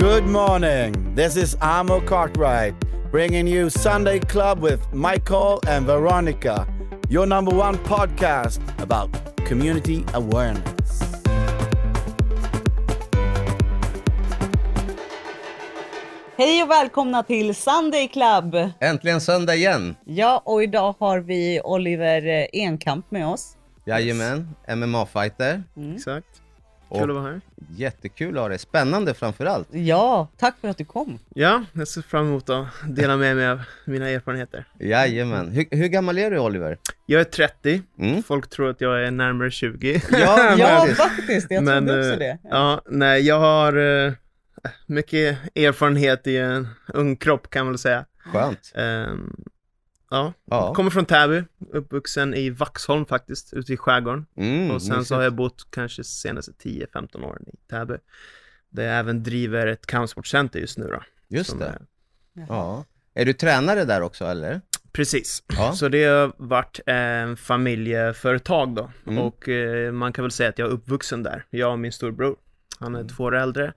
Good 0.00 0.24
morning. 0.24 1.14
This 1.14 1.36
is 1.36 1.56
Amo 1.60 2.00
Cartwright 2.00 2.74
bringing 3.10 3.46
you 3.46 3.68
Sunday 3.68 4.18
Club 4.18 4.62
with 4.62 4.80
Michael 4.94 5.60
and 5.68 5.86
Veronica, 5.86 6.66
your 7.10 7.26
number 7.26 7.54
one 7.54 7.76
podcast 7.76 8.60
about 8.82 9.10
community 9.46 10.04
awareness. 10.14 11.02
Hej 16.36 16.62
och 16.62 16.70
välkomna 16.70 17.22
till 17.22 17.54
Sunday 17.54 18.08
Club! 18.08 18.70
Äntligen 18.80 19.20
söndag 19.20 19.54
igen! 19.54 19.96
Ja, 20.04 20.42
och 20.44 20.62
idag 20.62 20.94
har 20.98 21.18
vi 21.20 21.60
Oliver 21.64 22.26
eh, 22.26 22.46
Enkamp 22.52 23.10
med 23.10 23.26
oss. 23.26 23.56
Jajamän, 23.84 24.48
MMA-fighter. 24.68 25.62
Exakt. 25.94 26.26
Och 26.90 26.98
Kul 27.00 27.10
att 27.10 27.16
vara 27.16 27.32
här. 27.32 27.40
Jättekul 27.76 28.36
att 28.36 28.42
ha 28.42 28.48
dig. 28.48 28.58
Spännande 28.58 29.14
framförallt. 29.14 29.68
Ja, 29.70 30.28
tack 30.36 30.54
för 30.60 30.68
att 30.68 30.78
du 30.78 30.84
kom. 30.84 31.18
Ja, 31.34 31.64
jag 31.72 31.88
ser 31.88 32.02
fram 32.02 32.26
emot 32.26 32.50
att 32.50 32.66
dela 32.88 33.16
med 33.16 33.36
mig 33.36 33.48
av 33.48 33.60
mina 33.84 34.08
erfarenheter. 34.08 34.64
Jajamän. 34.78 35.48
Hur, 35.50 35.64
hur 35.70 35.86
gammal 35.88 36.18
är 36.18 36.30
du 36.30 36.38
Oliver? 36.38 36.78
Jag 37.06 37.20
är 37.20 37.24
30, 37.24 37.82
Mm. 37.98 38.22
folk 38.22 38.50
tror 38.50 38.70
att 38.70 38.80
jag 38.80 39.04
är 39.06 39.10
närmare 39.10 39.50
20. 39.50 40.02
Ja, 40.10 40.54
Ja, 40.58 40.84
men- 40.86 40.94
faktiskt. 40.94 41.46
Jag 41.50 41.66
trodde 41.66 41.98
också 42.00 42.12
eh, 42.12 42.18
det. 42.18 42.38
Ja, 42.42 42.82
nej, 42.88 43.26
jag 43.26 43.40
har 43.40 43.76
eh, 44.06 44.12
mycket 44.86 45.38
erfarenhet 45.54 46.26
i 46.26 46.36
en 46.36 46.68
ung 46.94 47.16
kropp 47.16 47.50
kan 47.50 47.64
man 47.66 47.72
väl 47.72 47.78
säga. 47.78 48.04
Skönt. 48.32 48.72
Ehm, 48.74 49.36
ja, 50.10 50.32
Ja. 50.44 50.74
kommer 50.74 50.90
från 50.90 51.04
Täby, 51.06 51.44
uppvuxen 51.72 52.34
i 52.34 52.50
Vaxholm 52.50 53.06
faktiskt, 53.06 53.52
ute 53.52 53.72
i 53.72 53.76
skärgården. 53.76 54.26
Mm, 54.36 54.70
och 54.70 54.82
sen 54.82 55.04
så 55.04 55.14
har 55.14 55.22
jag 55.22 55.34
bott 55.34 55.66
kanske 55.70 56.04
senaste 56.04 56.52
10-15 56.52 57.24
åren 57.24 57.44
i 57.52 57.56
Täby. 57.70 57.94
Där 58.68 58.82
jag 58.84 58.98
även 58.98 59.22
driver 59.22 59.66
ett 59.66 59.86
kampsportcenter 59.86 60.60
just 60.60 60.78
nu 60.78 60.86
då. 60.86 61.02
Just 61.28 61.58
det. 61.58 61.66
är- 61.66 61.86
Ja. 62.48 62.84
Är 63.14 63.24
du 63.24 63.32
tränare 63.32 63.84
där 63.84 64.00
också 64.02 64.24
eller? 64.24 64.60
Precis. 64.92 65.42
Ja. 65.46 65.72
Så 65.72 65.88
det 65.88 66.04
har 66.04 66.32
varit 66.36 66.80
en 66.86 67.36
familjeföretag 67.36 68.74
då. 68.74 68.90
Mm. 69.06 69.18
Och 69.18 69.48
eh, 69.48 69.92
man 69.92 70.12
kan 70.12 70.24
väl 70.24 70.30
säga 70.32 70.48
att 70.48 70.58
jag 70.58 70.68
är 70.68 70.72
uppvuxen 70.72 71.22
där. 71.22 71.44
Jag 71.50 71.72
och 71.72 71.78
min 71.78 71.92
storbror. 71.92 72.36
Han 72.78 72.94
Mm. 72.94 73.06
är 73.06 73.08
två 73.10 73.24
år 73.24 73.36
äldre. 73.36 73.72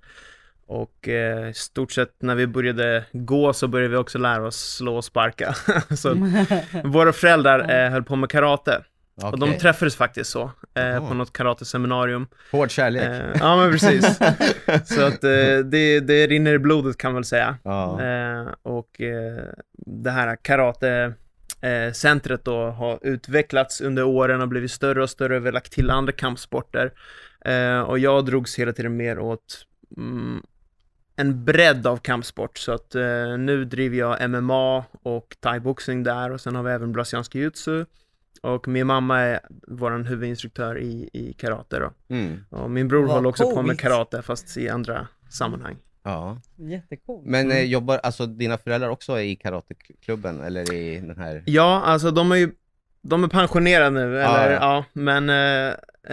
Och 0.74 1.08
eh, 1.08 1.50
i 1.50 1.54
stort 1.54 1.92
sett 1.92 2.22
när 2.22 2.36
vi 2.36 2.48
började 2.48 3.06
gå 3.12 3.54
så 3.54 3.68
började 3.68 3.92
vi 3.92 3.98
också 3.98 4.18
lära 4.18 4.48
oss 4.48 4.76
slå 4.76 4.96
och 4.96 5.06
sparka. 5.06 5.56
så 5.96 6.14
våra 6.84 7.14
föräldrar 7.14 7.86
eh, 7.86 7.92
höll 7.92 8.04
på 8.04 8.16
med 8.16 8.30
karate. 8.30 8.84
Och 9.16 9.40
de 9.40 9.58
träffades 9.58 9.96
faktiskt 9.96 10.30
så. 10.32 10.52
Eh, 10.74 10.84
Jaha. 10.84 11.08
på 11.08 11.14
något 11.14 11.34
karateseminarium. 11.34 12.28
Hård 12.52 12.72
kärlek. 12.72 13.04
Eh, 13.04 13.40
ja 13.40 13.56
men 13.58 13.72
precis. 13.72 14.18
så 14.86 15.02
att 15.02 15.24
eh, 15.24 15.58
det, 15.66 16.00
det 16.00 16.28
rinner 16.28 16.54
i 16.54 16.60
blodet 16.60 16.98
kan 16.98 17.12
man 17.12 17.16
väl 17.16 17.26
säga. 17.26 17.58
Eh, 17.66 18.54
och 18.64 19.02
eh, 19.02 19.44
det 19.86 20.12
här 20.12 20.36
karate 20.36 21.14
eh, 21.62 21.92
centret 21.94 22.46
då 22.46 22.66
har 22.66 23.00
utvecklats 23.02 23.82
under 23.82 24.04
åren 24.04 24.42
och 24.42 24.48
blivit 24.48 24.72
större 24.72 25.04
och 25.04 25.10
större. 25.10 25.40
Vi 25.40 25.46
har 25.46 25.54
lagt 25.54 25.72
till 25.72 25.90
andra 25.90 26.12
kampsporter. 26.12 26.92
Eh, 27.46 27.82
och 27.82 28.00
jag 28.00 28.26
drogs 28.26 28.60
hela 28.60 28.74
tiden 28.74 28.98
mer 28.98 29.20
åt 29.20 29.66
mm, 29.98 30.44
en 31.16 31.46
bredd 31.46 31.88
av 31.88 31.98
kampsport. 31.98 32.58
Så 32.58 32.72
att 32.72 32.96
eh, 32.96 33.38
nu 33.40 33.66
driver 33.66 33.98
jag 33.98 34.30
MMA 34.30 34.84
och 35.04 35.36
thaiboxning 35.40 36.04
där 36.04 36.32
och 36.32 36.42
sen 36.42 36.56
har 36.56 36.64
vi 36.64 36.72
även 36.72 36.92
brasiliansk 36.92 37.36
jiu-jitsu. 37.36 37.86
Och 38.42 38.68
min 38.68 38.88
mamma 38.88 39.20
är 39.20 39.40
vår 39.68 40.04
huvudinstruktör 40.04 40.78
i, 40.80 41.10
i 41.14 41.34
karate 41.34 41.80
då. 41.80 41.92
Mm. 42.16 42.46
Och 42.50 42.72
min 42.72 42.88
bror 42.88 43.04
Vad 43.06 43.16
håller 43.16 43.30
också 43.30 43.44
på 43.44 43.62
med 43.62 43.66
coolt. 43.66 43.80
karate 43.82 44.22
fast 44.22 44.58
i 44.58 44.70
andra 44.70 45.08
sammanhang. 45.30 45.76
ja. 46.04 46.38
Jättecoolt. 46.56 47.26
Men 47.26 47.46
Mm. 47.46 47.58
eh, 47.58 47.64
jobbar 47.64 47.98
alltså 48.04 48.26
dina 48.26 48.58
föräldrar 48.58 48.90
också 48.90 49.20
i 49.20 49.36
karateklubben 49.36 50.42
eller 50.42 50.74
i 50.74 51.00
den 51.00 51.18
här? 51.18 51.44
Ja, 51.46 51.82
alltså 51.86 52.12
de 52.12 52.32
är 52.32 52.36
ju, 52.36 52.52
de 53.02 53.24
är 53.24 53.28
pensionerade 53.28 53.90
nu, 53.90 54.22
eller 54.22 54.52
ja. 54.52 54.60
ja, 54.62 54.86
men, 54.94 55.30
eh, 55.30 55.68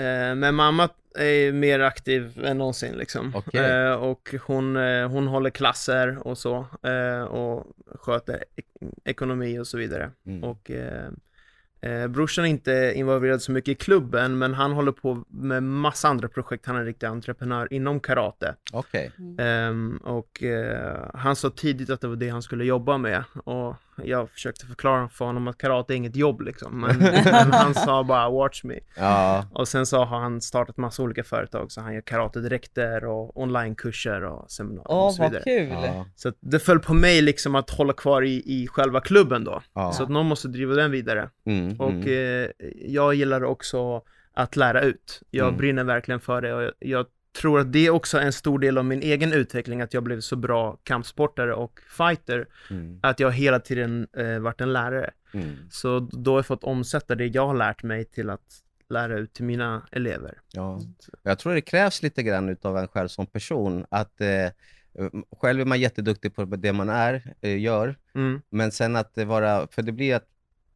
eh, 0.04 0.34
men 0.34 0.54
mamma 0.54 0.88
är 1.18 1.52
mer 1.52 1.80
aktiv 1.80 2.44
än 2.44 2.58
någonsin 2.58 2.94
liksom. 2.94 3.32
Okej. 3.36 3.60
Eh, 3.70 3.92
och 3.92 4.34
hon, 4.46 4.76
eh, 4.76 5.08
hon 5.08 5.26
håller 5.26 5.50
klasser 5.50 6.26
och 6.26 6.38
så, 6.38 6.66
eh, 6.82 7.22
och 7.22 7.66
sköter 7.94 8.44
ek- 8.56 8.90
ekonomi 9.04 9.58
och 9.58 9.66
så 9.66 9.78
vidare. 9.78 10.10
Mm. 10.26 10.44
Och 10.44 10.70
eh, 11.82 11.92
eh, 11.92 12.08
brorsan 12.08 12.44
är 12.44 12.48
inte 12.48 12.92
involverad 12.96 13.42
så 13.42 13.52
mycket 13.52 13.72
i 13.72 13.74
klubben, 13.74 14.38
men 14.38 14.54
han 14.54 14.72
håller 14.72 14.92
på 14.92 15.24
med 15.28 15.62
massa 15.62 16.08
andra 16.08 16.28
projekt. 16.28 16.66
Han 16.66 16.76
är 16.76 16.80
en 16.80 16.86
riktig 16.86 17.06
entreprenör 17.06 17.72
inom 17.72 18.00
karate. 18.00 18.54
Okej. 18.72 19.10
Ehm, 19.38 19.96
och 19.96 20.42
eh, 20.42 21.10
han 21.14 21.36
sa 21.36 21.50
tidigt 21.50 21.90
att 21.90 22.00
det 22.00 22.08
var 22.08 22.16
det 22.16 22.28
han 22.28 22.42
skulle 22.42 22.64
jobba 22.64 22.98
med 22.98 23.24
och 23.44 23.74
jag 24.04 24.30
försökte 24.30 24.66
förklara 24.66 25.08
för 25.08 25.24
honom 25.24 25.48
att 25.48 25.58
karate 25.58 25.94
är 25.94 25.96
inget 25.96 26.16
jobb 26.16 26.40
liksom. 26.40 26.80
Men, 26.80 26.98
men 26.98 27.52
han 27.52 27.74
sa 27.74 28.04
bara 28.04 28.30
watch 28.30 28.64
me. 28.64 28.78
Ja. 28.96 29.44
Och 29.52 29.68
sen 29.68 29.86
så 29.86 30.04
har 30.04 30.20
han 30.20 30.40
startat 30.40 30.76
massa 30.76 31.02
olika 31.02 31.24
företag 31.24 31.72
så 31.72 31.80
han 31.80 31.94
gör 31.94 32.00
karatedräkter 32.00 33.04
och 33.04 33.40
onlinekurser 33.40 34.24
och 34.24 34.50
seminarier 34.50 34.90
och 34.90 35.04
Åh, 35.04 35.10
så 35.10 35.22
vad 35.22 35.30
vidare. 35.30 35.44
kul. 35.44 35.68
Ja. 35.84 36.06
Så 36.16 36.28
att 36.28 36.36
det 36.40 36.58
föll 36.58 36.80
på 36.80 36.94
mig 36.94 37.22
liksom 37.22 37.54
att 37.54 37.70
hålla 37.70 37.92
kvar 37.92 38.22
i, 38.22 38.42
i 38.62 38.66
själva 38.66 39.00
klubben 39.00 39.44
då. 39.44 39.62
Ja. 39.74 39.92
Så 39.92 40.02
att 40.02 40.08
någon 40.08 40.26
måste 40.26 40.48
driva 40.48 40.74
den 40.74 40.90
vidare. 40.90 41.30
Mm, 41.46 41.69
Och 41.78 41.90
mm. 41.90 42.44
eh, 42.48 42.50
jag 42.86 43.14
gillar 43.14 43.44
också 43.44 44.02
att 44.32 44.56
lära 44.56 44.80
ut. 44.82 45.22
Jag 45.30 45.46
Mm. 45.48 45.58
brinner 45.58 45.84
verkligen 45.84 46.20
för 46.20 46.40
det 46.42 46.54
och 46.54 46.62
jag, 46.62 46.72
jag 46.78 47.06
tror 47.40 47.60
att 47.60 47.72
det 47.72 47.86
är 47.86 47.90
också 47.90 48.18
en 48.18 48.32
stor 48.32 48.58
del 48.58 48.78
av 48.78 48.84
min 48.84 49.02
egen 49.02 49.32
utveckling, 49.32 49.80
att 49.80 49.94
jag 49.94 50.02
blivit 50.02 50.24
så 50.24 50.36
bra 50.36 50.76
kampsportare 50.84 51.54
och 51.54 51.80
fighter, 51.96 52.46
Mm, 52.70 52.98
att 53.02 53.20
jag 53.20 53.32
hela 53.32 53.60
tiden 53.60 54.06
eh, 54.16 54.38
varit 54.38 54.60
en 54.60 54.72
lärare. 54.72 55.10
mm. 55.34 55.56
Så 55.70 55.98
då 56.00 56.30
har 56.30 56.38
jag 56.38 56.46
fått 56.46 56.64
omsätta 56.64 57.14
det 57.14 57.26
jag 57.26 57.46
har 57.46 57.54
lärt 57.54 57.82
mig 57.82 58.04
till 58.04 58.30
att 58.30 58.62
lära 58.88 59.18
ut 59.18 59.32
till 59.32 59.44
mina 59.44 59.82
elever. 59.92 60.38
Ja. 60.52 60.80
Jag 61.22 61.38
tror 61.38 61.54
det 61.54 61.60
krävs 61.60 62.02
lite 62.02 62.22
grann 62.22 62.48
utav 62.48 62.76
en 62.78 62.88
själv 62.88 63.08
som 63.08 63.26
person. 63.26 63.86
Att 63.88 64.20
eh, 64.20 64.48
själv 65.40 65.60
är 65.60 65.64
man 65.64 65.80
jätteduktig 65.80 66.34
på 66.34 66.44
det 66.44 66.72
man 66.72 66.88
är, 66.88 67.34
eh, 67.40 67.60
gör, 67.60 67.96
Mm, 68.14 68.42
men 68.50 68.72
sen 68.72 68.96
att 68.96 69.14
det 69.14 69.24
vara, 69.24 69.66
för 69.70 69.82
det 69.82 69.92
blir 69.92 70.14
att 70.16 70.26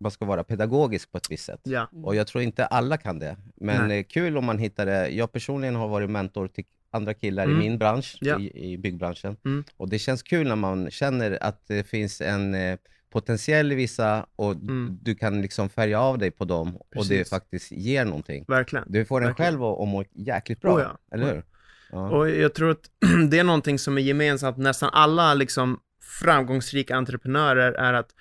man 0.04 0.10
ska 0.10 0.24
vara 0.24 0.44
pedagogisk 0.44 1.12
på 1.12 1.18
ett 1.18 1.30
visst 1.30 1.44
sätt. 1.44 1.60
ja. 1.62 1.88
Och 2.02 2.14
jag 2.16 2.26
tror 2.26 2.42
inte 2.44 2.66
alla 2.66 2.96
kan 2.96 3.18
det. 3.18 3.36
Men 3.56 3.88
Nej. 3.88 3.98
eh, 3.98 4.04
kul 4.04 4.36
om 4.36 4.44
man 4.44 4.58
hittar 4.58 4.86
det. 4.86 5.08
Jag 5.08 5.32
personligen 5.32 5.74
har 5.74 5.88
varit 5.88 6.10
mentor 6.10 6.48
till 6.48 6.64
andra 6.90 7.14
killar 7.14 7.44
Mm. 7.44 7.56
i 7.56 7.58
min 7.58 7.78
bransch, 7.78 8.18
Ja. 8.20 8.38
i, 8.40 8.72
i 8.72 8.78
byggbranschen. 8.78 9.36
Mm. 9.44 9.64
Och 9.76 9.88
det 9.88 9.98
känns 9.98 10.22
kul 10.22 10.48
när 10.48 10.56
man 10.56 10.90
känner 10.90 11.38
att 11.42 11.66
det 11.66 11.86
finns 11.86 12.20
en 12.20 12.54
eh, 12.54 12.78
potential 13.12 13.72
i 13.72 13.74
vissa 13.74 14.26
och 14.36 14.52
Mm. 14.52 14.98
du 15.02 15.14
kan 15.14 15.42
liksom 15.42 15.68
färga 15.68 16.00
av 16.00 16.18
dig 16.18 16.30
på 16.30 16.44
dem 16.44 16.76
och 16.76 16.86
det 16.90 16.98
Precis. 16.98 17.30
faktiskt 17.30 17.72
ger 17.72 18.04
någonting. 18.04 18.44
Verkligen. 18.48 18.84
Du 18.88 19.04
får 19.04 19.20
en 19.20 19.26
Verkligen. 19.26 19.52
själv 19.52 19.64
att 19.64 19.88
må 19.88 20.04
jäkligt 20.12 20.60
bra, 20.60 20.74
Oh 20.76 20.80
ja. 20.82 20.98
eller 21.16 21.34
hur? 21.34 21.44
Ja. 21.92 22.10
Och 22.10 22.30
jag 22.30 22.54
tror 22.54 22.70
att 22.70 22.90
det 23.30 23.38
är 23.38 23.44
någonting 23.44 23.78
som 23.78 23.98
är 23.98 24.02
gemensamt, 24.02 24.56
nästan 24.56 24.90
alla 24.92 25.34
liksom 25.34 25.80
framgångsrika 26.20 26.96
entreprenörer 26.96 27.72
är 27.72 27.92
att 27.92 28.14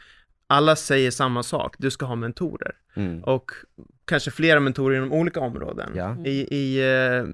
alla 0.48 0.76
säger 0.76 1.12
samma 1.12 1.44
sak, 1.44 1.76
du 1.78 1.92
ska 1.92 2.06
ha 2.06 2.16
mentorer. 2.16 2.76
Mm. 2.96 3.24
och 3.24 3.52
kanske 4.06 4.31
flera 4.31 4.59
mentorer 4.59 4.98
inom 4.98 5.12
olika 5.12 5.40
områden. 5.40 5.92
Ja. 5.96 6.18
I, 6.26 6.48
i 6.56 6.96
eh, 6.96 7.26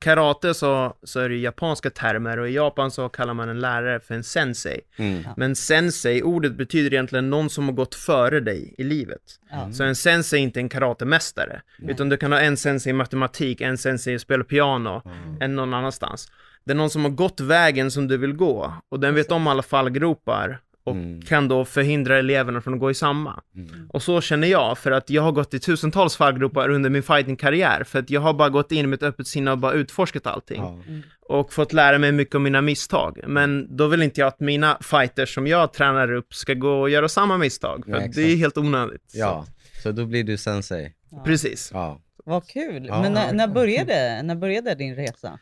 karate 0.00 0.54
så, 0.54 0.96
så 1.02 1.20
är 1.20 1.28
det 1.28 1.36
japanska 1.36 1.90
termer 1.90 2.38
och 2.38 2.48
i 2.48 2.52
Japan 2.52 2.90
så 2.90 3.08
kallar 3.08 3.34
man 3.34 3.48
en 3.48 3.60
lärare 3.60 4.00
för 4.00 4.14
en 4.14 4.24
sensei. 4.24 4.80
Mm. 4.96 5.24
Men 5.36 5.56
sensei, 5.56 6.22
ordet 6.22 6.54
betyder 6.54 6.92
egentligen 6.92 7.30
någon 7.30 7.50
som 7.50 7.64
har 7.64 7.72
gått 7.72 7.94
före 7.94 8.40
dig 8.40 8.74
i 8.78 8.84
livet. 8.84 9.22
Ja. 9.50 9.72
Så 9.72 9.84
en 9.84 9.96
sensei 9.96 10.38
är 10.38 10.42
inte 10.42 10.60
en 10.60 10.68
karatemästare, 10.68 11.62
utan 11.78 12.08
du 12.08 12.16
kan 12.16 12.32
ha 12.32 12.40
en 12.40 12.56
sensei 12.56 12.90
i 12.90 12.92
matematik, 12.92 13.60
en 13.60 13.78
sensei 13.78 14.12
i 14.12 14.16
att 14.16 14.22
spela 14.22 14.44
piano, 14.44 15.02
en 15.40 15.56
någon 15.56 15.74
annanstans. 15.74 16.32
Det 16.64 16.72
är 16.72 16.76
någon 16.76 16.90
som 16.90 17.04
har 17.04 17.10
gått 17.10 17.40
vägen 17.40 17.90
som 17.90 18.08
du 18.08 18.16
vill 18.16 18.32
gå 18.32 18.74
och 18.88 19.00
den 19.00 19.14
vet 19.14 19.32
om 19.32 19.46
alla 19.46 19.62
fallgropar 19.62 20.60
och 20.90 20.96
Mm. 20.96 21.22
kan 21.22 21.48
då 21.48 21.64
förhindra 21.64 22.18
eleverna 22.18 22.60
från 22.60 22.74
att 22.74 22.80
gå 22.80 22.90
i 22.90 22.94
samma. 22.94 23.42
Mm. 23.56 23.90
Och 23.92 24.02
så 24.02 24.20
känner 24.20 24.48
jag, 24.48 24.78
för 24.78 24.90
att 24.90 25.10
jag 25.10 25.22
har 25.22 25.32
gått 25.32 25.54
i 25.54 25.58
tusentals 25.60 26.16
fallgropar 26.16 26.68
under 26.68 26.90
min 26.90 27.02
fightingkarriär, 27.02 27.84
för 27.84 27.98
att 27.98 28.10
jag 28.10 28.20
har 28.20 28.32
bara 28.34 28.48
gått 28.48 28.72
in 28.72 28.90
med 28.90 28.96
ett 28.96 29.02
öppet 29.02 29.26
sinne 29.26 29.50
och 29.52 29.58
bara 29.58 29.72
utforskat 29.72 30.26
allting. 30.26 30.62
Ja. 30.62 30.78
Och 31.28 31.52
fått 31.52 31.72
lära 31.72 31.98
mig 31.98 32.12
mycket 32.12 32.34
om 32.34 32.42
mina 32.42 32.60
misstag. 32.62 33.20
Men 33.26 33.76
då 33.76 33.86
vill 33.86 34.02
inte 34.02 34.20
jag 34.20 34.28
att 34.28 34.40
mina 34.40 34.78
fighters 34.80 35.34
som 35.34 35.46
jag 35.46 35.72
tränar 35.72 36.12
upp 36.12 36.34
ska 36.34 36.54
gå 36.54 36.80
och 36.80 36.90
göra 36.90 37.08
samma 37.08 37.38
misstag, 37.38 37.84
för 37.84 37.92
att 37.94 38.12
det 38.12 38.22
är 38.22 38.36
helt 38.36 38.58
onödigt. 38.58 39.12
ja, 39.14 39.46
så 39.82 39.92
då 39.92 40.04
blir 40.06 40.24
du 40.24 40.36
sensei. 40.36 40.92
Så, 41.10 41.22
precis. 41.24 41.70
Ja. 41.74 42.00
Vad 42.24 42.48
kul. 42.48 42.86
Ja. 42.86 43.02
Men 43.02 43.12
när, 43.12 43.32
när, 43.32 43.48
började, 43.48 44.22
när 44.24 44.34
började 44.34 44.74
din 44.74 44.94
resa? 44.96 45.38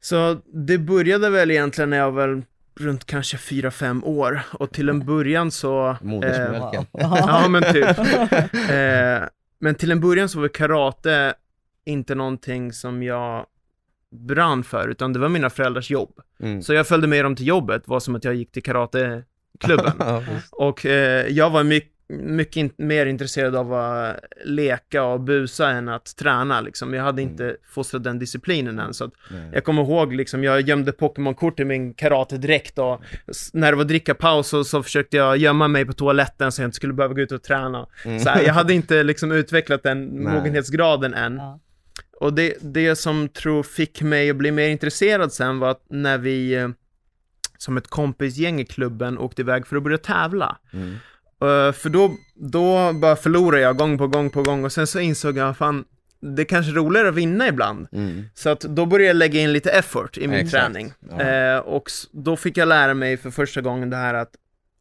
Så 0.00 0.40
det 0.66 0.78
började 0.78 1.30
väl 1.30 1.50
egentligen 1.50 1.90
när 1.90 1.96
jag 1.96 2.10
var 2.12 2.26
väl 2.26 2.42
runt 2.80 3.04
kanske 3.04 3.36
4-5 3.36 4.04
år 4.04 4.40
och 4.52 4.72
till 4.72 4.88
en 4.88 5.06
början 5.06 5.50
så... 5.50 5.96
Modersmjölken. 6.02 6.86
Ja, 6.92 7.48
men 7.48 7.62
typ. 7.62 7.98
Eh, 8.70 9.22
men 9.60 9.74
till 9.74 9.90
en 9.90 10.00
början 10.00 10.28
så 10.28 10.40
var 10.40 10.48
karate 10.48 11.34
inte 11.84 12.14
någonting 12.14 12.72
som 12.72 13.02
jag 13.02 13.46
brann 14.10 14.64
för, 14.64 14.88
utan 14.88 15.12
det 15.12 15.18
var 15.18 15.28
mina 15.28 15.50
föräldrars 15.50 15.90
jobb. 15.90 16.20
Mm. 16.40 16.62
Så 16.62 16.74
jag 16.74 16.86
följde 16.86 17.08
med 17.08 17.24
dem 17.24 17.36
till 17.36 17.46
jobbet, 17.46 17.88
var 17.88 18.00
som 18.00 18.14
att 18.14 18.24
jag 18.24 18.34
gick 18.34 18.52
till 18.52 18.62
karateklubben. 18.62 19.92
och 20.50 20.86
eh, 20.86 21.26
jag 21.26 21.50
var 21.50 21.64
mycket 21.64 21.97
mycket 22.08 22.56
in, 22.56 22.70
mer 22.76 23.06
intresserad 23.06 23.56
av 23.56 23.72
att 23.72 24.16
leka 24.44 25.04
och 25.04 25.20
busa 25.20 25.70
än 25.70 25.88
att 25.88 26.16
träna 26.16 26.60
liksom. 26.60 26.94
Jag 26.94 27.02
hade 27.02 27.22
inte 27.22 27.56
fostrat 27.70 28.04
den 28.04 28.18
disciplinen 28.18 28.78
än, 28.78 28.94
så 28.94 29.04
att 29.04 29.12
jag 29.52 29.64
kommer 29.64 29.82
ihåg 29.82 30.12
liksom, 30.12 30.44
jag 30.44 30.60
gömde 30.60 30.92
Pokémon-kort 30.92 31.60
i 31.60 31.64
min 31.64 31.94
karatedräkt 31.94 32.78
och 32.78 33.02
när 33.52 33.72
det 33.72 33.76
var 33.76 33.84
drickapaus 33.84 34.48
så, 34.48 34.64
så 34.64 34.82
försökte 34.82 35.16
jag 35.16 35.36
gömma 35.36 35.68
mig 35.68 35.84
på 35.84 35.92
toaletten 35.92 36.52
så 36.52 36.62
jag 36.62 36.66
inte 36.66 36.76
skulle 36.76 36.92
behöva 36.92 37.14
gå 37.14 37.20
ut 37.20 37.32
och 37.32 37.42
träna. 37.42 37.86
Mm. 38.04 38.20
Så 38.20 38.28
här, 38.28 38.42
jag 38.42 38.54
hade 38.54 38.74
inte 38.82 39.02
liksom 39.02 39.32
utvecklat 39.32 39.82
den 39.82 40.04
Nej. 40.04 40.34
mogenhetsgraden 40.34 41.14
än. 41.14 41.36
Ja. 41.36 41.60
Och 42.20 42.32
det, 42.32 42.54
det 42.60 42.96
som 42.96 43.28
tror 43.28 43.62
fick 43.62 44.02
mig 44.02 44.30
att 44.30 44.36
bli 44.36 44.50
mer 44.50 44.68
intresserad 44.68 45.32
sen 45.32 45.58
var 45.58 45.70
att 45.70 45.84
när 45.88 46.18
vi 46.18 46.54
eh, 46.54 46.68
som 47.58 47.76
ett 47.76 47.88
kompisgäng 47.88 48.60
i 48.60 48.64
klubben 48.64 49.18
åkte 49.18 49.42
iväg 49.42 49.66
för 49.66 49.76
att 49.76 49.82
börja 49.82 49.98
tävla. 49.98 50.58
Mm. 50.72 50.96
Eh, 51.40 51.72
för 51.72 51.88
då, 51.88 52.16
då 52.34 52.92
bara 52.92 53.16
förlorade 53.16 53.62
jag 53.62 53.76
gång 53.76 53.98
på 53.98 54.06
gång 54.06 54.30
på 54.30 54.42
gång 54.42 54.64
och 54.64 54.72
sen 54.72 54.86
så 54.86 55.00
insåg 55.00 55.36
jag, 55.36 55.56
fan, 55.56 55.84
det 56.20 56.42
är 56.42 56.46
kanske 56.46 56.72
är 56.72 56.74
roligare 56.74 57.08
att 57.08 57.14
vinna 57.14 57.48
ibland. 57.48 57.86
Mm. 57.92 58.24
Så 58.34 58.48
att 58.50 58.60
då 58.60 58.86
började 58.86 59.06
jag 59.06 59.16
lägga 59.16 59.40
in 59.40 59.52
lite 59.52 59.70
effort 59.70 60.18
i 60.18 60.28
min 60.28 60.38
Exakt. 60.38 60.64
träning. 60.64 60.92
Ja. 61.10 61.20
Eh, 61.20 61.58
och 61.58 61.90
då 62.12 62.36
fick 62.36 62.56
jag 62.56 62.68
lära 62.68 62.94
mig 62.94 63.16
för 63.16 63.30
första 63.30 63.60
gången 63.60 63.90
det 63.90 63.96
här 63.96 64.14
att 64.14 64.30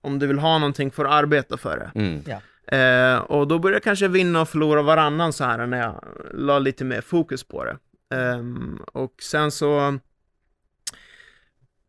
om 0.01 0.19
du 0.19 0.27
vill 0.27 0.39
ha 0.39 0.57
någonting 0.57 0.91
får 0.91 1.03
du 1.03 1.09
arbeta 1.09 1.57
för 1.57 1.77
det. 1.77 1.99
Mm. 1.99 2.23
Eh, 2.71 3.19
och 3.19 3.47
då 3.47 3.59
började 3.59 3.75
jag 3.75 3.83
kanske 3.83 4.07
vinna 4.07 4.41
och 4.41 4.49
förlora 4.49 4.81
varannan 4.81 5.33
så 5.33 5.43
här 5.43 5.67
när 5.67 5.77
jag 5.77 6.03
la 6.33 6.59
lite 6.59 6.85
mer 6.85 7.01
fokus 7.01 7.43
på 7.43 7.65
det. 7.65 7.77
Ehm, 8.15 8.79
och 8.93 9.13
sen 9.21 9.51
så 9.51 9.99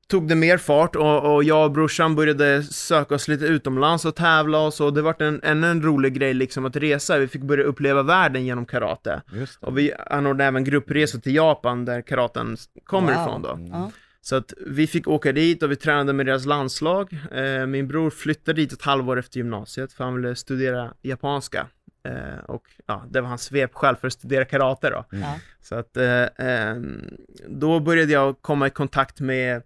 tog 0.09 0.29
det 0.29 0.35
mer 0.35 0.59
fart 0.59 0.97
och, 0.97 1.35
och 1.35 1.45
jag 1.45 1.65
och 1.65 1.73
brorsan 1.73 2.15
började 2.15 2.63
söka 2.63 3.15
oss 3.15 3.29
lite 3.29 3.45
utomlands 3.45 4.05
och 4.05 4.17
tävla 4.17 4.61
och 4.61 4.75
så. 4.75 4.91
Det 4.91 5.03
var 5.03 5.23
en, 5.23 5.41
ännu 5.43 5.67
en 5.67 5.83
rolig 5.83 6.15
grej 6.15 6.35
liksom 6.35 6.65
att 6.67 6.77
resa. 6.77 7.19
Vi 7.19 7.29
fick 7.29 7.43
börja 7.43 7.65
uppleva 7.65 8.03
världen 8.03 8.45
genom 8.45 8.67
karate. 8.67 9.23
Och 9.61 9.79
vi 9.79 9.93
anordnade 10.07 10.49
även 10.49 10.65
gruppresor 10.65 11.19
till 11.19 11.35
Japan 11.35 11.85
där 11.85 12.03
karaten 12.03 12.57
kommer 12.85 13.15
Wow. 13.15 13.23
ifrån 13.23 13.43
då. 13.43 13.53
Mm. 13.53 13.91
Så 14.21 14.37
att 14.37 14.53
vi 14.67 14.87
fick 14.87 15.09
åka 15.09 15.33
dit 15.33 15.63
och 15.63 15.71
vi 15.71 15.77
tränade 15.77 16.13
med 16.13 16.27
deras 16.27 16.47
landslag. 16.47 17.19
Eh, 17.33 17.67
min 17.67 17.89
bror 17.89 18.11
flyttade 18.11 18.61
dit 18.61 18.73
ett 18.73 18.83
halvår 18.83 19.19
efter 19.19 19.37
gymnasiet 19.39 19.93
för 19.93 20.05
han 20.05 20.15
ville 20.15 20.35
studera 20.37 20.93
japanska. 21.03 21.67
Eh, 22.05 22.45
och 22.47 22.63
ja, 22.87 23.05
det 23.11 23.21
var 23.21 23.29
hans 23.29 23.43
svepskäl 23.43 23.97
för 23.97 24.07
att 24.07 24.13
studera 24.13 24.45
karate 24.45 24.91
då. 24.91 25.05
Mm. 25.17 25.29
Så 25.63 25.75
att 25.75 25.97
eh, 25.97 26.25
ehm, 26.39 27.01
då 27.49 27.81
började 27.81 28.13
jag 28.13 28.43
komma 28.43 28.67
i 28.67 28.71
kontakt 28.71 29.21
med 29.21 29.63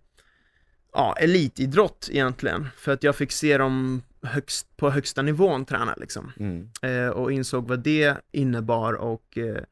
ja, 0.94 1.16
elitidrott 1.20 2.08
egentligen. 2.12 2.68
För 2.76 2.92
att 2.92 3.02
jag 3.02 3.16
fick 3.16 3.32
se 3.32 3.58
dem 3.58 4.02
högst, 4.22 4.76
på 4.76 4.90
högsta 4.90 5.22
nivån 5.22 5.64
träna 5.64 5.94
liksom 5.96 6.32
Mm. 6.36 6.68
eh, 6.82 7.08
och 7.08 7.32
insåg 7.32 7.68
vad 7.68 7.80
det 7.80 8.16
innebar 8.32 8.92
och 8.92 9.38
eh, 9.38 9.62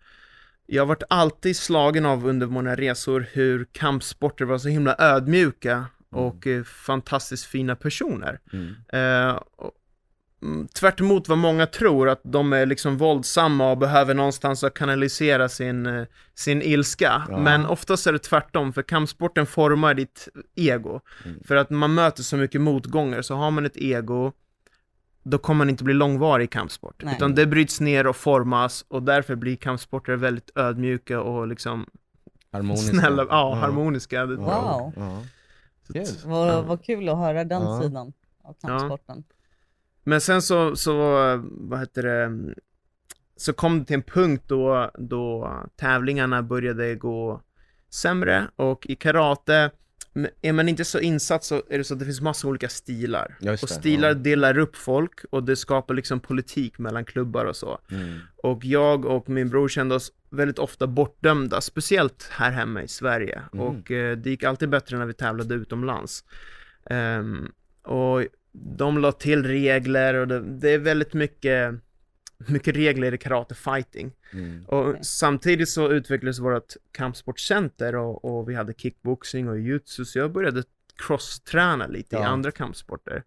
jag 0.67 0.83
har 0.83 0.87
varit 0.87 1.03
alltid 1.11 1.57
slagen 1.57 2.07
av 2.07 2.27
under 2.27 2.47
mina 2.47 2.75
resor 2.77 3.27
hur 3.33 3.65
kampsporter 3.73 4.45
var 4.45 4.59
så 4.59 4.69
himla 4.69 4.97
ödmjuka 4.99 5.85
och 6.11 6.47
eh, 6.47 6.63
fantastiskt 6.65 7.45
fina 7.45 7.77
personer. 7.77 8.41
Mm. 8.53 8.75
Eh, 8.89 9.33
och, 9.57 9.65
mm, 9.65 9.73
tvärt 10.75 11.01
emot 11.01 11.29
vad 11.29 11.39
många 11.39 11.67
tror, 11.67 12.09
att 12.09 12.21
de 12.25 12.53
är 12.53 12.67
liksom 12.67 12.97
våldsamma 12.97 13.71
och 13.71 13.79
behöver 13.79 14.15
någonstans 14.15 14.65
att 14.65 14.75
kanalisera 14.75 15.49
sin, 15.49 15.87
eh, 15.87 16.05
sin 16.35 16.63
ilska. 16.63 17.23
Ja. 17.29 17.39
Men 17.39 17.67
oftast 17.67 18.07
är 18.07 18.13
det 18.13 18.19
tvärtom, 18.19 18.73
för 18.73 18.83
kampsporten 18.83 19.47
formar 19.47 19.95
ditt 19.95 20.29
ego. 20.55 21.01
Mm. 21.25 21.41
För 21.45 21.57
att 21.57 21.71
man 21.71 21.95
möter 21.95 22.23
så 22.23 22.37
mycket 22.37 22.61
motgångar, 22.61 23.23
så 23.23 23.35
har 23.35 23.51
man 23.51 23.67
ett 23.67 23.77
ego, 23.77 24.33
då 25.23 25.39
kommer 25.39 25.59
man 25.59 25.71
inte 25.71 25.85
bli 25.85 25.95
långvarig 25.95 26.45
i 26.45 26.49
kampsport. 26.49 27.03
Nej. 27.05 27.15
Utan 27.17 27.35
det 27.35 27.47
bryts 27.47 27.81
ner 27.81 28.07
och 28.07 28.17
formas 28.17 28.85
och 28.89 29.03
därför 29.03 29.35
blir 29.35 29.57
kampsporter 29.57 30.17
väldigt 30.17 30.51
ödmjuka 30.55 31.21
och 31.21 31.47
liksom 31.49 31.87
Harmoniska. 32.53 32.97
snälla, 32.97 33.27
ja, 33.31 33.55
harmoniska. 33.55 34.27
Det- 34.27 34.37
Wow. 34.37 34.93
Ja. 34.97 35.23
Kul. 35.93 36.07
Vad, 36.25 36.65
vad 36.65 36.85
kul 36.85 37.09
att 37.09 37.17
höra 37.17 37.45
den 37.45 37.63
Ja. 37.63 37.83
sidan 37.83 38.13
av 38.45 38.55
kampsporten. 38.67 39.25
Men 40.05 40.21
sen 40.21 40.43
så, 40.43 40.77
så, 40.77 40.95
vad 41.45 41.81
heter 41.81 42.03
det, 42.03 42.55
så 43.37 43.53
kom 43.53 43.79
det 43.79 43.85
till 43.85 43.95
en 43.95 44.03
punkt 44.03 44.45
då, 44.47 44.91
då 44.99 45.55
tävlingarna 45.77 46.43
började 46.43 46.95
gå 46.95 47.43
sämre 47.91 48.49
och 48.57 48.87
i 48.87 48.97
karate, 48.97 49.71
är 50.43 50.53
man 50.53 50.69
inte 50.69 50.85
så 50.85 51.01
insatt 51.01 51.45
så 51.45 51.63
är 51.69 51.79
det 51.79 51.85
så 51.85 51.95
att 51.95 52.01
det 52.01 52.07
finns 52.07 52.21
massa 52.21 52.49
olika 52.49 52.69
stilar. 52.69 53.37
Just 53.41 53.63
och 53.63 53.69
stilar 53.69 54.09
ja. 54.09 54.15
delar 54.15 54.59
upp 54.59 54.77
folk 54.77 55.21
och 55.31 55.45
det 55.45 55.57
skapar 55.57 55.95
liksom 55.95 56.21
politik 56.21 56.79
mellan 56.79 57.05
klubbar 57.05 57.45
och 57.45 57.57
så. 57.57 57.79
Mm. 57.91 58.19
Och 58.37 58.65
jag 58.65 59.05
och 59.05 59.29
min 59.29 59.49
bror 59.49 59.69
kände 59.69 59.95
oss 59.95 60.13
väldigt 60.31 60.59
ofta 60.59 60.87
bortdömda, 60.87 61.61
speciellt 61.61 62.29
här 62.33 62.51
hemma 62.51 62.83
i 62.83 62.89
Sverige. 62.89 63.43
Mm. 63.53 63.67
Och 63.67 63.91
eh, 63.91 64.17
det 64.17 64.31
gick 64.31 64.45
alltid 64.45 64.69
bättre 64.69 64.99
när 64.99 65.07
vi 65.07 65.15
tävlade 65.15 65.55
utomlands. 65.55 66.25
Ehm, 66.91 67.53
och 67.83 68.23
de 68.53 68.99
la 68.99 69.13
till 69.13 69.45
regler 69.45 70.15
och 70.15 70.29
det, 70.29 70.41
det 70.41 70.71
är 70.71 70.79
väldigt 70.79 71.15
mycket, 71.15 71.75
mycket 72.39 72.77
regler 72.77 73.15
i 73.15 73.19
karate 73.19 73.55
fighting. 73.55 74.13
Mm. 74.33 74.65
Och 74.67 74.89
Okej. 74.89 75.05
samtidigt 75.05 75.69
så 75.69 75.93
utvecklades 75.93 76.39
vårt 76.39 76.75
kampsportcenter 76.93 77.95
och, 77.97 78.25
och 78.25 78.49
vi 78.51 78.55
hade 78.55 78.73
kickboxing 78.75 79.49
och 79.49 79.59
jutsu, 79.59 80.05
så 80.05 80.19
jag 80.19 80.33
började 80.33 80.63
cross-träna 81.07 81.87
lite 81.87 82.17
i 82.17 82.19
Ja. 82.19 82.27
andra 82.27 82.51
kampsporter. 82.51 83.23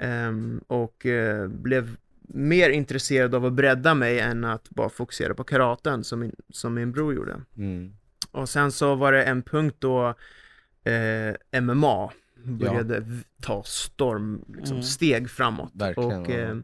Ehm, 0.00 0.60
och 0.66 1.06
eh, 1.06 1.48
blev 1.48 1.96
mer 2.30 2.70
intresserad 2.70 3.34
av 3.34 3.44
att 3.46 3.52
bredda 3.52 3.94
mig 3.94 4.18
än 4.20 4.44
att 4.44 4.70
bara 4.70 4.88
fokusera 4.88 5.34
på 5.34 5.44
karaten 5.44 6.04
som 6.04 6.20
min, 6.20 6.34
som 6.52 6.74
min 6.74 6.92
bror 6.92 7.14
gjorde. 7.14 7.40
Mm. 7.56 7.92
Och 8.30 8.48
sen 8.48 8.72
så 8.72 8.94
var 8.94 9.12
det 9.12 9.24
en 9.24 9.42
punkt 9.42 9.76
då 9.78 10.14
eh, 10.84 11.60
MMA 11.60 12.12
började 12.48 13.00
v- 13.00 13.22
ta 13.42 13.62
storm, 13.62 14.44
liksom, 14.56 14.76
Mm. 14.76 14.82
steg 14.82 15.30
framåt. 15.30 15.72
Verkligen, 15.74 16.20
och 16.22 16.30
ja. 16.30 16.34
eh, 16.34 16.56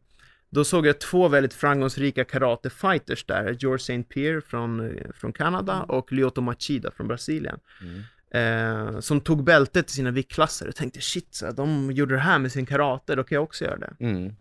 då 0.50 0.64
såg 0.64 0.86
jag 0.86 1.00
två 1.00 1.28
väldigt 1.28 1.54
framgångsrika 1.54 2.24
karate-fighters 2.24 3.24
där, 3.26 3.56
George 3.60 3.76
St. 3.76 4.02
Pierre 4.02 4.40
från, 4.40 4.80
eh, 4.96 5.06
från 5.14 5.32
Kanada 5.32 5.82
och 5.82 6.12
Lyoto 6.12 6.40
Machida 6.40 6.90
från 6.90 7.08
Brasilien. 7.08 7.58
Mm. 7.82 8.02
Eh, 8.30 9.00
som 9.00 9.20
tog 9.20 9.44
bältet 9.44 9.90
i 9.90 9.92
sina 9.92 10.10
viktklasser 10.10 10.68
och 10.68 10.74
tänkte 10.76 11.00
shit, 11.00 11.28
så 11.34 11.50
de 11.50 11.92
gjorde 11.92 12.14
det 12.14 12.20
här 12.20 12.38
med 12.38 12.52
sin 12.52 12.66
karate, 12.66 13.14
då 13.14 13.24
kan 13.24 13.36
jag 13.36 13.42
också 13.42 13.64
göra 13.64 13.76
det. 13.78 13.92
Mm. 14.00 14.32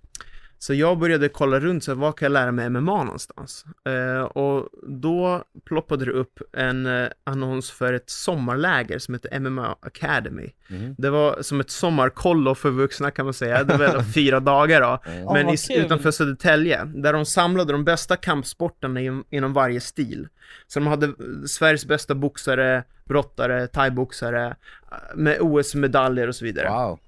Så 0.64 0.74
jag 0.74 0.98
började 0.98 1.30
kolla 1.30 1.60
runt, 1.60 1.84
så 1.84 1.92
här, 1.92 1.96
var 1.96 2.12
kan 2.12 2.26
jag 2.26 2.32
lära 2.32 2.52
mig 2.52 2.70
MMA 2.70 3.04
någonstans? 3.04 3.66
Eh, 3.86 4.24
och 4.24 4.70
då 4.88 5.44
ploppade 5.66 6.06
det 6.06 6.12
upp 6.12 6.40
en 6.54 6.86
eh, 6.86 7.08
annons 7.24 7.72
för 7.72 7.94
ett 7.94 8.10
sommarläger 8.10 9.00
som 9.00 9.14
heter 9.14 9.40
MMA 9.40 9.76
Academy. 9.82 10.50
Mm. 10.70 10.96
Det 10.98 11.10
var 11.10 11.42
som 11.42 11.60
ett 11.60 11.70
sommarkollo 11.70 12.56
för 12.56 12.70
vuxna 12.70 13.12
kan 13.12 13.26
man 13.26 13.34
säga, 13.34 13.64
det 13.64 13.78
var 13.78 14.04
fyra 14.14 14.40
dagar 14.40 14.82
då. 14.82 15.00
Ja. 15.06 15.34
Men 15.34 15.46
vad 15.46 15.56
i, 15.56 15.78
utanför 15.78 16.12
Södertälje, 16.12 16.86
där 16.86 17.14
de 17.14 17.26
samlade 17.26 17.74
de 17.74 17.86
bästa 17.86 18.16
kampsporterna 18.16 19.02
in, 19.02 19.24
inom 19.30 19.54
varje 19.54 19.82
stil. 19.82 20.28
Så 20.68 20.80
de 20.80 20.88
hade 20.88 21.06
eh, 21.06 21.14
Sveriges 21.48 21.86
bästa 21.86 22.16
boxare, 22.16 22.84
brottare, 23.06 23.68
thaiboxare, 23.68 24.48
eh, 24.92 24.98
med 25.16 25.38
OS-medaljer 25.42 26.28
och 26.28 26.36
så 26.36 26.46
vidare. 26.46 26.70
Wow. 26.70 27.00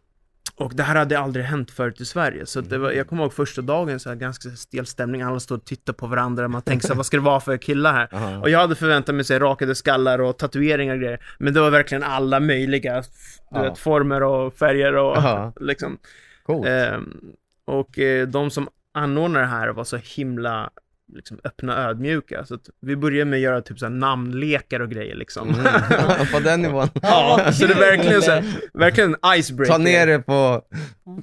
Och 0.58 0.76
det 0.76 0.84
här 0.84 0.96
hade 0.96 1.20
aldrig 1.20 1.46
hänt 1.46 1.72
förut 1.72 2.02
i 2.02 2.06
Sverige, 2.06 2.46
så 2.46 2.62
det 2.62 2.78
var, 2.78 2.92
jag 2.92 3.08
kommer 3.08 3.24
ihåg 3.24 3.34
första 3.34 3.62
dagen, 3.62 4.00
så 4.00 4.10
här, 4.10 4.16
ganska 4.16 4.50
stel 4.50 4.86
stämning, 4.86 5.22
alla 5.22 5.40
stod 5.40 5.58
och 5.58 5.66
tittade 5.66 5.98
på 5.98 6.08
varandra, 6.08 6.48
man 6.48 6.62
tänkte 6.62 6.88
så 6.88 6.94
här, 6.94 6.98
vad 6.98 7.06
ska 7.06 7.18
det 7.18 7.24
vara 7.24 7.40
för 7.40 7.58
killar 7.58 7.94
här? 7.94 8.10
Aha. 8.12 8.38
Och 8.40 8.50
jag 8.50 8.60
hade 8.60 8.76
förväntat 8.76 9.16
mig 9.16 9.26
så 9.26 9.34
här, 9.34 9.40
rakade 9.40 9.76
skallar 9.76 10.20
och 10.22 10.38
tatueringar 10.38 10.94
och 10.94 11.00
grejer, 11.00 11.20
men 11.38 11.54
det 11.54 11.62
var 11.62 11.70
verkligen 11.70 12.04
alla 12.04 12.40
möjliga, 12.40 13.04
du 13.52 13.60
vet, 13.62 13.78
former 13.78 14.24
och 14.24 14.54
färger 14.54 14.96
och 14.96 15.18
Ja. 15.18 15.54
liksom. 15.60 15.98
Coolt. 16.44 16.68
Ehm, 16.68 17.22
och 17.66 18.00
eh, 18.00 18.28
de 18.28 18.50
som 18.52 18.70
anordnade 18.94 19.46
det 19.46 19.50
här 19.50 19.68
var 19.70 19.84
så 19.84 19.98
himla 19.98 20.70
liksom, 21.14 21.40
öppna 21.44 21.74
och 21.74 21.90
ödmjuka, 21.90 22.46
så 22.46 22.56
att 22.56 22.70
vi 22.82 22.96
började 22.96 23.26
med 23.30 23.38
att 23.38 23.42
göra 23.44 23.62
typ 23.62 23.80
så 23.80 23.86
här, 23.86 23.94
namnlekar 23.94 24.80
och 24.80 24.90
grejer 24.90 25.16
liksom. 25.16 25.50
Mm. 25.50 25.66
På 26.34 26.40
den 26.40 26.62
nivån. 26.62 26.88
Ja, 27.02 27.52
så 27.54 27.68
det 27.68 27.74
är 27.74 27.80
verkligen 27.80 28.22
så 28.22 28.32
här, 28.32 28.44
verkligen 28.74 29.16
en 29.22 29.40
icebreaker. 29.40 29.74
Ta 29.74 29.78
ner 29.78 30.08
det 30.08 30.20
på... 30.20 30.62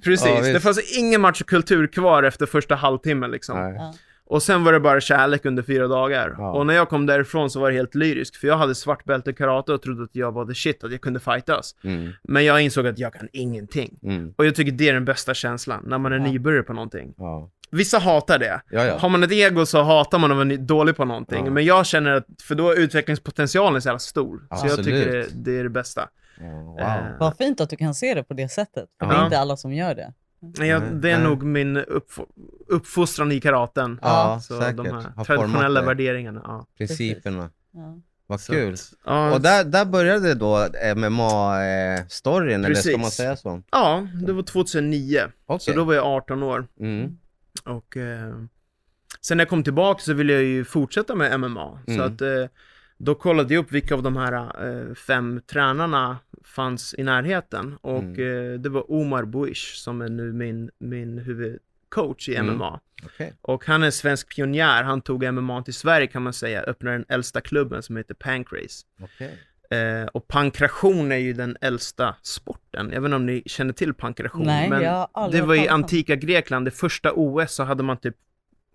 Precis, 0.05 0.27
Ja, 0.47 0.53
det 0.53 0.61
fanns 0.61 0.99
ingen 0.99 1.21
machokultur 1.21 1.87
kvar 1.87 2.23
efter 2.23 2.47
första 2.47 2.75
halvtimmen 2.75 3.31
liksom. 3.31 3.59
Nej. 3.61 3.75
Ja. 3.77 3.95
Och 4.27 4.43
sen 4.43 4.65
var 4.65 4.73
det 4.73 4.81
bara 4.81 5.01
kärlek 5.01 5.45
under 5.45 5.63
fyra 5.63 5.89
dagar. 5.89 6.35
Ja. 6.39 6.53
Och 6.53 6.67
när 6.67 6.75
jag 6.75 6.89
kom 6.89 7.07
därifrån 7.07 7.51
så 7.51 7.61
var 7.61 7.71
det 7.71 7.77
helt 7.77 7.95
lyriskt, 7.95 8.37
för 8.37 8.49
jag 8.49 8.57
hade 8.57 8.75
svart 8.75 9.05
bälte 9.05 9.31
i 9.31 9.35
karate 9.35 9.73
och 9.73 9.83
trodde 9.83 10.05
att 10.05 10.15
jag 10.17 10.33
var 10.33 10.47
the 10.47 10.55
shit, 10.55 10.85
att 10.85 10.93
jag 10.93 11.01
kunde 11.01 11.21
fightas. 11.21 11.75
Mm. 11.85 12.13
Men 12.23 12.45
jag 12.45 12.61
insåg 12.63 12.87
att 12.87 12.99
jag 12.99 13.13
kan 13.15 13.29
ingenting. 13.33 13.99
Mm. 14.03 14.35
Och 14.37 14.47
jag 14.47 14.55
tycker 14.55 14.73
det 14.73 14.89
är 14.89 14.95
den 14.95 15.05
bästa 15.05 15.35
känslan, 15.35 15.85
när 15.87 15.99
man 15.99 16.13
är 16.13 16.17
Ja. 16.19 16.25
nybörjare 16.25 16.63
på 16.63 16.73
någonting. 16.73 17.15
Ja. 17.73 17.77
vissa 17.79 17.99
hatar 17.99 18.39
det. 18.39 18.61
Ja, 18.71 18.85
ja. 18.85 18.99
Har 18.99 19.09
man 19.09 19.23
ett 19.23 19.33
ego 19.33 19.67
så 19.67 19.83
hatar 19.83 20.19
man 20.19 20.31
om 20.31 20.37
man 20.39 20.51
är 20.51 20.57
dålig 20.57 20.97
på 20.97 21.05
någonting. 21.05 21.45
Ja. 21.45 21.51
Men 21.51 21.65
jag 21.65 21.87
känner 21.87 22.11
att, 22.11 22.27
för 22.43 22.55
då 22.55 22.71
är 22.71 22.79
utvecklingspotentialen 22.79 23.83
så 23.83 23.89
jävla 23.89 23.99
stor. 23.99 24.39
Så 24.39 24.47
jag 24.51 24.59
Absolut. 24.65 24.87
tycker 24.87 25.13
det, 25.13 25.27
det 25.35 25.59
är 25.59 25.63
det 25.65 25.71
bästa. 25.71 26.01
Ja, 26.01 26.45
Wow. 26.47 26.81
Eh, 26.81 26.97
Vad 27.21 27.37
fint 27.37 27.61
att 27.61 27.71
du 27.71 27.77
kan 27.77 27.95
se 27.95 28.15
det 28.15 28.25
på 28.25 28.35
det 28.35 28.49
sättet. 28.49 28.85
För 29.01 29.07
det 29.07 29.15
Ja. 29.15 29.21
är 29.21 29.25
inte 29.25 29.39
alla 29.39 29.57
som 29.57 29.73
gör 29.73 29.95
det. 29.95 30.13
Jag, 30.41 30.59
Nej, 30.59 30.91
det 30.93 31.11
är 31.11 31.19
nej. 31.19 31.27
nog 31.29 31.43
min 31.43 31.79
uppf- 31.79 32.27
uppfostran 32.69 33.33
i 33.33 33.41
karaten. 33.41 33.99
Ja, 34.03 34.41
så 34.43 34.61
säkert. 34.61 34.77
de 34.77 34.87
här 34.87 35.25
traditionella 35.25 35.83
värderingarna. 35.83 36.41
Ja. 36.45 36.67
Principerna. 36.79 37.51
Ja. 37.73 37.99
Vad 38.27 38.41
kul. 38.47 38.75
att- 38.75 38.93
Ja, 39.07 39.33
Och 39.35 39.41
där, 39.41 39.65
där 39.65 39.85
började 39.85 40.35
då 40.35 40.67
MMA-storyn, 40.97 42.65
eller 42.65 42.75
ska 42.75 42.99
man 42.99 43.11
säga 43.11 43.37
så? 43.37 43.63
ja, 43.73 44.07
det 44.27 44.33
var 44.33 44.43
2009. 44.43 45.21
Okej. 45.47 45.61
Så 45.61 45.73
då 45.73 45.85
var 45.85 45.95
jag 45.95 46.05
18 46.07 46.43
år. 46.43 46.67
Mm. 46.81 47.19
Och 47.65 47.97
eh, 47.97 48.35
sen 49.21 49.37
när 49.37 49.43
jag 49.45 49.49
kom 49.51 49.65
tillbaka 49.65 50.01
så 50.01 50.13
ville 50.15 50.33
jag 50.33 50.43
ju 50.45 50.65
fortsätta 50.65 51.15
med 51.15 51.41
MMA. 51.41 51.79
Så 51.87 51.93
Mm. 51.93 52.07
att 52.07 52.21
eh, 52.21 52.47
då 52.99 53.15
kollade 53.15 53.55
jag 53.55 53.65
upp 53.65 53.73
vilka 53.73 53.95
av 53.95 54.03
de 54.03 54.17
här 54.17 54.67
eh, 54.89 54.95
fem 54.95 55.41
tränarna 55.47 56.19
fanns 56.45 56.95
i 56.99 57.03
närheten. 57.03 57.77
Och 57.81 57.99
Mm. 58.03 58.53
eh, 58.55 58.61
det 58.61 58.69
var 58.69 58.93
Omar 58.93 59.25
Buish 59.25 59.75
som 59.75 60.01
är 60.03 60.09
nu 60.09 60.33
min, 60.33 60.71
min 60.79 61.19
huvudcoach 61.19 62.29
i 62.29 62.35
Mm. 62.37 62.55
MMA. 62.57 62.81
Okej. 63.05 63.35
Och 63.43 63.67
han 63.67 63.83
är 63.83 63.91
svensk 63.91 64.35
pionjär. 64.37 64.83
Han 64.83 65.01
tog 65.01 65.25
MMA 65.35 65.63
till 65.63 65.75
Sverige 65.75 66.07
kan 66.07 66.23
man 66.23 66.33
säga. 66.33 66.63
Öppnade 66.63 66.97
den 66.97 67.05
äldsta 67.09 67.41
klubben 67.41 67.83
som 67.83 67.97
heter 67.97 68.15
Pancrase. 68.15 68.87
Okej. 69.01 69.39
Eh, 69.73 70.07
och 70.07 70.29
pankration 70.29 71.13
är 71.13 71.17
ju 71.17 71.33
den 71.33 71.57
äldsta 71.61 72.15
sporten. 72.23 72.91
Jag 72.93 73.01
vet 73.01 73.09
inte 73.09 73.17
om 73.17 73.27
ni 73.27 73.43
känner 73.47 73.73
till 73.73 73.95
pankration. 73.95 74.43
Nej, 74.47 74.71
men 74.71 74.81
det 75.33 75.43
var 75.43 75.55
i 75.55 75.69
antika 75.69 76.17
Grekland. 76.17 76.65
Det 76.67 76.71
första 76.71 77.13
OS 77.13 77.53
så 77.55 77.63
hade 77.65 77.83
man 77.83 77.97
typ, 77.97 78.17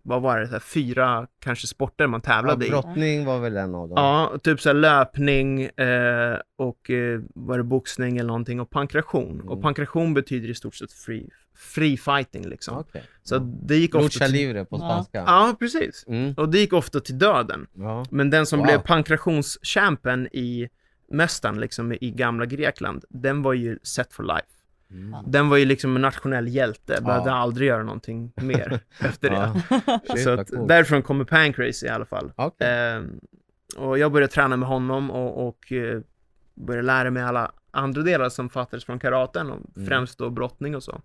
vad 0.03 0.21
var 0.21 0.39
det, 0.39 0.47
så 0.47 0.51
här, 0.53 0.59
fyra 0.59 1.27
kanske 1.39 1.67
sporter 1.67 2.07
man 2.07 2.21
Ja, 2.25 2.33
tävlade 2.33 2.65
i. 2.65 2.69
brottning 2.69 3.25
var 3.25 3.39
väl 3.39 3.57
en 3.57 3.75
av 3.75 3.89
dem? 3.89 3.97
Ja, 3.97 4.33
typ 4.43 4.61
så 4.61 4.69
här 4.69 4.73
löpning 4.73 5.63
eh, 5.63 6.37
och 6.57 6.89
eh, 6.89 7.21
var 7.35 7.57
det 7.57 7.63
boxning 7.63 8.17
eller 8.17 8.27
någonting 8.27 8.59
och 8.59 8.69
pankration. 8.69 9.31
Mm. 9.33 9.49
Och 9.49 9.61
pankration 9.61 10.13
betyder 10.13 10.49
i 10.49 10.53
stort 10.55 10.75
sett 10.75 10.91
free, 10.91 11.29
free 11.75 11.97
fighting 11.97 12.47
liksom. 12.49 12.77
Okej. 12.77 13.03
Så 13.23 13.37
det 13.39 13.75
gick 13.75 13.95
ofta 13.95 14.03
Lucha 14.05 14.25
till, 14.25 14.33
livre 14.35 14.65
på 14.65 14.77
Ja. 14.77 14.79
spanska. 14.93 15.23
Ja, 15.27 15.55
precis. 15.59 16.05
Mm. 16.07 16.33
Och 16.33 16.49
det 16.49 16.59
gick 16.59 16.73
ofta 16.73 16.99
till 16.99 17.17
döden. 17.19 17.67
Ja. 17.73 18.05
Men 18.11 18.29
den 18.29 18.45
som 18.45 18.59
Wow. 18.59 18.65
blev 18.67 18.79
pankrationschampen 18.79 20.27
i 20.31 20.69
mästaren 21.09 21.59
liksom 21.59 21.91
i 22.01 22.11
gamla 22.11 22.45
Grekland, 22.45 23.05
den 23.09 23.41
var 23.41 23.53
ju 23.53 23.79
set 23.83 24.13
for 24.13 24.23
life. 24.23 24.47
Mm. 24.91 25.15
Den 25.31 25.49
var 25.49 25.57
ju 25.57 25.65
liksom 25.65 25.95
en 25.95 26.01
nationell 26.01 26.47
hjälte, 26.47 27.01
behövde 27.01 27.29
Ja. 27.29 27.35
aldrig 27.35 27.67
göra 27.67 27.83
någonting 27.83 28.31
mer 28.35 28.79
efter 28.99 29.29
det. 29.29 29.35
Ja. 29.87 29.99
Så 30.17 30.29
att 30.29 30.67
därifrån 30.67 31.01
kommer 31.03 31.25
Pancrase 31.25 31.85
i 31.85 31.89
alla 31.89 32.05
fall. 32.05 32.31
Okej. 32.35 32.67
Ehm, 32.67 33.19
och 33.77 33.97
jag 33.97 34.11
började 34.11 34.33
träna 34.33 34.57
med 34.57 34.69
honom 34.69 35.11
och, 35.11 35.47
och 35.47 35.71
eh, 35.71 36.01
började 36.55 36.85
lära 36.87 37.11
mig 37.11 37.23
alla 37.23 37.51
andra 37.71 38.01
delar 38.01 38.29
som 38.29 38.49
fattades 38.49 38.85
från 38.85 38.99
karaten, 38.99 39.51
och 39.51 39.59
Mm. 39.77 39.87
främst 39.89 40.17
då 40.17 40.29
brottning 40.29 40.75
och 40.75 40.83
så. 40.83 41.01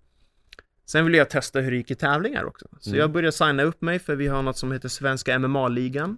Sen 0.85 1.05
ville 1.05 1.17
jag 1.17 1.29
testa 1.29 1.59
hur 1.59 1.71
det 1.71 1.77
gick 1.77 1.91
i 1.91 1.95
tävlingar 1.95 2.43
också. 2.43 2.67
Så 2.79 2.89
Mm. 2.89 2.99
jag 2.99 3.11
började 3.11 3.31
signa 3.31 3.63
upp 3.63 3.81
mig 3.81 3.99
för 3.99 4.15
vi 4.15 4.27
har 4.27 4.41
något 4.41 4.57
som 4.57 4.71
heter 4.71 4.89
Svenska 4.89 5.39
MMA-ligan. 5.39 6.17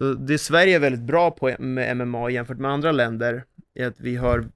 Mm. 0.00 0.14
Så 0.16 0.22
det 0.22 0.38
Sverige 0.38 0.74
är 0.76 0.80
väldigt 0.80 1.02
bra 1.02 1.30
på 1.30 1.54
med 1.58 1.96
MMA 1.96 2.30
jämfört 2.30 2.58
med 2.58 2.70
andra 2.70 2.92
länder 2.92 3.44
är 3.74 3.86
att 3.86 4.00
vi 4.00 4.16
har 4.16 4.48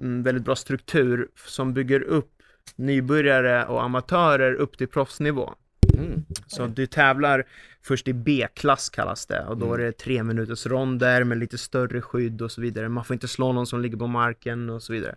en 0.00 0.22
väldigt 0.22 0.44
bra 0.44 0.56
struktur 0.56 1.28
som 1.46 1.74
bygger 1.74 2.00
upp 2.02 2.30
nybörjare 2.76 3.64
och 3.66 3.82
amatörer 3.82 4.54
upp 4.54 4.78
till 4.78 4.88
proffsnivå. 4.88 5.54
Mm. 5.98 6.24
Så 6.46 6.66
du 6.66 6.86
tävlar 6.86 7.44
först 7.82 8.08
i 8.08 8.12
B-klass 8.12 8.90
kallas 8.90 9.26
det 9.26 9.44
och 9.44 9.56
då 9.56 9.66
Mm. 9.66 9.80
är 9.80 9.84
det 9.84 9.92
tre 9.92 10.22
minuters 10.22 10.66
ronder 10.66 11.24
med 11.24 11.38
lite 11.38 11.58
större 11.58 12.00
skydd 12.02 12.42
och 12.42 12.52
så 12.52 12.60
vidare. 12.60 12.88
Man 12.88 13.04
får 13.04 13.14
inte 13.14 13.28
slå 13.28 13.52
någon 13.52 13.66
som 13.66 13.80
ligger 13.80 13.96
på 13.96 14.06
marken 14.06 14.70
och 14.70 14.82
så 14.82 14.92
vidare. 14.92 15.16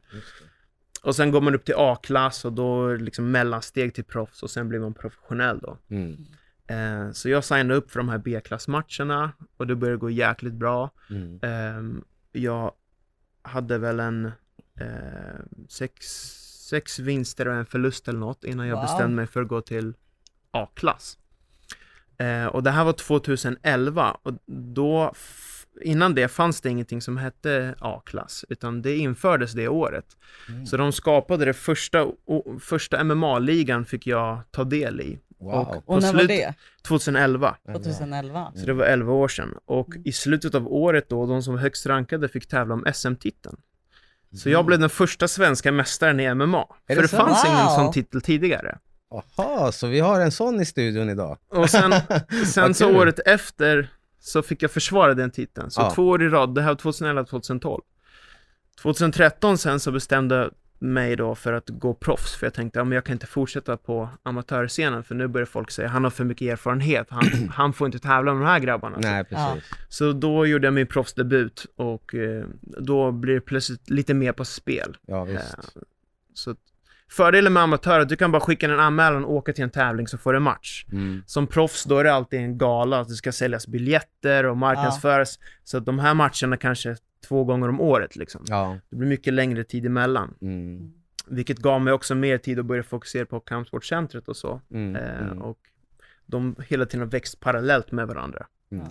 Och 1.03 1.15
sen 1.15 1.31
går 1.31 1.41
man 1.41 1.55
upp 1.55 1.65
till 1.65 1.75
A-klass 1.77 2.45
och 2.45 2.53
då 2.53 2.93
liksom 2.95 3.31
mellansteg 3.31 3.93
till 3.93 4.03
proffs 4.03 4.43
och 4.43 4.50
sen 4.50 4.69
blir 4.69 4.79
man 4.79 4.93
professionell 4.93 5.60
då. 5.60 5.77
Mm. 5.89 6.17
Eh, 6.67 7.12
så 7.12 7.29
jag 7.29 7.43
signade 7.43 7.75
upp 7.75 7.91
för 7.91 8.00
de 8.00 8.10
här 8.10 8.17
B-klassmatcherna 8.17 9.31
och 9.57 9.67
det 9.67 9.75
började 9.75 9.98
gå 9.98 10.10
jäkligt 10.10 10.53
bra. 10.53 10.89
Mm. 11.10 11.39
Ehm, 11.41 12.03
jag 12.31 12.72
hade 13.41 13.77
väl 13.77 14.00
en 14.00 14.25
eh, 14.79 15.39
sex, 15.69 16.05
sex 16.69 17.00
vinster 17.00 17.48
och 17.48 17.55
en 17.55 17.65
förlust 17.65 18.07
eller 18.07 18.19
något 18.19 18.43
innan 18.43 18.67
jag 18.67 18.75
Wow. 18.75 18.84
bestämde 18.84 19.15
mig 19.15 19.27
för 19.27 19.41
att 19.41 19.48
gå 19.48 19.62
till 19.62 19.93
A-klass. 20.51 21.17
Eh, 22.17 22.45
och 22.45 22.63
det 22.63 22.72
här 22.72 22.84
var 22.86 22.93
2011 22.93 24.17
och 24.24 24.34
då, 24.75 25.13
innan 25.81 26.15
det 26.15 26.27
fanns 26.27 26.62
det 26.62 26.69
ingenting 26.69 27.01
som 27.01 27.17
hette 27.17 27.75
A-klass, 27.79 28.45
utan 28.50 28.81
det 28.81 28.98
infördes 28.98 29.53
det 29.53 29.67
året. 29.67 30.17
Mm. 30.50 30.65
Så 30.65 30.77
de 30.77 30.91
skapade 30.91 31.45
det 31.45 31.53
första, 31.53 32.07
första 32.60 33.03
MMA-ligan 33.03 33.86
fick 33.86 34.07
jag 34.07 34.39
ta 34.51 34.63
del 34.63 35.01
i, 35.01 35.19
Wow. 35.45 35.67
och- 35.67 35.83
Och 35.89 36.01
när 36.01 36.13
var 36.13 36.19
slut- 36.19 36.27
det? 36.27 36.53
2011. 36.87 37.55
2011? 37.73 38.51
Så 38.55 38.65
det 38.65 38.73
var 38.73 38.85
11 38.85 39.13
år 39.13 39.27
sedan. 39.27 39.53
Och 39.65 39.89
Mm. 39.89 40.01
i 40.05 40.11
slutet 40.11 40.55
av 40.55 40.67
året 40.67 41.09
då, 41.09 41.25
de 41.25 41.41
som 41.43 41.53
var 41.53 41.61
högst 41.61 41.85
rankade 41.85 42.29
fick 42.29 42.47
tävla 42.47 42.73
om 42.73 42.83
SM-titeln. 42.93 43.57
Så 44.33 44.49
Mm. 44.49 44.53
jag 44.53 44.65
blev 44.65 44.79
den 44.79 44.89
första 44.89 45.27
svenska 45.27 45.71
mästaren 45.71 46.19
i 46.19 46.23
MMA. 46.35 46.65
För 46.87 46.95
det 46.95 47.01
det 47.01 47.07
så? 47.07 47.17
fanns 47.17 47.45
ingen 47.45 47.65
Wow. 47.65 47.69
sån 47.75 47.91
titel 47.93 48.21
tidigare. 48.21 48.77
Jaha, 49.37 49.71
så 49.71 49.87
vi 49.87 49.99
har 49.99 50.21
en 50.21 50.31
sån 50.31 50.61
i 50.61 50.65
studion 50.65 51.09
idag. 51.09 51.37
Och 51.49 51.69
sen, 51.69 51.93
sen 52.45 52.73
så 52.73 52.87
kul. 52.87 52.95
året 52.95 53.19
efter 53.25 53.89
så 54.19 54.41
fick 54.41 54.63
jag 54.63 54.71
försvara 54.71 55.13
den 55.13 55.31
titeln. 55.31 55.71
Så 55.71 55.81
Ja. 55.81 55.91
två 55.95 56.07
år 56.07 56.23
i 56.23 56.29
rad, 56.29 56.55
det 56.55 56.61
här 56.61 56.69
var 56.69 56.75
2011 56.75 57.23
2012. 57.25 57.81
2013 58.81 59.57
sen 59.57 59.79
så 59.79 59.91
bestämde 59.91 60.49
mig 60.86 61.15
då 61.15 61.36
för 61.36 61.54
att 61.54 61.70
gå 61.70 61.94
proffs, 61.94 62.36
för 62.36 62.46
jag 62.46 62.54
tänkte, 62.54 62.80
ja 62.80 62.84
men 62.84 62.92
jag 62.96 63.04
kan 63.06 63.13
inte 63.13 63.27
fortsätta 63.27 63.77
på 63.77 64.10
amatörscenen, 64.24 65.04
för 65.04 65.15
nu 65.15 65.27
börjar 65.27 65.46
folk 65.46 65.72
säga, 65.72 65.88
han 65.88 66.04
har 66.04 66.12
för 66.12 66.24
mycket 66.24 66.51
erfarenhet, 66.51 67.08
han, 67.10 67.24
han 67.54 67.74
får 67.74 67.86
inte 67.86 68.00
tävla 68.00 68.34
med 68.34 68.42
de 68.42 68.48
här 68.48 68.60
grabbarna. 68.60 68.98
Nej, 69.00 69.24
precis. 69.24 69.70
Så 69.89 70.12
då 70.12 70.46
gjorde 70.46 70.68
jag 70.68 70.74
min 70.74 70.88
proffsdebut 70.88 71.65
och 71.75 72.15
eh, 72.15 72.46
då 72.62 73.12
blir 73.12 73.34
det 73.34 73.42
plötsligt 73.42 73.89
lite 73.89 74.13
mer 74.13 74.32
på 74.32 74.46
spel. 74.46 74.98
Ja, 75.08 75.27
Eh, 75.27 75.34
visst. 75.34 75.56
så 76.34 76.51
att 76.51 76.58
fördelen 77.12 77.54
med 77.54 77.63
amatörer 77.63 77.96
är 77.98 78.01
att 78.01 78.10
du 78.10 78.15
kan 78.15 78.32
bara 78.32 78.39
skicka 78.39 78.65
en 78.65 78.80
anmälan 78.80 79.25
och 79.25 79.34
åka 79.34 79.54
till 79.54 79.63
en 79.63 79.70
tävling 79.70 80.08
så 80.08 80.18
får 80.18 80.34
du 80.34 80.39
match. 80.39 80.86
Mm. 80.92 81.24
Som 81.25 81.48
proffs 81.48 81.84
då 81.84 81.98
är 81.98 82.04
det 82.04 82.13
alltid 82.13 82.39
en 82.39 82.58
gala, 82.58 83.00
att 83.00 83.08
det 83.08 83.13
ska 83.13 83.32
säljas 83.32 83.68
biljetter 83.68 84.46
och 84.46 84.58
marknadsföras. 84.58 85.39
Så 85.63 85.77
att 85.77 85.86
de 85.86 86.00
här 86.00 86.13
matcherna 86.13 86.58
kanske 86.58 86.96
två 87.27 87.44
gånger 87.44 87.70
om 87.70 87.82
året 87.82 88.15
liksom. 88.15 88.44
Ja. 88.48 88.77
Det 88.89 88.96
blir 88.96 89.08
mycket 89.10 89.34
längre 89.34 89.63
tid 89.63 89.86
emellan. 89.86 90.34
Mm. 90.41 90.94
Vilket 91.27 91.58
gav 91.60 91.82
mig 91.82 91.94
också 91.94 92.15
mer 92.15 92.38
tid 92.38 92.60
att 92.60 92.65
börja 92.65 92.84
fokusera 92.84 93.25
på 93.25 93.39
kampsportcentret 93.39 94.27
och 94.27 94.38
så. 94.38 94.62
Mm. 94.72 94.96
Eh, 94.96 95.22
Mm. 95.27 95.41
och 95.41 95.58
de 96.25 96.55
hela 96.67 96.86
tiden 96.86 97.00
har 97.00 97.08
växt 97.08 97.39
parallellt 97.39 97.91
med 97.91 98.08
varandra. 98.08 98.46
Mm. 98.72 98.86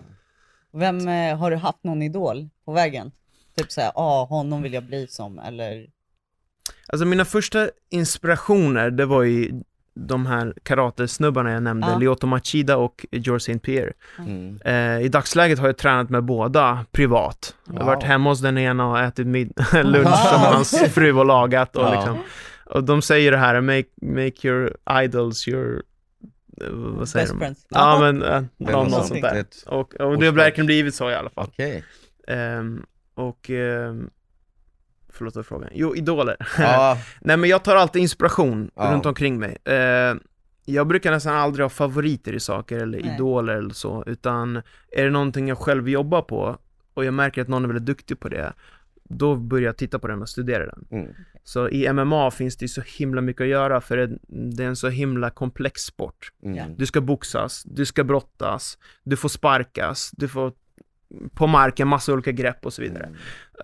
Vem 0.72 1.08
eh, 1.08 1.36
har 1.38 1.50
du 1.50 1.56
haft 1.56 1.84
någon 1.84 2.02
idol 2.02 2.48
på 2.64 2.72
vägen? 2.72 3.12
Typ 3.56 3.72
såhär, 3.72 3.92
ja 3.94 4.24
honom 4.24 4.62
vill 4.62 4.72
jag 4.72 4.84
bli 4.84 5.06
som, 5.06 5.38
eller? 5.38 5.86
Alltså 6.86 7.06
mina 7.06 7.24
första 7.24 7.68
inspirationer, 7.90 8.90
det 8.90 9.06
var 9.06 9.22
ju 9.22 9.62
de 9.96 10.26
här 10.26 10.54
karatesnubbarna 10.62 11.52
jag 11.52 11.62
nämnde, 11.62 11.86
Ja. 11.86 11.98
Lyoto 11.98 12.26
Machida 12.26 12.76
och 12.76 13.06
George 13.10 13.36
St. 13.36 13.58
Pierre. 13.58 13.92
Mm. 14.18 14.58
Eh, 14.64 15.04
I 15.04 15.08
dagsläget 15.08 15.58
har 15.58 15.66
jag 15.66 15.76
tränat 15.76 16.10
med 16.10 16.24
båda 16.24 16.84
privat. 16.92 17.54
Jag 17.66 17.72
har 17.72 17.78
Wow. 17.80 17.86
varit 17.86 18.02
hemma 18.02 18.30
hos 18.30 18.40
den 18.40 18.58
ena 18.58 18.86
och 18.90 19.00
ätit 19.00 19.26
mid- 19.26 19.52
lunch 19.72 19.96
Wow. 20.06 20.12
som 20.14 20.40
hans 20.40 20.70
fru 20.92 21.12
har 21.12 21.24
lagat 21.24 21.76
och 21.76 21.82
Ja. 21.84 21.94
liksom. 21.94 22.18
Och 22.66 22.84
de 22.84 23.02
säger 23.02 23.30
det 23.32 23.38
här, 23.38 23.60
make, 23.60 23.88
make 24.02 24.48
your 24.48 24.76
idols 25.04 25.48
your... 25.48 25.82
eh, 26.62 26.68
Vad 26.72 27.08
säger 27.08 27.24
Best 27.26 27.32
de? 27.32 27.38
friends. 27.38 27.66
Ja 27.68 27.98
men, 28.00 28.18
Det 28.18 28.26
är 28.26 28.48
någon, 28.72 28.88
något 28.90 29.06
sånt. 29.06 29.22
där. 29.22 29.44
Och, 29.66 29.94
och 29.94 30.18
det 30.18 30.26
har 30.26 30.32
verkligen 30.32 30.66
blivit 30.66 30.94
så 30.94 31.10
i 31.10 31.14
alla 31.14 31.30
fall. 31.30 31.46
Okej. 31.48 31.84
Ehm, 32.28 32.82
och... 33.14 33.50
ehm, 33.50 34.10
förlåt, 35.14 35.36
var 35.36 35.42
frågan? 35.42 35.70
Jo, 35.74 35.96
idoler. 35.96 36.36
Ja, 36.58 36.98
Nej 37.20 37.36
men 37.36 37.50
jag 37.50 37.64
tar 37.64 37.76
alltid 37.76 38.02
inspiration 38.02 38.70
Ja. 38.74 38.92
runt 38.92 39.06
omkring 39.06 39.38
mig. 39.38 39.56
Eh, 39.64 40.14
jag 40.66 40.86
brukar 40.86 41.10
nästan 41.10 41.34
aldrig 41.36 41.64
ha 41.64 41.68
favoriter 41.70 42.32
i 42.32 42.40
saker 42.40 42.78
eller 42.78 43.00
Nej. 43.00 43.14
idoler 43.14 43.54
eller 43.56 43.74
så, 43.74 44.04
utan 44.06 44.56
är 44.92 45.04
det 45.04 45.10
någonting 45.10 45.48
jag 45.48 45.58
själv 45.58 45.88
jobbar 45.88 46.22
på 46.22 46.58
och 46.94 47.04
jag 47.04 47.14
märker 47.14 47.42
att 47.42 47.48
någon 47.48 47.64
är 47.64 47.68
väldigt 47.68 47.86
duktig 47.86 48.20
på 48.20 48.28
det, 48.28 48.52
då 49.08 49.36
börjar 49.36 49.64
jag 49.66 49.76
titta 49.76 49.98
på 49.98 50.08
den 50.08 50.22
och 50.22 50.28
studera 50.28 50.66
den. 50.66 50.84
mm. 50.90 51.14
Så 51.46 51.68
i 51.68 51.92
MMA 51.92 52.30
finns 52.30 52.56
det 52.56 52.64
ju 52.64 52.68
så 52.68 52.82
himla 52.86 53.20
mycket 53.20 53.40
att 53.42 53.48
göra 53.48 53.80
för 53.80 53.96
det, 53.96 54.18
det 54.28 54.64
är 54.64 54.68
en 54.68 54.76
så 54.76 54.88
himla 54.88 55.30
komplex 55.30 55.80
sport. 55.82 56.32
Mm. 56.44 56.76
Du 56.76 56.86
ska 56.86 57.00
boxas, 57.00 57.62
du 57.66 57.86
ska 57.86 58.04
brottas, 58.04 58.78
du 59.02 59.16
får 59.16 59.28
sparkas, 59.28 60.10
du 60.16 60.28
får 60.28 60.52
på 61.34 61.46
marken 61.46 61.88
massa 61.88 62.12
olika 62.12 62.32
grepp 62.32 62.66
och 62.66 62.72
så 62.72 62.82
vidare. 62.82 63.08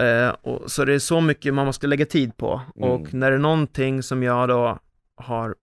Mm. 0.01 0.25
Eh, 0.29 0.35
och, 0.43 0.71
så 0.71 0.85
det 0.85 0.95
är 0.95 0.99
så 0.99 1.21
mycket 1.21 1.55
man 1.55 1.67
måste 1.67 1.87
lägga 1.87 2.07
tid 2.07 2.37
på. 2.37 2.61
Mm. 2.77 2.91
Och 2.91 3.15
när 3.15 3.31
det 3.31 3.37
är 3.37 3.41
någonting 3.41 4.03
som 4.03 4.23
jag 4.23 4.49
då 4.49 4.79
har 5.17 5.55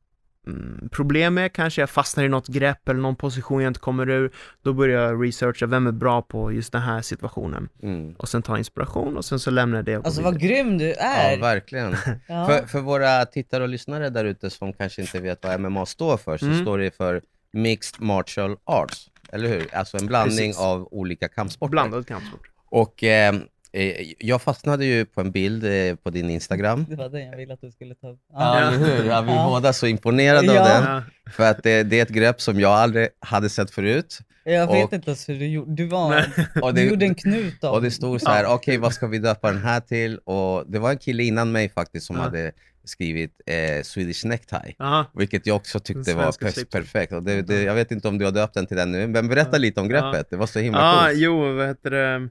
mm, 0.48 0.90
problem 0.92 1.34
med, 1.34 1.54
kanske 1.54 1.82
jag 1.82 1.90
fastnar 1.90 2.24
i 2.24 2.30
något 2.30 2.48
grepp 2.48 2.90
eller 2.90 3.00
någon 3.00 3.16
position 3.16 3.62
jag 3.64 3.70
inte 3.70 3.80
kommer 3.80 4.10
ur, 4.10 4.32
då 4.62 4.74
börjar 4.74 5.02
jag 5.02 5.24
researcha 5.26 5.66
vem 5.66 5.88
är 5.88 5.92
bra 5.92 6.22
på 6.22 6.52
just 6.52 6.72
den 6.72 6.82
här 6.82 7.02
situationen. 7.02 7.70
Mm. 7.84 8.14
Och 8.18 8.30
sen 8.30 8.42
ta 8.42 8.58
inspiration 8.58 9.18
och 9.18 9.26
sen 9.26 9.40
så 9.40 9.52
lämnar 9.52 9.78
jag 9.78 9.86
det 9.86 9.96
Alltså 9.96 10.12
vidare. 10.22 10.32
vad 10.34 10.42
grym 10.42 10.78
du 10.78 10.86
Ja, 10.88 10.96
är. 11.04 11.38
verkligen. 11.40 11.96
Ja. 12.28 12.46
För, 12.48 12.68
för 12.68 12.80
våra 12.80 13.26
tittare 13.26 13.64
och 13.64 13.70
lyssnare 13.70 14.10
där 14.10 14.26
ute 14.26 14.50
som 14.50 14.74
kanske 14.74 15.02
inte 15.02 15.20
vet 15.20 15.44
vad 15.44 15.60
MMA 15.60 15.86
står 15.86 16.18
för, 16.18 16.38
så 16.38 16.46
Mm. 16.46 16.62
står 16.62 16.78
det 16.78 16.98
för 16.98 17.22
Mixed 17.58 18.02
Martial 18.02 18.56
Arts, 18.66 19.10
eller 19.32 19.50
hur? 19.50 19.76
Alltså 19.76 19.98
en 19.98 20.06
blandning 20.06 20.38
Precis. 20.52 20.60
av 20.62 20.88
olika 20.92 21.28
kampsporter. 21.28 21.72
Blandad 21.72 22.08
kampsport. 22.08 22.42
Och 22.70 23.04
eh, 23.04 23.36
eh, 23.74 24.08
jag 24.20 24.42
fastnade 24.42 24.86
ju 24.86 25.06
på 25.06 25.22
en 25.22 25.32
bild 25.32 25.64
eh, 25.64 25.96
på 25.96 26.10
din 26.10 26.30
Instagram. 26.30 26.86
Det 26.90 26.96
var 26.96 27.10
den 27.10 27.22
jag 27.26 27.38
ville 27.38 27.54
att 27.54 27.62
du 27.62 27.72
skulle 27.72 27.96
ta 27.96 28.10
upp. 28.10 28.20
Ja, 28.34 28.58
eller 28.60 28.78
hur? 28.78 29.06
Ja, 29.10 29.22
vi 29.22 29.32
är 29.32 29.36
Ja. 29.36 29.48
båda 29.50 29.74
så 29.74 29.88
imponerade 29.88 30.46
Ja. 30.54 30.62
av 30.78 30.84
den. 30.84 31.02
För 31.34 31.44
att 31.52 31.64
det, 31.64 31.84
det 31.84 32.00
är 32.00 32.04
ett 32.04 32.10
grepp 32.10 32.42
som 32.42 32.60
jag 32.60 32.72
aldrig 32.72 33.08
hade 33.20 33.50
sett 33.50 33.72
förut. 33.72 34.20
Jag 34.44 34.68
vet 34.74 34.86
Och- 34.88 34.94
inte 34.94 35.10
ens 35.10 35.30
hur 35.30 35.40
du 35.40 35.48
gjorde. 35.48 35.72
Du, 35.76 35.86
var, 35.88 36.26
Och 36.62 36.74
du 36.74 36.90
gjorde 36.90 37.06
en 37.06 37.16
knut 37.16 37.64
av 37.64 37.74
och 37.74 37.82
det 37.82 37.92
stod 37.92 38.22
så 38.22 38.30
här, 38.30 38.46
okej 38.46 38.78
vad 38.78 38.94
ska 38.94 39.08
vi 39.08 39.18
döpa 39.20 39.52
den 39.52 39.62
här 39.62 39.80
till? 39.80 40.18
Och 40.18 40.72
det 40.72 40.80
var 40.80 40.90
en 40.92 40.98
kille 40.98 41.24
innan 41.24 41.52
mig 41.52 41.70
faktiskt 41.70 42.06
som 42.06 42.16
Ja. 42.16 42.22
hade 42.22 42.52
skrivit 42.88 43.42
eh, 43.46 43.84
Swedish 43.84 44.26
Necktie. 44.26 44.76
Aha. 44.80 45.06
Vilket 45.14 45.46
jag 45.48 45.56
också 45.56 45.80
tyckte 45.80 46.14
var 46.16 46.66
perfekt. 46.72 47.14
Och 47.14 47.24
det, 47.24 47.42
det, 47.42 47.64
jag 47.64 47.76
vet 47.76 47.92
inte 47.92 48.08
om 48.08 48.18
du 48.18 48.26
har 48.26 48.32
döpt 48.32 48.54
den 48.54 48.66
till 48.68 48.78
den 48.78 48.92
nu, 48.92 49.08
men 49.08 49.28
berätta 49.28 49.50
Ja. 49.54 49.58
lite 49.58 49.82
om 49.82 49.90
Ja. 49.90 50.12
greppet. 50.12 50.30
Det 50.30 50.36
var 50.38 50.48
så 50.48 50.60
himla 50.60 50.80
Ja, 50.80 51.06
coolt. 51.08 51.20
jo, 51.20 51.54
vad 51.54 51.68
heter 51.68 51.92
det? 51.92 52.30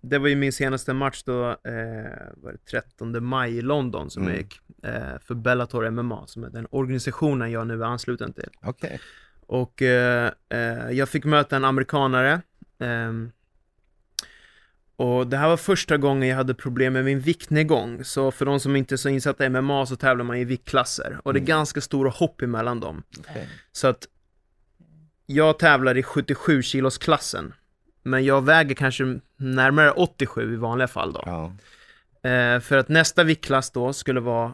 Det 0.00 0.18
var 0.18 0.28
ju 0.28 0.36
min 0.36 0.52
senaste 0.52 0.92
match 0.92 1.22
då, 1.22 1.48
eh, 1.50 1.54
var 2.36 2.52
det 2.52 2.58
13 2.70 3.24
maj 3.24 3.56
i 3.58 3.62
London 3.62 4.10
som 4.10 4.22
Mm. 4.22 4.34
jag 4.34 4.42
gick 4.42 4.60
eh, 4.84 5.18
för 5.20 5.34
Bellator 5.34 5.90
MMA, 5.90 6.26
som 6.26 6.44
är 6.44 6.50
den 6.50 6.66
organisationen 6.70 7.50
jag 7.50 7.66
nu 7.66 7.82
är 7.82 7.86
ansluten 7.86 8.32
till. 8.32 8.48
Okej. 8.62 9.00
Och 9.46 9.82
eh, 9.82 10.32
eh, 10.52 10.90
jag 10.90 11.08
fick 11.08 11.24
möta 11.24 11.56
en 11.56 11.64
amerikanare. 11.64 12.40
Och 14.98 15.26
det 15.26 15.36
här 15.36 15.48
var 15.48 15.56
första 15.56 15.96
gången 15.96 16.28
jag 16.28 16.36
hade 16.36 16.54
problem 16.54 16.92
med 16.92 17.04
min 17.04 17.20
viktnedgång. 17.20 18.04
Så 18.04 18.30
för 18.30 18.44
de 18.46 18.60
som 18.60 18.76
inte 18.76 18.94
är 18.94 18.96
så 18.96 19.08
insatta 19.08 19.44
i 19.46 19.48
MMA 19.48 19.86
så 19.86 19.96
tävlar 19.96 20.24
man 20.24 20.36
i 20.36 20.44
viktklasser. 20.44 21.18
Och 21.24 21.32
det 21.32 21.38
är 21.38 21.40
Mm. 21.40 21.46
ganska 21.48 21.80
stora 21.80 22.10
hopp 22.10 22.42
emellan 22.42 22.80
dem. 22.80 23.02
okej. 23.18 23.48
Så 23.72 23.86
att 23.88 24.06
jag 25.26 25.58
tävlar 25.58 25.96
i 25.96 26.02
77 26.02 26.62
kilos 26.62 26.98
klassen. 26.98 27.54
Men 28.02 28.24
jag 28.24 28.44
väger 28.44 28.74
kanske 28.74 29.20
närmare 29.36 29.90
87 29.90 30.52
i 30.54 30.56
vanliga 30.56 30.88
fall 30.88 31.12
då. 31.12 31.22
Ja. 31.26 31.52
Eh, 32.30 32.60
för 32.60 32.76
att 32.78 32.88
nästa 32.88 33.24
viktklass 33.24 33.70
då 33.70 33.92
skulle 33.92 34.20
vara 34.20 34.52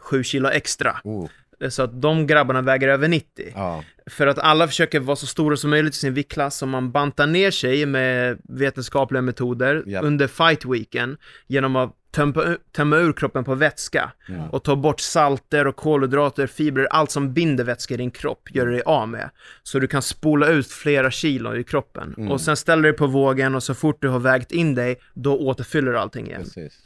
7 0.00 0.24
kilo 0.24 0.48
extra. 0.48 1.00
Oh. 1.04 1.28
Så 1.68 1.82
att 1.82 2.02
de 2.02 2.26
grabbarna 2.26 2.62
väger 2.62 2.88
över 2.88 3.08
90. 3.08 3.52
Ja. 3.54 3.84
För 4.06 4.26
att 4.26 4.38
alla 4.38 4.66
försöker 4.68 5.00
vara 5.00 5.16
så 5.16 5.26
stora 5.26 5.56
som 5.56 5.70
möjligt 5.70 5.94
i 5.94 5.98
sin 5.98 6.14
viktklass, 6.14 6.62
om 6.62 6.70
man 6.70 6.92
bantar 6.92 7.26
ner 7.26 7.50
sig 7.50 7.86
med 7.86 8.38
vetenskapliga 8.48 9.22
metoder 9.22 9.82
Japp. 9.86 10.04
under 10.04 10.26
fight 10.26 10.64
weeken 10.64 11.16
genom 11.46 11.76
att 11.76 11.96
tömpa, 12.12 12.56
tömma 12.72 12.96
ur 12.96 13.12
kroppen 13.12 13.44
på 13.44 13.54
vätska 13.54 14.12
Mm. 14.28 14.50
och 14.50 14.64
ta 14.64 14.76
bort 14.76 15.00
salter 15.00 15.66
och 15.66 15.76
kolhydrater, 15.76 16.46
fibrer, 16.46 16.86
allt 16.90 17.10
som 17.10 17.32
binder 17.34 17.64
vätska 17.64 17.94
i 17.94 17.96
din 17.96 18.10
kropp 18.10 18.48
gör 18.54 18.66
du 18.66 18.72
dig 18.72 18.82
av 18.86 19.08
med. 19.08 19.30
Så 19.62 19.78
du 19.78 19.86
kan 19.86 20.02
spola 20.02 20.48
ut 20.48 20.66
flera 20.66 21.10
kilo 21.10 21.56
i 21.56 21.64
kroppen. 21.64 22.14
Mm. 22.18 22.30
Och 22.30 22.40
sen 22.40 22.56
ställer 22.56 22.82
du 22.82 22.88
dig 22.90 22.98
på 22.98 23.06
vågen 23.06 23.54
och 23.54 23.62
så 23.62 23.74
fort 23.74 24.02
du 24.02 24.08
har 24.08 24.18
vägt 24.18 24.52
in 24.52 24.74
dig, 24.74 24.96
då 25.14 25.38
återfyller 25.38 25.92
du 25.92 25.98
allting 25.98 26.26
igen. 26.26 26.42
Precis. 26.42 26.78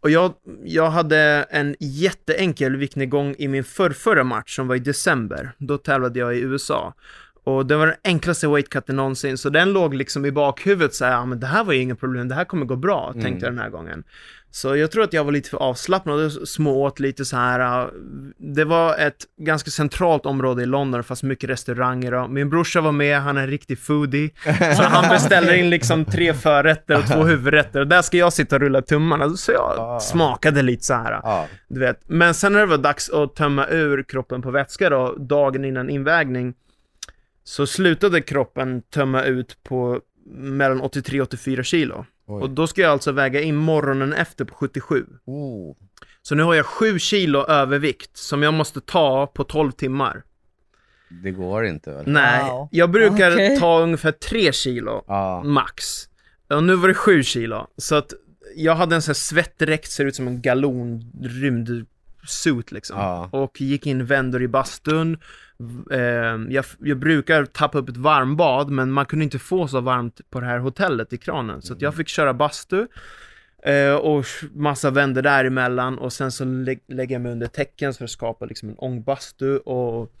Och 0.00 0.10
jag, 0.10 0.34
jag 0.64 0.90
hade 0.90 1.46
en 1.50 1.76
jätteenkel 1.80 2.76
viktnedgång 2.76 3.34
i 3.38 3.48
min 3.48 3.64
förrförra 3.64 4.24
match 4.24 4.56
som 4.56 4.68
var 4.68 4.76
i 4.76 4.78
december. 4.78 5.52
Då 5.58 5.78
tävlade 5.78 6.18
jag 6.18 6.36
i 6.36 6.40
USA. 6.40 6.94
Och 7.46 7.66
det 7.66 7.76
var 7.76 7.86
den 7.86 7.96
enklaste 8.04 8.48
weightcutten 8.48 8.96
någonsin, 8.96 9.38
så 9.38 9.48
den 9.50 9.72
låg 9.72 9.94
liksom 9.94 10.26
i 10.26 10.32
bakhuvudet 10.32 10.94
så 10.94 11.04
här, 11.04 11.12
ja 11.12 11.26
men 11.26 11.40
det 11.40 11.46
här 11.46 11.64
var 11.64 11.72
ju 11.72 11.80
inget 11.80 12.00
problem, 12.00 12.28
det 12.28 12.34
här 12.34 12.44
kommer 12.44 12.66
gå 12.66 12.76
bra, 12.76 13.10
Mm. 13.10 13.24
tänkte 13.24 13.46
jag 13.46 13.52
den 13.54 13.62
här 13.62 13.70
gången. 13.70 14.04
Så 14.50 14.76
jag 14.76 14.90
tror 14.90 15.02
att 15.04 15.12
jag 15.12 15.24
var 15.24 15.32
lite 15.32 15.50
för 15.50 15.56
avslappnad 15.58 16.20
och 16.24 16.48
smååt 16.48 17.00
lite 17.00 17.24
så 17.24 17.36
här. 17.36 17.90
Det 18.38 18.64
var 18.64 18.96
ett 18.98 19.16
ganska 19.40 19.70
centralt 19.70 20.26
område 20.26 20.62
i 20.62 20.66
London, 20.66 21.04
fast 21.04 21.22
mycket 21.22 21.50
restauranger 21.50 22.14
och 22.14 22.30
min 22.30 22.50
brorsa 22.50 22.80
var 22.80 22.92
med, 22.92 23.20
han 23.20 23.36
är 23.36 23.40
en 23.42 23.46
riktig 23.50 23.78
foodie. 23.78 24.30
Så 24.76 24.82
han 24.82 25.08
beställer 25.10 25.54
in 25.54 25.70
liksom 25.70 26.04
tre 26.04 26.34
förrätter 26.34 26.96
och 26.98 27.06
två 27.06 27.22
huvudrätter 27.24 27.80
och 27.80 27.86
där 27.86 28.02
ska 28.02 28.16
jag 28.16 28.32
sitta 28.32 28.56
och 28.56 28.60
rulla 28.62 28.82
tummarna. 28.82 29.28
Så 29.30 29.52
jag 29.52 29.74
Ah. 29.78 30.00
smakade 30.00 30.62
lite 30.62 30.84
så 30.84 30.94
här. 30.94 31.20
Ja. 31.22 31.46
Du 31.68 31.80
vet. 31.80 32.00
Men 32.08 32.34
sen 32.34 32.52
när 32.52 32.60
det 32.60 32.66
var 32.66 32.78
dags 32.78 33.10
att 33.10 33.34
tömma 33.36 33.66
ur 33.68 34.02
kroppen 34.02 34.42
på 34.42 34.50
vätska 34.50 34.90
då, 34.90 35.14
dagen 35.18 35.64
innan 35.64 35.90
invägning, 35.90 36.54
så 37.48 37.66
slutade 37.66 38.20
kroppen 38.20 38.82
tömma 38.82 39.22
ut 39.22 39.62
på 39.62 40.00
mellan 40.34 40.80
83 40.80 41.20
och 41.20 41.26
84 41.26 41.62
kilo. 41.62 42.06
Oj. 42.26 42.42
Och 42.42 42.50
då 42.50 42.66
ska 42.66 42.80
jag 42.82 42.90
alltså 42.90 43.12
väga 43.12 43.40
in 43.40 43.56
morgonen 43.56 44.12
efter 44.12 44.44
på 44.44 44.54
77. 44.54 45.06
Oh. 45.24 45.76
Så 46.22 46.34
nu 46.34 46.42
har 46.42 46.54
jag 46.54 46.66
7 46.66 46.98
kilo 46.98 47.46
övervikt 47.46 48.16
som 48.16 48.42
jag 48.42 48.54
måste 48.54 48.80
ta 48.80 49.26
på 49.26 49.44
12 49.44 49.72
timmar. 49.72 50.22
Det 51.22 51.30
går 51.30 51.66
inte 51.66 51.90
väl? 51.90 52.04
Nej, 52.06 52.50
Wow. 52.50 52.68
jag 52.72 52.90
brukar 52.90 53.32
Okej. 53.32 53.58
ta 53.58 53.80
ungefär 53.80 54.12
3 54.12 54.52
kilo 54.52 55.04
Ja. 55.06 55.42
max. 55.44 55.84
Och 56.50 56.62
nu 56.64 56.74
var 56.76 56.88
det 56.88 56.94
7 56.94 57.22
kilo. 57.22 57.66
Så 57.76 57.94
att 57.94 58.12
jag 58.56 58.74
hade 58.74 58.94
en 58.94 59.02
sån 59.02 59.10
här 59.10 59.14
svettdräkt, 59.14 59.90
ser 59.90 60.04
ut 60.04 60.16
som 60.16 60.26
en 60.28 60.42
galon 60.42 61.12
rymdsuit 62.26 62.72
liksom. 62.72 62.98
Ja. 62.98 63.28
Och 63.32 63.60
gick 63.60 63.86
in 63.86 64.06
vändor 64.06 64.42
i 64.42 64.48
bastun. 64.48 65.18
Eh, 65.90 65.98
jag, 66.48 66.64
jag 66.78 66.98
brukar 66.98 67.44
tappa 67.44 67.78
upp 67.78 67.88
ett 67.88 67.96
varmbad, 67.96 68.70
men 68.70 68.90
man 68.90 69.06
kunde 69.06 69.24
inte 69.24 69.38
få 69.38 69.68
så 69.68 69.80
varmt 69.80 70.20
på 70.30 70.40
det 70.40 70.46
här 70.46 70.58
hotellet 70.58 71.12
i 71.12 71.18
kranen. 71.18 71.62
Så 71.62 71.72
att 71.72 71.82
jag 71.82 71.94
fick 71.94 72.08
köra 72.08 72.34
bastu. 72.34 72.86
Eh, 73.62 73.94
och 73.94 74.24
massa 74.54 74.90
vändor 74.90 75.22
däremellan 75.22 75.98
och 75.98 76.12
sen 76.12 76.32
så 76.32 76.44
lä- 76.44 76.78
lägger 76.88 77.14
jag 77.14 77.22
mig 77.22 77.32
under 77.32 77.46
täcken 77.46 77.94
för 77.94 78.04
att 78.04 78.10
skapa 78.10 78.44
liksom 78.46 78.68
en 78.68 78.74
ångbastu 78.78 79.58
och 79.58 80.12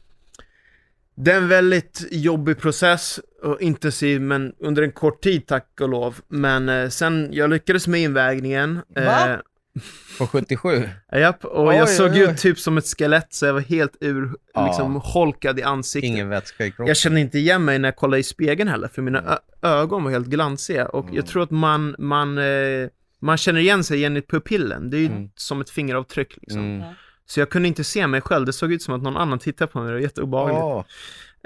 det 1.14 1.32
är 1.32 1.36
en 1.36 1.48
väldigt 1.48 2.06
jobbig 2.10 2.58
process 2.58 3.20
och 3.42 3.60
intensiv 3.60 4.20
men 4.20 4.54
under 4.58 4.82
en 4.82 4.92
kort 4.92 5.22
tid 5.22 5.46
tack 5.46 5.80
och 5.80 5.88
lov. 5.88 6.20
Men 6.28 6.68
eh, 6.68 6.88
sen, 6.88 7.28
jag 7.32 7.50
lyckades 7.50 7.86
med 7.86 8.00
invägningen. 8.00 8.80
Va? 9.06 9.42
På 10.18 10.26
77? 10.26 10.88
japp, 11.12 11.44
och 11.44 11.68
Oj, 11.68 11.76
jag 11.76 11.88
såg 11.88 12.10
oj, 12.12 12.24
oj. 12.26 12.30
ut 12.32 12.38
typ 12.38 12.58
som 12.58 12.78
ett 12.78 12.86
skelett 12.98 13.26
så 13.34 13.46
jag 13.46 13.52
var 13.52 13.60
helt 13.60 13.96
ur, 14.00 14.30
Ja. 14.54 14.66
liksom 14.66 14.94
holkad 15.04 15.58
i 15.58 15.62
ansiktet. 15.62 16.08
Ingen 16.08 16.28
vätska 16.28 16.66
i 16.66 16.70
kroppen? 16.70 16.86
Jag 16.86 16.96
kände 16.96 17.20
inte 17.20 17.38
igen 17.38 17.64
mig 17.64 17.78
när 17.78 17.88
jag 17.88 17.96
kollade 17.96 18.20
i 18.20 18.22
spegeln 18.22 18.68
heller, 18.68 18.88
för 18.88 19.02
mina 19.02 19.38
ögon 19.62 20.04
var 20.04 20.10
helt 20.10 20.26
glansiga. 20.26 20.88
Och 20.88 21.04
Mm. 21.04 21.16
jag 21.16 21.26
tror 21.26 21.42
att 21.42 21.50
man, 21.50 21.94
man, 21.98 22.38
eh, 22.38 22.88
man 23.20 23.36
känner 23.36 23.60
igen 23.60 23.84
sig 23.84 23.96
igen 23.98 24.16
i 24.16 24.22
pupillen. 24.22 24.90
Det 24.90 24.96
är 24.96 25.00
ju 25.00 25.06
Mm. 25.06 25.30
som 25.34 25.60
ett 25.60 25.70
fingeravtryck 25.70 26.36
liksom. 26.40 26.60
Mm. 26.60 26.94
Så 27.26 27.40
jag 27.40 27.50
kunde 27.50 27.68
inte 27.68 27.84
se 27.84 28.06
mig 28.06 28.20
själv, 28.20 28.46
det 28.46 28.52
såg 28.52 28.72
ut 28.72 28.82
som 28.82 28.94
att 28.94 29.02
någon 29.02 29.16
annan 29.16 29.38
tittade 29.38 29.70
på 29.72 29.78
mig, 29.78 29.86
det 29.88 29.92
var 29.94 30.00
jätteobehagligt. 30.00 30.60
Åh. 30.62 30.84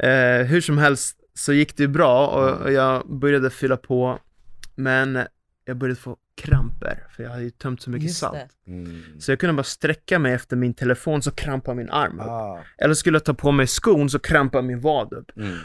Eh, 0.08 0.46
hur 0.46 0.60
som 0.60 0.78
helst 0.78 1.16
så 1.34 1.52
gick 1.52 1.76
det 1.76 1.82
ju 1.82 1.88
bra 1.88 2.26
och, 2.26 2.48
Mm. 2.48 2.62
och 2.62 2.72
jag 2.72 3.18
började 3.20 3.50
fylla 3.50 3.76
på, 3.76 4.18
men 4.74 5.18
jag 5.64 5.76
började 5.76 6.00
få 6.00 6.16
kramper, 6.40 7.06
för 7.16 7.22
jag 7.22 7.30
hade 7.30 7.42
ju 7.42 7.50
tömt 7.50 7.82
så 7.82 7.90
mycket 7.90 8.08
Just 8.08 8.18
salt. 8.18 8.56
Mm. 8.66 9.02
Så 9.18 9.32
jag 9.32 9.38
kunde 9.38 9.54
bara 9.54 9.62
sträcka 9.62 10.18
mig 10.18 10.32
efter 10.32 10.56
min 10.56 10.74
telefon 10.74 11.22
så 11.22 11.30
krampade 11.30 11.76
min 11.76 11.90
arm 11.90 12.20
upp. 12.20 12.26
Ah. 12.26 12.58
Eller 12.78 12.94
skulle 12.94 13.14
jag 13.14 13.24
ta 13.24 13.34
på 13.34 13.52
mig 13.52 13.66
skon 13.66 14.10
så 14.10 14.18
krampade 14.18 14.62
min 14.66 14.80
vad 14.80 15.12
upp. 15.12 15.36
Mm. 15.36 15.56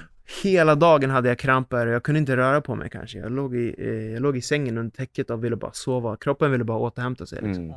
Hela 0.43 0.75
dagen 0.75 1.09
hade 1.09 1.29
jag 1.29 1.39
kramper 1.39 1.87
och 1.87 1.93
jag 1.93 2.03
kunde 2.03 2.19
inte 2.19 2.37
röra 2.37 2.61
på 2.61 2.75
mig 2.75 2.89
kanske. 2.89 3.17
Jag 3.17 3.31
låg 3.31 3.55
i, 3.55 3.75
eh, 3.77 4.13
jag 4.13 4.21
låg 4.21 4.37
i 4.37 4.41
sängen 4.41 4.77
under 4.77 4.91
täcket 4.95 5.29
och 5.29 5.43
ville 5.43 5.55
bara 5.55 5.73
sova. 5.73 6.17
Kroppen 6.17 6.51
ville 6.51 6.63
bara 6.63 6.77
återhämta 6.77 7.25
sig. 7.25 7.41
Liksom. 7.41 7.73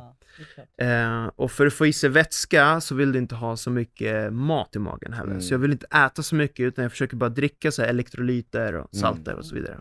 Mm. 0.77 1.25
Eh, 1.25 1.31
och 1.35 1.51
för 1.51 1.67
att 1.67 1.73
få 1.73 1.85
i 1.85 1.93
sig 1.93 2.09
vätska 2.09 2.81
så 2.81 2.95
vill 2.95 3.11
du 3.11 3.19
inte 3.19 3.35
ha 3.35 3.57
så 3.57 3.69
mycket 3.69 4.33
mat 4.33 4.75
i 4.75 4.79
magen 4.79 5.13
heller. 5.13 5.31
Mm. 5.31 5.41
Så 5.41 5.53
jag 5.53 5.59
vill 5.59 5.71
inte 5.71 5.85
äta 5.85 6.23
så 6.23 6.35
mycket 6.35 6.63
utan 6.63 6.83
jag 6.83 6.91
försöker 6.91 7.15
bara 7.17 7.29
dricka 7.29 7.71
så 7.71 7.81
här 7.81 7.89
elektrolyter 7.89 8.73
och 8.73 8.93
Mm. 8.93 9.01
salter 9.01 9.35
och 9.35 9.45
så 9.45 9.55
vidare. 9.55 9.77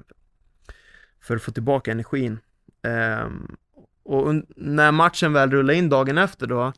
För 1.21 1.37
att 1.37 1.43
få 1.43 1.51
tillbaka 1.53 1.91
energin. 1.91 2.39
Ehm, 2.89 3.57
och 4.05 4.35
när 4.57 4.93
matchen 4.93 5.33
väl 5.33 5.51
rullade 5.51 5.79
in 5.79 5.89
dagen 5.89 6.19
efter 6.19 6.47
då 6.47 6.73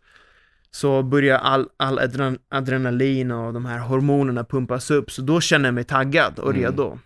så 0.70 1.02
börjar 1.02 1.38
all, 1.38 1.68
all 1.76 1.98
adren- 1.98 2.38
adrenalin 2.48 3.30
och 3.30 3.52
de 3.52 3.66
här 3.66 3.78
hormonerna 3.78 4.44
pumpas 4.44 4.90
upp. 4.90 5.10
Så 5.10 5.22
då 5.22 5.40
känner 5.40 5.64
jag 5.68 5.74
mig 5.74 5.84
taggad 5.84 6.38
och 6.38 6.50
Mm. 6.50 6.62
redo. 6.62 6.98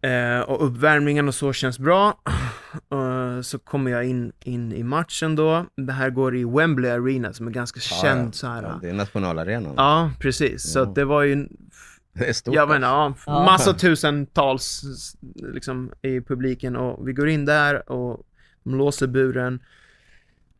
Eh, 0.00 0.40
och 0.40 0.66
uppvärmningen 0.66 1.28
och 1.28 1.34
så 1.34 1.52
känns 1.52 1.78
bra. 1.78 2.20
Eh, 2.92 3.40
så 3.40 3.58
kommer 3.58 3.90
jag 3.90 4.04
in, 4.04 4.32
in 4.44 4.72
i 4.72 4.82
matchen 4.82 5.36
då. 5.36 5.66
Det 5.76 5.92
här 5.92 6.10
går 6.10 6.36
i 6.36 6.44
Wembley 6.44 6.90
Arena 6.90 7.32
som 7.32 7.46
är 7.46 7.50
ganska 7.50 7.80
Ja, 7.90 8.02
känd 8.02 8.28
ja. 8.28 8.32
så 8.32 8.46
här. 8.46 8.62
Ja, 8.62 8.68
Ja, 8.68 8.78
det 8.82 8.88
är 8.88 8.92
nationalarenan. 8.92 10.10
precis. 10.20 10.72
Så 10.72 10.78
Ja. 10.78 10.82
att 10.82 10.94
det 10.94 11.04
var 11.04 11.22
ju, 11.22 11.48
Det 12.14 12.24
är 12.28 12.32
stort. 12.32 12.54
jag 12.54 12.68
menar, 12.68 12.88
ja, 12.88 13.14
Ja. 13.26 13.44
massa 13.44 13.72
tusentals 13.74 14.82
liksom 15.34 15.92
i 16.02 16.20
publiken 16.20 16.76
och 16.76 17.08
vi 17.08 17.12
går 17.12 17.28
in 17.28 17.44
där 17.44 17.90
och 17.92 18.26
de 18.64 18.74
låser 18.74 19.06
buren. 19.06 19.60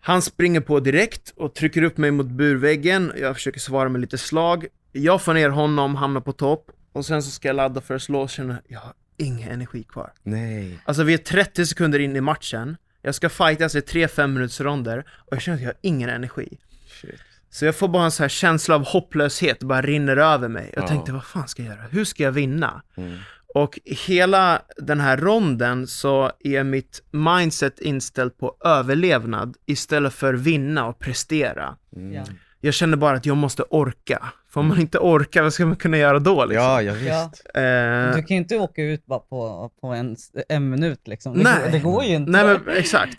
Han 0.00 0.22
springer 0.22 0.60
på 0.60 0.80
direkt 0.80 1.32
och 1.36 1.54
trycker 1.54 1.82
upp 1.82 1.96
mig 1.98 2.10
mot 2.10 2.26
burväggen, 2.26 3.12
jag 3.16 3.34
försöker 3.34 3.60
svara 3.60 3.88
med 3.88 4.00
lite 4.00 4.18
slag. 4.18 4.66
Jag 4.92 5.22
får 5.22 5.34
ner 5.34 5.48
honom, 5.48 5.94
hamnar 5.94 6.20
på 6.20 6.32
topp, 6.32 6.70
och 6.92 7.06
sen 7.06 7.22
så 7.22 7.30
ska 7.30 7.48
jag 7.48 7.56
ladda 7.56 7.80
för 7.80 7.94
att 7.94 8.02
slå 8.02 8.20
och 8.20 8.30
känner 8.30 8.60
jag 8.68 8.80
har 8.80 8.92
ingen 9.16 9.48
energi 9.50 9.82
kvar. 9.82 10.12
Nej. 10.22 10.78
Alltså 10.84 11.02
vi 11.02 11.14
är 11.14 11.18
30 11.18 11.66
sekunder 11.66 11.98
in 11.98 12.16
i 12.16 12.20
matchen, 12.20 12.76
jag 13.02 13.14
ska 13.14 13.28
fightas 13.28 13.74
i 13.74 13.80
3-5 13.80 14.26
minuters 14.26 14.60
ronder 14.60 14.98
och 15.10 15.32
jag 15.32 15.42
känner 15.42 15.56
att 15.56 15.62
jag 15.62 15.68
har 15.68 15.78
ingen 15.80 16.10
energi. 16.10 16.58
Shit. 17.00 17.20
Så 17.54 17.64
jag 17.64 17.76
får 17.76 17.88
bara 17.88 18.04
en 18.04 18.10
så 18.10 18.22
här 18.22 18.28
känsla 18.28 18.74
av 18.74 18.84
hopplöshet, 18.86 19.60
det 19.60 19.66
bara 19.66 19.82
rinner 19.82 20.16
över 20.16 20.48
mig. 20.48 20.70
Jag 20.74 20.84
Ja. 20.84 20.88
tänkte, 20.88 21.12
vad 21.12 21.24
fan 21.24 21.48
ska 21.48 21.62
jag 21.62 21.76
göra? 21.76 21.86
Hur 21.90 22.04
ska 22.04 22.22
jag 22.22 22.32
vinna? 22.32 22.82
Mm. 22.96 23.18
Och 23.54 23.78
hela 23.84 24.62
den 24.76 25.00
här 25.00 25.16
ronden 25.16 25.86
så 25.86 26.32
är 26.40 26.64
mitt 26.64 27.02
mindset 27.10 27.80
inställt 27.80 28.38
på 28.38 28.56
överlevnad 28.64 29.56
istället 29.66 30.12
för 30.14 30.34
vinna 30.34 30.86
och 30.86 30.98
prestera. 30.98 31.76
Mm. 31.96 32.24
Ja. 32.62 32.66
Jag 32.68 32.74
känner 32.74 32.96
bara 32.96 33.16
att 33.16 33.26
jag 33.26 33.36
måste 33.36 33.62
orka. 33.62 34.22
För 34.50 34.60
om 34.60 34.66
man 34.68 34.80
inte 34.80 34.98
orkar, 34.98 35.42
vad 35.42 35.52
ska 35.52 35.66
man 35.66 35.76
kunna 35.76 35.96
göra 35.98 36.18
då 36.18 36.44
liksom? 36.44 36.64
Ja, 36.64 36.82
ja 36.82 36.92
Ja. 36.96 37.28
visst. 37.32 37.42
Eh, 37.54 38.16
Du 38.16 38.22
kan 38.22 38.36
ju 38.36 38.42
inte 38.42 38.56
åka 38.58 38.82
ut 38.82 39.06
bara 39.06 39.18
på, 39.18 39.70
på 39.80 39.86
en, 39.86 40.16
en 40.48 40.70
minut 40.70 41.00
liksom. 41.08 41.38
Det, 41.38 41.42
Nej. 41.44 41.54
går, 41.64 41.70
det 41.72 41.78
går 41.78 42.04
ju 42.04 42.14
inte. 42.14 42.30
Nej 42.32 42.44
men 42.44 42.76
exakt. 42.76 43.18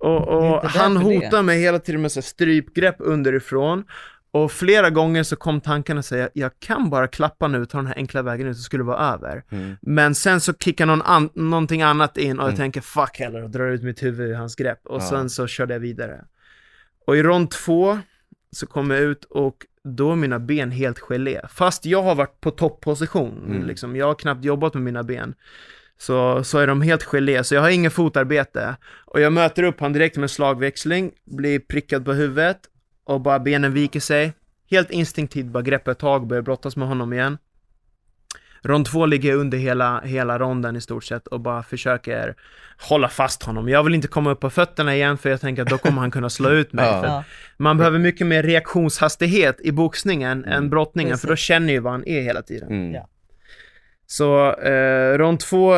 Och, 0.00 0.28
och 0.28 0.64
han 0.70 0.96
hotar 0.96 1.42
mig 1.42 1.60
hela 1.60 1.78
tiden 1.78 2.02
med 2.02 2.12
så 2.12 2.22
strypgrepp 2.22 2.96
underifrån. 2.98 3.84
Och 4.30 4.52
flera 4.52 4.90
gånger 4.90 5.22
så 5.22 5.36
kom 5.36 5.60
tanken 5.60 5.98
att 5.98 6.06
säga, 6.06 6.28
jag 6.34 6.50
kan 6.58 6.90
bara 6.90 7.08
klappa 7.08 7.48
nu, 7.48 7.66
ta 7.66 7.78
den 7.78 7.86
här 7.86 7.94
enkla 7.96 8.22
vägen 8.22 8.46
ut 8.46 8.56
så 8.56 8.62
skulle 8.62 8.80
det 8.82 8.86
vara 8.86 9.12
över. 9.14 9.42
Mm. 9.50 9.76
Men 9.82 10.14
sen 10.14 10.40
så 10.40 10.52
kickar 10.54 10.86
någon 10.86 11.02
an- 11.02 11.30
någonting 11.34 11.82
annat 11.82 12.16
in 12.16 12.38
och 12.38 12.44
jag 12.44 12.48
Mm. 12.48 12.58
tänker 12.58 12.80
fuck 12.80 13.18
heller 13.18 13.42
och 13.44 13.50
drar 13.50 13.66
ut 13.70 13.82
mitt 13.82 14.02
huvud 14.02 14.30
ur 14.30 14.34
hans 14.34 14.56
grepp. 14.56 14.80
Och 14.84 15.00
Ja. 15.02 15.08
sen 15.10 15.30
så 15.30 15.46
körde 15.46 15.72
jag 15.74 15.80
vidare. 15.80 16.24
Och 17.06 17.16
i 17.16 17.22
rond 17.22 17.50
två 17.50 17.98
så 18.54 18.66
kom 18.66 18.90
jag 18.90 19.00
ut 19.00 19.24
och 19.24 19.56
då 19.84 20.12
är 20.12 20.16
mina 20.16 20.38
ben 20.38 20.70
helt 20.70 20.98
gelé. 20.98 21.40
Fast 21.50 21.86
jag 21.86 22.02
har 22.02 22.14
varit 22.14 22.40
på 22.40 22.50
toppposition, 22.50 23.44
Mm. 23.48 23.66
liksom. 23.66 23.96
jag 23.96 24.06
har 24.06 24.14
knappt 24.14 24.44
jobbat 24.44 24.74
med 24.74 24.82
mina 24.82 25.02
ben. 25.02 25.34
Så, 25.98 26.44
så 26.44 26.58
är 26.58 26.66
de 26.66 26.82
helt 26.82 27.02
gelé, 27.02 27.44
så 27.44 27.54
jag 27.54 27.60
har 27.62 27.70
ingen 27.70 27.90
fotarbete. 27.90 28.76
Och 29.04 29.20
jag 29.20 29.32
möter 29.32 29.62
upp 29.62 29.80
han 29.80 29.92
direkt 29.92 30.16
med 30.16 30.30
slagväxling, 30.30 31.12
blir 31.24 31.58
prickad 31.58 32.04
på 32.04 32.12
huvudet 32.12 32.58
och 33.04 33.20
bara 33.20 33.38
benen 33.38 33.72
viker 33.72 34.00
sig. 34.00 34.32
Helt 34.70 34.90
instinktivt 34.90 35.46
bara 35.46 35.62
greppar 35.62 35.94
tag 35.94 36.20
och 36.22 36.28
börjar 36.28 36.42
brottas 36.42 36.76
med 36.76 36.88
honom 36.88 37.12
igen. 37.12 37.38
Rond 38.64 38.86
två 38.86 39.06
ligger 39.06 39.28
jag 39.30 39.38
under 39.38 39.58
hela, 39.58 40.00
hela 40.00 40.38
ronden 40.38 40.76
i 40.76 40.80
stort 40.80 41.04
sett 41.04 41.26
och 41.26 41.40
bara 41.40 41.62
försöker 41.62 42.34
hålla 42.78 43.08
fast 43.08 43.42
honom. 43.42 43.68
Jag 43.68 43.82
vill 43.82 43.94
inte 43.94 44.08
komma 44.08 44.30
upp 44.30 44.40
på 44.40 44.50
fötterna 44.50 44.94
igen 44.94 45.18
för 45.18 45.30
jag 45.30 45.40
tänker 45.40 45.62
att 45.62 45.68
då 45.68 45.78
kommer 45.78 46.00
han 46.00 46.10
kunna 46.10 46.30
slå 46.30 46.50
ut 46.50 46.72
mig. 46.72 46.84
Ja. 47.04 47.24
Man 47.56 47.78
behöver 47.78 47.98
mycket 47.98 48.26
mer 48.26 48.42
reaktionshastighet 48.42 49.60
i 49.60 49.72
boxningen 49.72 50.44
än 50.44 50.70
brottningen 50.70 51.18
för 51.18 51.26
då 51.26 51.32
Precis. 51.32 51.46
känner 51.46 51.72
ju 51.72 51.80
vad 51.80 51.92
han 51.92 52.08
är 52.08 52.20
hela 52.20 52.42
tiden. 52.42 52.68
Mm. 52.68 52.94
Ja. 52.94 53.08
Så 54.06 54.52
eh, 54.52 55.18
rond 55.18 55.40
två 55.40 55.74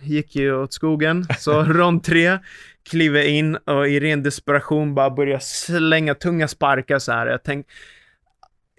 gick 0.00 0.36
ju 0.36 0.54
åt 0.54 0.72
skogen, 0.72 1.26
så 1.38 1.64
rond 1.64 2.04
tre 2.04 2.38
kliver 2.90 3.18
jag 3.20 3.28
in 3.28 3.56
och 3.56 3.88
i 3.88 4.00
ren 4.00 4.22
desperation 4.22 4.94
bara 4.94 5.10
börjar 5.10 5.38
slänga 5.38 6.14
tunga 6.14 6.48
sparkar 6.48 6.98
så 6.98 7.12
här. 7.12 7.26
Jag 7.26 7.42
tänk, 7.42 7.66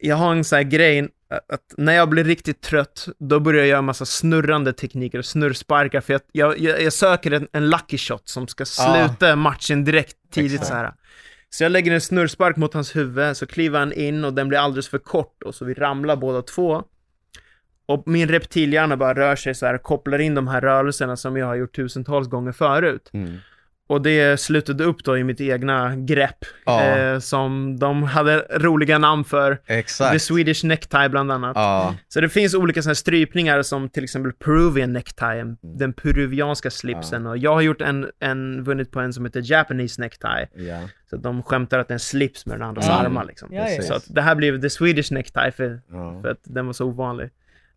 jag 0.02 0.16
har 0.16 0.32
en 0.32 0.44
sån 0.44 0.56
här 0.56 0.64
grej 0.64 1.10
att 1.36 1.74
när 1.78 1.94
jag 1.94 2.10
blir 2.10 2.24
riktigt 2.24 2.62
trött, 2.62 3.08
då 3.20 3.40
börjar 3.40 3.60
jag 3.60 3.68
göra 3.68 3.82
massa 3.82 4.06
snurrande 4.06 4.74
tekniker 4.74 5.18
och 5.18 5.26
snurrsparkar 5.26 6.02
för 6.02 6.14
jag, 6.14 6.60
jag, 6.60 6.82
jag, 6.82 6.94
söker 6.94 7.32
en, 7.32 7.48
en 7.52 7.70
lucky 7.70 7.98
shot 7.98 8.30
som 8.30 8.48
ska 8.48 8.66
sluta 8.66 9.36
matchen 9.36 9.84
direkt 9.84 10.18
tidigt 10.32 10.54
Exakt. 10.54 10.68
så 10.68 10.74
här. 10.74 10.94
Så 11.50 11.64
jag 11.64 11.72
lägger 11.72 11.92
en 11.92 12.02
snurrspark 12.02 12.56
mot 12.56 12.74
hans 12.74 12.96
huvud, 12.96 13.38
så 13.38 13.48
kliver 13.48 13.80
han 13.80 13.94
in 13.94 14.26
och 14.26 14.34
den 14.34 14.48
blir 14.48 14.60
alldeles 14.60 14.88
för 14.88 14.98
kort 14.98 15.44
och 15.44 15.56
så 15.56 15.66
vi 15.66 15.74
ramlar 15.74 16.16
båda 16.16 16.42
två. 16.42 16.84
Och 17.86 18.04
min 18.08 18.30
reptilhjärna 18.30 18.98
bara 18.98 19.14
rör 19.14 19.36
sig 19.36 19.56
så 19.56 19.66
här, 19.66 19.78
kopplar 19.78 20.20
in 20.20 20.36
de 20.36 20.48
här 20.48 20.62
rörelserna 20.62 21.18
som 21.18 21.38
jag 21.38 21.46
har 21.46 21.56
gjort 21.56 21.76
tusentals 21.76 22.28
gånger 22.28 22.52
förut. 22.52 23.10
Mm. 23.14 23.38
Och 23.90 24.02
det 24.02 24.40
slutade 24.40 24.84
upp 24.84 25.04
då 25.04 25.18
i 25.18 25.24
mitt 25.24 25.42
egna 25.42 25.96
grepp, 25.96 26.38
Ja. 26.66 26.82
eh, 26.84 27.20
som 27.20 27.80
de 27.80 28.04
hade 28.04 28.38
roliga 28.52 28.98
namn 28.98 29.24
för. 29.24 29.56
The 29.56 29.74
Exakt. 29.74 30.22
Swedish 30.22 30.64
necktie 30.66 31.10
bland 31.10 31.32
annat. 31.32 31.52
Ja. 31.56 31.96
Så 32.08 32.22
det 32.22 32.30
finns 32.30 32.54
olika 32.56 32.82
sådana 32.82 32.90
här 32.90 32.96
strypningar 32.96 33.62
som 33.62 33.90
till 33.90 34.04
exempel 34.04 34.34
Peruvian 34.34 34.94
necktie, 34.94 35.56
den 35.62 35.94
peruvianska 35.94 36.70
slipsen. 36.72 37.26
Och 37.28 37.38
jag 37.38 37.54
har 37.54 37.62
gjort 37.62 37.82
en, 37.82 38.08
en, 38.20 38.64
vunnit 38.64 38.92
på 38.92 39.00
en 39.00 39.14
som 39.14 39.26
heter 39.26 39.42
Japanese 39.52 40.02
necktie. 40.02 40.48
ja. 40.56 40.80
Så 41.10 41.18
de 41.18 41.44
skämtar 41.44 41.80
att 41.80 41.88
det 41.88 41.92
är 41.92 41.96
en 41.96 42.00
slips 42.00 42.46
med 42.46 42.56
den 42.60 42.68
andras 42.68 42.86
Mm. 42.88 42.98
armar 42.98 43.26
liksom. 43.26 43.50
Ja, 43.54 43.70
ja. 43.70 43.82
Så 43.82 43.94
att 43.94 44.04
det 44.16 44.22
här 44.22 44.36
blev 44.36 44.62
the 44.62 44.70
Swedish 44.70 45.12
necktie 45.12 45.52
för, 45.52 45.82
ja. 45.92 46.20
för 46.22 46.30
att 46.32 46.40
den 46.44 46.66
var 46.66 46.74
så 46.74 46.86
ovanlig. 46.86 47.30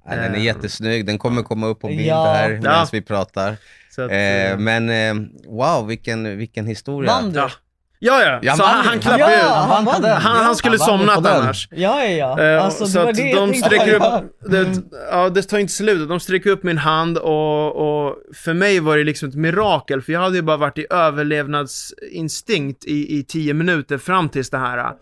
Ja, 0.08 0.14
Den 0.16 0.34
är 0.34 0.38
Eh, 0.38 0.44
jättesnygg, 0.44 1.06
den 1.06 1.18
kommer 1.18 1.42
komma 1.42 1.66
upp 1.66 1.80
på 1.80 1.88
bild 1.88 2.00
Ja. 2.00 2.24
här 2.36 2.48
medan 2.50 2.62
Ja. 2.72 2.86
vi 2.92 3.02
pratar. 3.02 3.56
Så 3.96 4.02
att, 4.02 4.10
Eh, 4.10 4.50
eh, 4.52 4.58
men 4.58 4.90
eh, 4.90 5.28
wow, 5.48 5.86
vilken, 5.86 6.38
vilken 6.38 6.66
historia. 6.66 7.12
Vann 7.12 7.32
du? 7.32 7.38
ja. 7.38 7.50
Ja, 7.98 8.22
ja, 8.22 8.38
Ja, 8.42 8.56
så 8.56 8.62
han, 8.62 8.84
han 8.86 8.98
klappade 8.98 9.22
Ja, 9.32 9.38
ut. 9.38 9.44
han 9.52 9.84
vann. 9.84 10.04
Han, 10.04 10.44
han 10.44 10.56
skulle 10.56 10.78
Han 10.80 10.98
ju 11.00 11.06
somnat 11.06 11.26
annars. 11.26 11.68
Ja, 11.70 12.04
ja, 12.04 12.10
ja. 12.38 12.42
Eh, 12.44 12.64
Alltså, 12.64 12.86
så 12.86 12.98
det 12.98 13.04
var 13.04 13.10
att 13.10 13.50
de 13.52 13.54
sträcker 13.54 13.94
upp, 13.94 14.02
det, 14.50 14.68
ja 15.10 15.28
det 15.28 15.42
tar 15.42 15.58
inte 15.58 15.72
slut, 15.72 16.08
de 16.08 16.20
sträcker 16.20 16.50
upp 16.50 16.62
min 16.62 16.78
hand 16.78 17.18
och, 17.18 17.76
och 18.06 18.16
för 18.34 18.54
mig 18.54 18.80
var 18.80 18.96
det 18.98 19.04
liksom 19.04 19.28
ett 19.28 19.34
mirakel, 19.34 20.02
för 20.02 20.12
jag 20.12 20.20
hade 20.20 20.36
ju 20.36 20.42
bara 20.42 20.56
varit 20.56 20.78
i 20.78 20.86
överlevnadsinstinkt 20.90 22.84
i, 22.84 23.18
i 23.18 23.24
tio 23.24 23.54
minuter 23.54 23.98
fram 23.98 24.28
tills 24.28 24.50
det 24.50 24.58
här. 24.58 24.92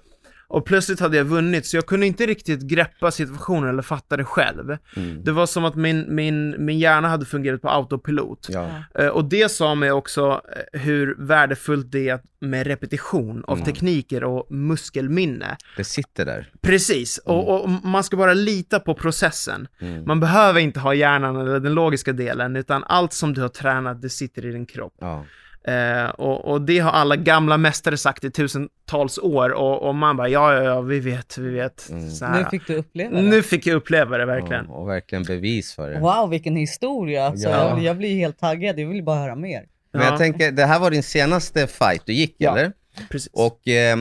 Och 0.49 0.65
plötsligt 0.67 1.01
hade 1.01 1.17
jag 1.17 1.25
vunnit, 1.25 1.67
så 1.67 1.77
jag 1.77 1.87
kunde 1.87 2.07
inte 2.07 2.27
riktigt 2.27 2.61
greppa 2.61 3.11
situationen 3.11 3.69
eller 3.71 3.83
fatta 3.83 4.17
det 4.17 4.25
själv. 4.25 4.77
Mm. 4.97 5.25
Det 5.25 5.33
var 5.33 5.47
som 5.47 5.65
att 5.65 5.75
min, 5.75 6.15
min, 6.15 6.55
min 6.65 6.79
hjärna 6.79 7.09
hade 7.09 7.25
fungerat 7.25 7.63
på 7.63 7.69
autopilot. 7.69 8.47
Ja. 8.51 8.69
Eh, 8.99 9.07
Och 9.09 9.25
det 9.25 9.51
sa 9.51 9.75
mig 9.75 9.93
också 9.93 10.41
eh, 10.73 10.81
hur 10.81 11.15
värdefullt 11.19 11.93
det 11.93 12.09
är 12.09 12.21
med 12.41 12.67
repetition 12.67 13.45
av 13.47 13.57
Mm. 13.57 13.65
tekniker 13.67 14.25
och 14.25 14.51
muskelminne. 14.53 15.57
Det 15.77 15.85
sitter 15.85 16.25
där. 16.25 16.51
Precis, 16.61 17.19
och, 17.19 17.63
och 17.65 17.71
man 17.71 18.05
ska 18.05 18.17
bara 18.17 18.35
lita 18.35 18.81
på 18.81 18.95
processen. 18.95 19.69
Mm. 19.81 20.05
Man 20.07 20.21
behöver 20.21 20.61
inte 20.61 20.81
ha 20.81 20.95
hjärnan 20.95 21.37
eller 21.37 21.61
den 21.61 21.75
logiska 21.75 22.13
delen, 22.13 22.57
utan 22.57 22.85
allt 22.85 23.13
som 23.13 23.35
du 23.35 23.41
har 23.41 23.49
tränat, 23.49 24.03
det 24.03 24.11
sitter 24.11 24.47
i 24.47 24.53
din 24.53 24.67
kropp. 24.67 24.95
Ja. 25.01 25.25
Eh, 25.69 26.11
och, 26.11 26.45
och 26.45 26.61
det 26.63 26.79
har 26.79 26.91
alla 26.91 27.17
gamla 27.17 27.57
mästare 27.57 27.97
sagt 27.97 28.25
i 28.25 28.31
tusentals 28.31 29.19
år, 29.19 29.51
och, 29.51 29.83
och 29.89 29.95
man 29.95 30.17
bara, 30.17 30.29
ja, 30.29 30.55
ja, 30.55 30.63
ja, 30.63 30.81
vi 30.81 31.01
vet, 31.01 31.39
vi 31.39 31.51
vet. 31.51 31.89
Mm. 31.91 32.11
Så 32.11 32.25
här. 32.25 32.39
Nu 32.43 32.49
fick 32.51 32.67
du 32.67 32.75
uppleva 32.77 33.17
det. 33.17 33.23
Nu 33.23 33.43
fick 33.43 33.67
jag 33.67 33.75
uppleva 33.77 34.19
det 34.19 34.25
verkligen. 34.27 34.65
Ja, 34.69 34.75
och 34.75 34.89
verkligen 34.89 35.25
bevis 35.25 35.75
för 35.75 35.91
det. 35.91 35.99
Wow, 36.01 36.31
vilken 36.31 36.57
historia. 36.57 37.27
Alltså, 37.27 37.49
Ja. 37.49 37.69
jag, 37.69 37.83
jag 37.83 37.97
blir 37.97 38.15
helt 38.17 38.39
taggad. 38.39 38.79
Jag 38.79 38.87
vill 38.89 39.03
bara 39.05 39.17
höra 39.21 39.35
mer. 39.37 39.65
Men 39.93 40.03
Ja, 40.03 40.09
jag 40.09 40.19
tänker, 40.19 40.53
det 40.53 40.65
här 40.65 40.81
var 40.81 40.91
din 40.91 41.03
senaste 41.03 41.67
fight 41.67 42.03
du 42.07 42.13
gick, 42.13 42.35
Ja. 42.39 42.59
eller? 42.59 42.73
precis. 43.11 43.31
Och 43.33 43.69
eh, 43.69 43.97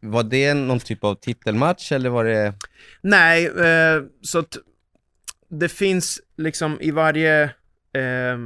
var 0.00 0.22
det 0.22 0.54
någon 0.54 0.80
typ 0.80 1.04
av 1.04 1.14
titelmatch 1.14 1.92
eller 1.92 2.10
var 2.10 2.24
det... 2.24 2.54
Nej, 3.02 3.46
eh, 3.46 4.02
så 4.22 4.38
att 4.38 4.56
det 5.50 5.68
finns 5.68 6.20
liksom 6.36 6.80
i 6.80 6.90
varje 6.90 7.42
eh, 7.44 8.38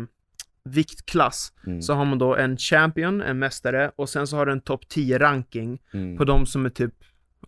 viktklass 0.70 1.52
Mm. 1.66 1.82
så 1.82 1.94
har 1.94 2.04
man 2.04 2.18
då 2.18 2.36
en 2.36 2.56
champion, 2.56 3.20
en 3.22 3.38
mästare 3.38 3.90
och 3.96 4.08
sen 4.08 4.26
så 4.26 4.36
har 4.36 4.46
du 4.46 4.52
en 4.52 4.60
topp 4.60 4.88
10 4.88 5.18
ranking 5.18 5.78
Mm. 5.94 6.16
på 6.16 6.24
de 6.24 6.46
som 6.46 6.66
är 6.66 6.70
typ, 6.70 6.94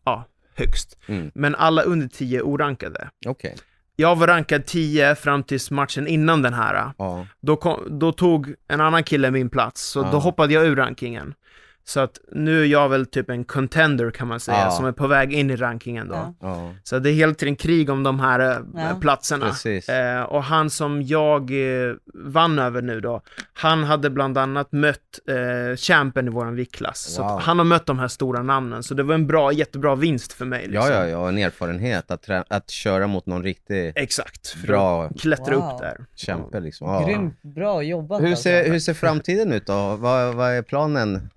ja, 0.05 0.25
högst. 0.55 0.99
Mm. 1.07 1.31
Men 1.35 1.55
alla 1.55 1.83
under 1.83 2.09
10 2.09 2.39
är 2.39 2.43
orankade. 2.43 3.09
Okej. 3.27 3.57
Jag 3.97 4.17
var 4.17 4.27
rankad 4.27 4.67
10 4.67 5.15
fram 5.15 5.43
tills 5.43 5.71
matchen 5.71 6.07
innan 6.07 6.43
den 6.43 6.55
här. 6.55 6.93
Ja. 6.99 7.27
Då, 7.41 7.57
kom, 7.57 7.99
då 7.99 8.13
tog 8.13 8.55
en 8.69 8.81
annan 8.81 9.05
kille 9.05 9.31
min 9.31 9.51
plats, 9.51 9.83
så 9.83 10.01
Ja. 10.01 10.09
då 10.13 10.19
hoppade 10.19 10.55
jag 10.55 10.67
ur 10.67 10.77
rankingen. 10.77 11.35
Så 11.85 12.01
att 12.01 12.19
nu 12.33 12.61
är 12.62 12.66
jag 12.66 12.88
väl 12.88 13.07
typ 13.07 13.31
en 13.31 13.45
contender 13.45 14.11
kan 14.11 14.29
man 14.29 14.40
säga, 14.40 14.59
Ja. 14.59 14.71
som 14.71 14.85
är 14.87 14.93
på 14.93 15.07
väg 15.07 15.33
in 15.33 15.51
i 15.51 15.57
rankingen 15.57 16.09
då. 16.09 16.35
Ja. 16.40 16.73
Så 16.83 16.99
det 16.99 17.11
är 17.11 17.14
hela 17.14 17.35
tiden 17.35 17.57
krig 17.57 17.90
om 17.90 18.03
de 18.03 18.21
här 18.21 18.40
eh, 18.40 18.59
Ja. 18.75 18.99
platserna. 19.01 19.47
Eh, 19.88 20.23
och 20.23 20.45
han 20.45 20.71
som 20.71 21.03
jag 21.03 21.51
eh, 21.51 21.95
vann 22.14 22.59
över 22.59 22.83
nu 22.83 23.01
då, 23.01 23.23
han 23.53 23.85
hade 23.85 24.11
bland 24.11 24.38
annat 24.38 24.73
mött 24.73 24.97
eh, 25.29 25.77
champen 25.77 26.27
i 26.27 26.31
våran 26.31 26.55
viktklass. 26.55 27.01
Så 27.01 27.23
Wow. 27.23 27.37
att 27.37 27.43
han 27.45 27.59
har 27.59 27.64
mött 27.64 27.87
de 27.87 27.99
här 27.99 28.09
stora 28.09 28.43
namnen, 28.43 28.83
så 28.83 28.95
det 28.95 29.03
var 29.03 29.14
en 29.14 29.27
bra, 29.27 29.53
jättebra 29.53 29.95
vinst 29.95 30.33
för 30.33 30.45
mig. 30.45 30.66
Liksom. 30.69 30.90
Ja, 30.93 30.95
ja, 31.01 31.07
ja, 31.07 31.29
en 31.29 31.38
erfarenhet 31.38 32.11
att, 32.11 32.23
trä- 32.27 32.45
att 32.49 32.71
köra 32.71 33.07
mot 33.07 33.27
någon 33.27 33.43
riktig 33.43 33.93
Exakt, 33.97 34.49
för 34.49 34.66
bra 34.66 35.09
klättra 35.19 35.57
Wow. 35.57 35.64
upp 35.75 35.81
där. 35.81 35.97
kämpe 36.16 36.61
liksom. 36.61 36.88
Ja. 36.88 37.07
Grymt 37.07 37.43
bra 37.43 37.83
jobbat 37.83 38.23
Hur 38.23 38.27
alltså. 38.29 38.43
ser, 38.43 38.71
hur 38.71 38.79
ser 38.79 38.95
framtiden 38.95 39.53
ut 39.53 39.66
då? 39.66 39.97
Vad, 39.97 40.35
vad 40.35 40.51
är 40.51 40.62
planen? 40.62 41.31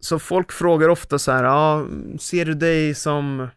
Så 0.00 0.18
folk 0.18 0.52
frågar 0.52 0.88
ofta 0.88 1.18
så 1.18 1.32
här, 1.32 1.44
ja, 1.44 1.86
ser 2.20 2.44
du 2.44 2.54
dig 2.54 2.94
som 2.94 3.48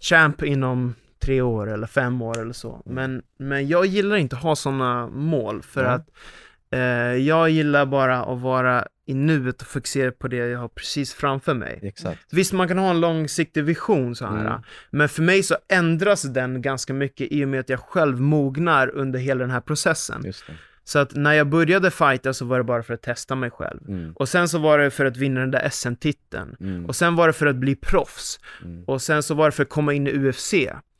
champ 0.00 0.42
inom 0.42 0.94
tre 1.22 1.40
år 1.40 1.70
eller 1.72 1.86
fem 1.86 2.22
år 2.22 2.40
eller 2.40 2.52
så? 2.52 2.82
Men, 2.84 3.22
men 3.38 3.68
jag 3.68 3.86
gillar 3.86 4.16
inte 4.16 4.36
att 4.36 4.42
ha 4.42 4.56
sådana 4.56 5.06
mål 5.06 5.62
för 5.62 5.84
Ja. 5.84 5.90
att 5.90 6.08
eh, 6.72 6.80
jag 7.26 7.50
gillar 7.50 7.86
bara 7.86 8.22
att 8.24 8.40
vara 8.40 8.86
i 9.06 9.14
nuet 9.14 9.60
och 9.62 9.66
fokusera 9.68 10.12
på 10.12 10.28
det 10.28 10.36
jag 10.36 10.58
har 10.58 10.68
precis 10.68 11.14
framför 11.14 11.54
mig. 11.54 11.78
Exakt. 11.82 12.20
Visst, 12.30 12.52
man 12.52 12.68
kan 12.68 12.78
ha 12.78 12.90
en 12.90 13.00
långsiktig 13.00 13.64
vision 13.64 14.16
så 14.16 14.26
här, 14.26 14.40
Mm. 14.46 14.62
men 14.90 15.08
för 15.08 15.22
mig 15.22 15.42
så 15.42 15.56
ändras 15.68 16.22
den 16.22 16.62
ganska 16.62 16.94
mycket 16.94 17.32
i 17.32 17.44
och 17.44 17.48
med 17.48 17.60
att 17.60 17.68
jag 17.68 17.80
själv 17.80 18.20
mognar 18.20 18.88
under 18.88 19.18
hela 19.18 19.40
den 19.40 19.50
här 19.50 19.60
processen. 19.60 20.22
Så 20.90 20.98
att 20.98 21.14
när 21.14 21.32
jag 21.32 21.48
började 21.48 21.90
fighta 21.90 22.32
så 22.32 22.44
var 22.44 22.58
det 22.58 22.64
bara 22.64 22.82
för 22.82 22.94
att 22.94 23.02
testa 23.02 23.34
mig 23.34 23.50
själv. 23.50 23.88
Mm. 23.88 24.12
Och 24.12 24.28
sen 24.28 24.48
så 24.48 24.58
var 24.58 24.78
det 24.78 24.90
för 24.90 25.04
att 25.04 25.16
vinna 25.16 25.40
den 25.40 25.50
där 25.50 25.68
SM-titeln. 25.70 26.56
Mm. 26.60 26.86
Och 26.86 26.96
sen 26.96 27.16
var 27.16 27.26
det 27.26 27.32
för 27.32 27.46
att 27.46 27.56
bli 27.56 27.76
proffs. 27.76 28.40
Mm. 28.64 28.84
Och 28.84 29.02
sen 29.02 29.22
så 29.22 29.34
var 29.34 29.46
det 29.46 29.52
för 29.52 29.62
att 29.62 29.68
komma 29.68 29.92
in 29.92 30.06
i 30.06 30.12
UFC. 30.12 30.54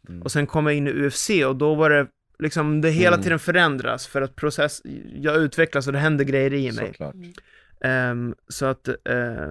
Mm. 0.08 0.22
Och 0.22 0.32
sen 0.32 0.46
kom 0.46 0.66
jag 0.66 0.74
in 0.74 0.86
i 0.86 0.90
UFC 0.90 1.30
och 1.46 1.56
då 1.56 1.74
var 1.74 1.90
det 1.90 2.06
liksom, 2.38 2.80
det 2.80 2.90
hela 2.90 3.16
Mm. 3.16 3.22
tiden 3.24 3.38
förändras 3.38 4.06
för 4.06 4.22
att 4.22 4.36
process, 4.36 4.82
jag 5.14 5.36
utvecklas 5.36 5.86
och 5.86 5.92
det 5.92 5.98
händer 5.98 6.24
grejer 6.24 6.54
i 6.54 6.72
mig. 6.72 6.92
Ehm, 7.80 8.34
så 8.48 8.66
att 8.66 8.88
eh, 8.88 9.50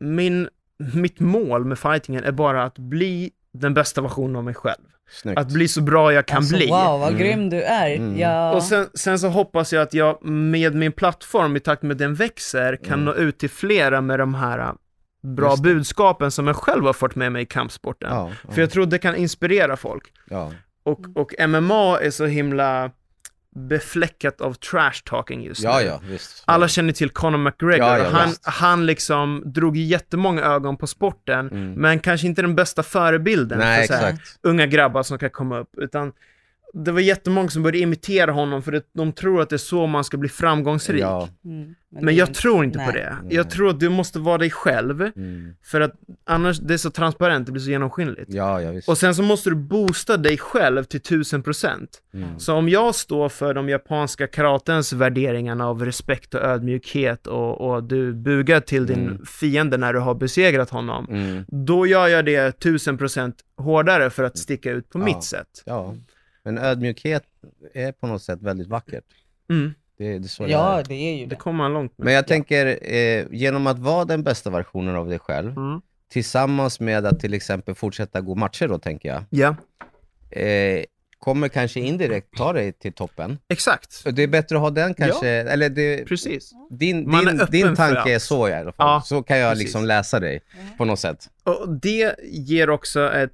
min, 0.00 0.48
mitt 0.94 1.20
mål 1.20 1.64
med 1.64 1.78
fightingen 1.78 2.24
är 2.24 2.32
bara 2.32 2.64
att 2.64 2.78
bli 2.78 3.30
den 3.52 3.74
bästa 3.74 4.00
versionen 4.00 4.36
av 4.36 4.44
mig 4.44 4.54
själv. 4.54 4.84
Snyggt. 5.10 5.38
Att 5.40 5.48
bli 5.52 5.68
så 5.68 5.80
bra 5.80 6.12
jag 6.12 6.26
kan 6.26 6.36
alltså, 6.36 6.56
bli. 6.56 6.66
Wow, 6.66 7.00
vad 7.00 7.08
Mm. 7.08 7.18
grym 7.20 7.50
du 7.50 7.62
är. 7.62 7.96
Mm. 7.96 8.18
Jag... 8.18 8.54
Och 8.56 8.62
sen, 8.62 8.86
sen 8.94 9.18
så 9.18 9.28
hoppas 9.28 9.72
jag 9.72 9.82
att 9.82 9.94
jag 9.94 10.24
med 10.24 10.74
min 10.74 10.92
plattform, 10.92 11.56
i 11.56 11.60
takt 11.60 11.82
med 11.82 11.96
den 11.96 12.14
växer, 12.14 12.76
kan 12.76 12.92
Mm. 12.92 13.04
nå 13.04 13.14
ut 13.14 13.38
till 13.38 13.50
flera 13.50 14.00
med 14.00 14.18
de 14.18 14.34
här 14.34 14.58
äh, 14.58 14.72
bra 15.22 15.56
budskapen 15.56 16.30
som 16.30 16.46
jag 16.46 16.56
själv 16.56 16.84
har 16.86 16.92
fått 16.92 17.14
med 17.14 17.32
mig 17.32 17.42
i 17.42 17.46
kampsporten. 17.46 18.10
Ja, 18.12 18.30
ja, 18.46 18.52
För 18.52 18.60
jag 18.60 18.70
tror 18.70 18.86
det 18.86 18.98
kan 18.98 19.16
inspirera 19.16 19.76
folk. 19.76 20.12
ja. 20.30 20.52
Och, 20.82 21.00
och 21.14 21.34
MMA 21.48 21.98
är 22.00 22.10
så 22.10 22.26
himla 22.26 22.90
befläckat 23.54 24.40
av 24.40 24.54
trash 24.54 24.92
talking 25.04 25.42
just 25.42 25.62
ja, 25.62 25.78
nu. 25.78 25.84
ja, 25.86 26.00
visst. 26.04 26.42
Alla 26.46 26.68
känner 26.68 26.92
till 26.92 27.10
Conor 27.10 27.38
McGregor. 27.38 27.86
Ja, 27.86 27.98
ja, 27.98 28.08
han, 28.10 28.28
visst. 28.28 28.46
han 28.46 28.86
liksom 28.86 29.42
drog 29.46 29.76
jättemånga 29.76 30.42
ögon 30.42 30.76
på 30.76 30.86
sporten, 30.86 31.48
Mm. 31.48 31.72
men 31.72 31.98
kanske 31.98 32.26
inte 32.26 32.42
den 32.42 32.54
bästa 32.54 32.82
förebilden 32.82 33.58
Nej, 33.58 33.86
för 33.86 33.94
så 33.94 34.00
här, 34.00 34.18
unga 34.42 34.66
grabbar 34.66 35.02
som 35.02 35.18
kan 35.18 35.30
komma 35.30 35.58
upp. 35.58 35.70
Utan 35.76 36.12
det 36.74 36.92
var 36.92 37.00
jättemånga 37.00 37.48
som 37.48 37.62
började 37.62 37.78
imitera 37.78 38.32
honom 38.32 38.62
för 38.62 38.72
att 38.72 38.86
de 38.94 39.12
tror 39.12 39.42
att 39.42 39.48
det 39.50 39.56
är 39.56 39.58
så 39.58 39.86
man 39.86 40.04
ska 40.04 40.16
bli 40.16 40.28
framgångsrik. 40.28 41.02
Ja. 41.02 41.28
Mm, 41.44 41.74
Men 41.92 42.06
det 42.06 42.12
är 42.12 42.16
jag 42.16 42.28
inte- 42.28 42.40
tror 42.40 42.64
inte 42.64 42.78
på 42.78 42.84
nej. 42.84 42.94
det. 42.94 43.16
Nej. 43.22 43.34
Jag 43.34 43.50
tror 43.50 43.70
att 43.70 43.80
du 43.80 43.88
måste 43.88 44.18
vara 44.18 44.38
dig 44.38 44.50
själv, 44.50 45.00
Mm. 45.02 45.54
för 45.64 45.80
att 45.80 45.92
annars, 46.26 46.58
det 46.58 46.74
är 46.74 46.78
så 46.78 46.90
transparent, 46.90 47.46
det 47.46 47.52
blir 47.52 47.62
så 47.62 47.70
genomskinligt. 47.70 48.24
Ja, 48.34 48.62
ja, 48.62 48.70
visst. 48.70 48.88
Och 48.88 48.98
sen 48.98 49.14
så 49.14 49.22
måste 49.22 49.50
du 49.50 49.56
boosta 49.56 50.16
dig 50.16 50.38
själv 50.38 50.84
till 50.84 51.00
tusen 51.00 51.42
procent. 51.42 52.02
Mm. 52.14 52.38
Så 52.38 52.54
om 52.54 52.68
jag 52.68 52.94
står 52.94 53.28
för 53.28 53.54
de 53.54 53.68
japanska 53.68 54.26
karatens 54.26 54.92
värderingarna 54.92 55.66
av 55.68 55.84
respekt 55.84 56.34
och 56.34 56.40
ödmjukhet 56.40 57.26
och, 57.26 57.60
och 57.70 57.84
du 57.84 58.12
bugar 58.14 58.60
till 58.60 58.86
din 58.86 59.06
Mm. 59.08 59.24
fiende 59.26 59.76
när 59.76 59.92
du 59.92 59.98
har 59.98 60.14
besegrat 60.14 60.70
honom, 60.70 61.06
Mm. 61.10 61.44
då 61.48 61.86
gör 61.86 62.08
jag 62.08 62.24
det 62.24 62.52
tusen 62.60 62.98
procent 62.98 63.36
hårdare 63.56 64.10
för 64.10 64.24
att 64.24 64.38
sticka 64.38 64.70
ut 64.70 64.90
på 64.90 64.98
Ja. 64.98 65.04
mitt 65.04 65.24
sätt. 65.24 65.62
Ja. 66.42 66.50
Men 66.50 66.58
ödmjukhet 66.58 67.22
är 67.74 67.92
på 67.92 68.06
något 68.06 68.22
sätt 68.22 68.42
väldigt 68.42 68.68
vackert. 68.68 69.04
Mm. 69.50 69.74
Det, 69.98 70.18
det 70.18 70.26
är 70.26 70.28
så 70.28 70.42
det 70.44 70.50
Ja, 70.50 70.78
är. 70.78 70.84
det 70.84 70.94
är 70.94 71.14
ju 71.16 71.24
Det 71.24 71.30
det. 71.30 71.36
kommer 71.36 71.58
man 71.58 71.72
långt 71.72 71.98
med. 71.98 72.04
Men 72.04 72.14
jag 72.14 72.26
tänker, 72.26 72.92
eh, 72.94 73.26
genom 73.30 73.66
att 73.66 73.78
vara 73.78 74.04
den 74.04 74.22
bästa 74.22 74.50
versionen 74.50 74.96
av 74.96 75.08
dig 75.08 75.18
själv, 75.18 75.50
Mm. 75.56 75.80
tillsammans 76.12 76.80
med 76.80 77.06
att 77.06 77.20
till 77.20 77.34
exempel 77.34 77.74
fortsätta 77.74 78.20
gå 78.20 78.34
matcher 78.34 78.68
då, 78.68 78.78
tänker 78.78 79.08
jag, 79.08 79.24
Ja, 79.30 79.56
eh, 80.40 80.84
kommer 81.18 81.48
kanske 81.48 81.80
indirekt 81.80 82.36
ta 82.36 82.52
dig 82.52 82.72
till 82.72 82.92
toppen. 82.92 83.38
exakt. 83.48 84.04
Det 84.16 84.22
är 84.22 84.26
bättre 84.28 84.56
att 84.56 84.62
ha 84.62 84.70
den 84.70 84.94
kanske, 84.94 85.28
eller 85.28 85.68
det, 85.70 86.04
Precis. 86.08 86.52
din, 86.70 87.10
Man 87.10 87.28
är 87.28 87.32
din, 87.32 87.40
öppen 87.40 87.52
din 87.52 87.76
tanke 87.76 88.14
är 88.14 88.18
så 88.18 88.48
i 88.48 88.52
alla 88.52 88.72
fall. 88.72 88.86
Ja, 88.86 89.02
så 89.04 89.22
kan 89.22 89.38
jag 89.38 89.50
precis. 89.52 89.64
liksom 89.64 89.84
läsa 89.84 90.20
dig 90.20 90.40
på 90.78 90.84
något 90.84 90.98
sätt. 90.98 91.28
Och 91.44 91.68
det 91.68 92.14
ger 92.22 92.70
också 92.70 93.12
ett 93.12 93.32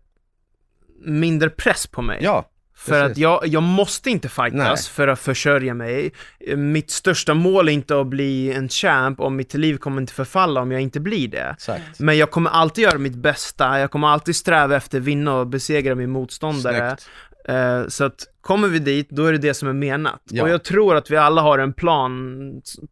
mindre 1.05 1.51
press 1.51 1.87
på 1.87 2.03
mig. 2.03 2.19
Ja, 2.23 2.45
För 2.87 3.01
precis. 3.03 3.13
att 3.13 3.19
jag, 3.19 3.47
jag 3.47 3.63
måste 3.63 4.11
inte 4.11 4.29
fightas 4.29 4.53
Nej. 4.53 4.77
för 4.93 5.09
att 5.09 5.19
försörja 5.21 5.75
mig. 5.75 6.13
Mitt 6.57 6.91
största 6.91 7.35
mål 7.35 7.69
är 7.69 7.73
inte 7.73 8.01
att 8.01 8.07
bli 8.07 8.53
en 8.53 8.69
champ 8.69 9.21
och 9.21 9.33
mitt 9.33 9.55
liv 9.55 9.77
kommer 9.77 10.01
inte 10.01 10.13
förfalla 10.13 10.61
om 10.61 10.73
jag 10.73 10.81
inte 10.81 11.01
blir 11.01 11.29
det. 11.29 11.51
exakt. 11.57 12.01
Men 12.01 12.19
jag 12.19 12.31
kommer 12.31 12.51
alltid 12.51 12.85
göra 12.85 12.99
mitt 12.99 13.15
bästa, 13.17 13.79
jag 13.79 13.91
kommer 13.91 14.09
alltid 14.09 14.37
sträva 14.37 14.77
efter 14.77 14.99
att 14.99 15.05
vinna 15.05 15.35
och 15.35 15.47
besegra 15.47 15.95
min 15.95 16.11
motståndare. 16.11 16.97
Eh, 17.49 17.87
så 17.89 18.05
att 18.05 18.15
kommer 18.41 18.69
vi 18.69 18.79
dit, 18.79 19.11
då 19.11 19.27
är 19.27 19.33
det 19.33 19.39
det 19.39 19.55
som 19.55 19.69
är 19.69 19.73
menat. 19.73 20.21
Ja. 20.25 20.43
Och 20.43 20.49
jag 20.49 20.65
tror 20.65 20.97
att 20.97 21.11
vi 21.11 21.17
alla 21.17 21.43
har 21.43 21.59
en 21.59 21.73
plan 21.73 22.23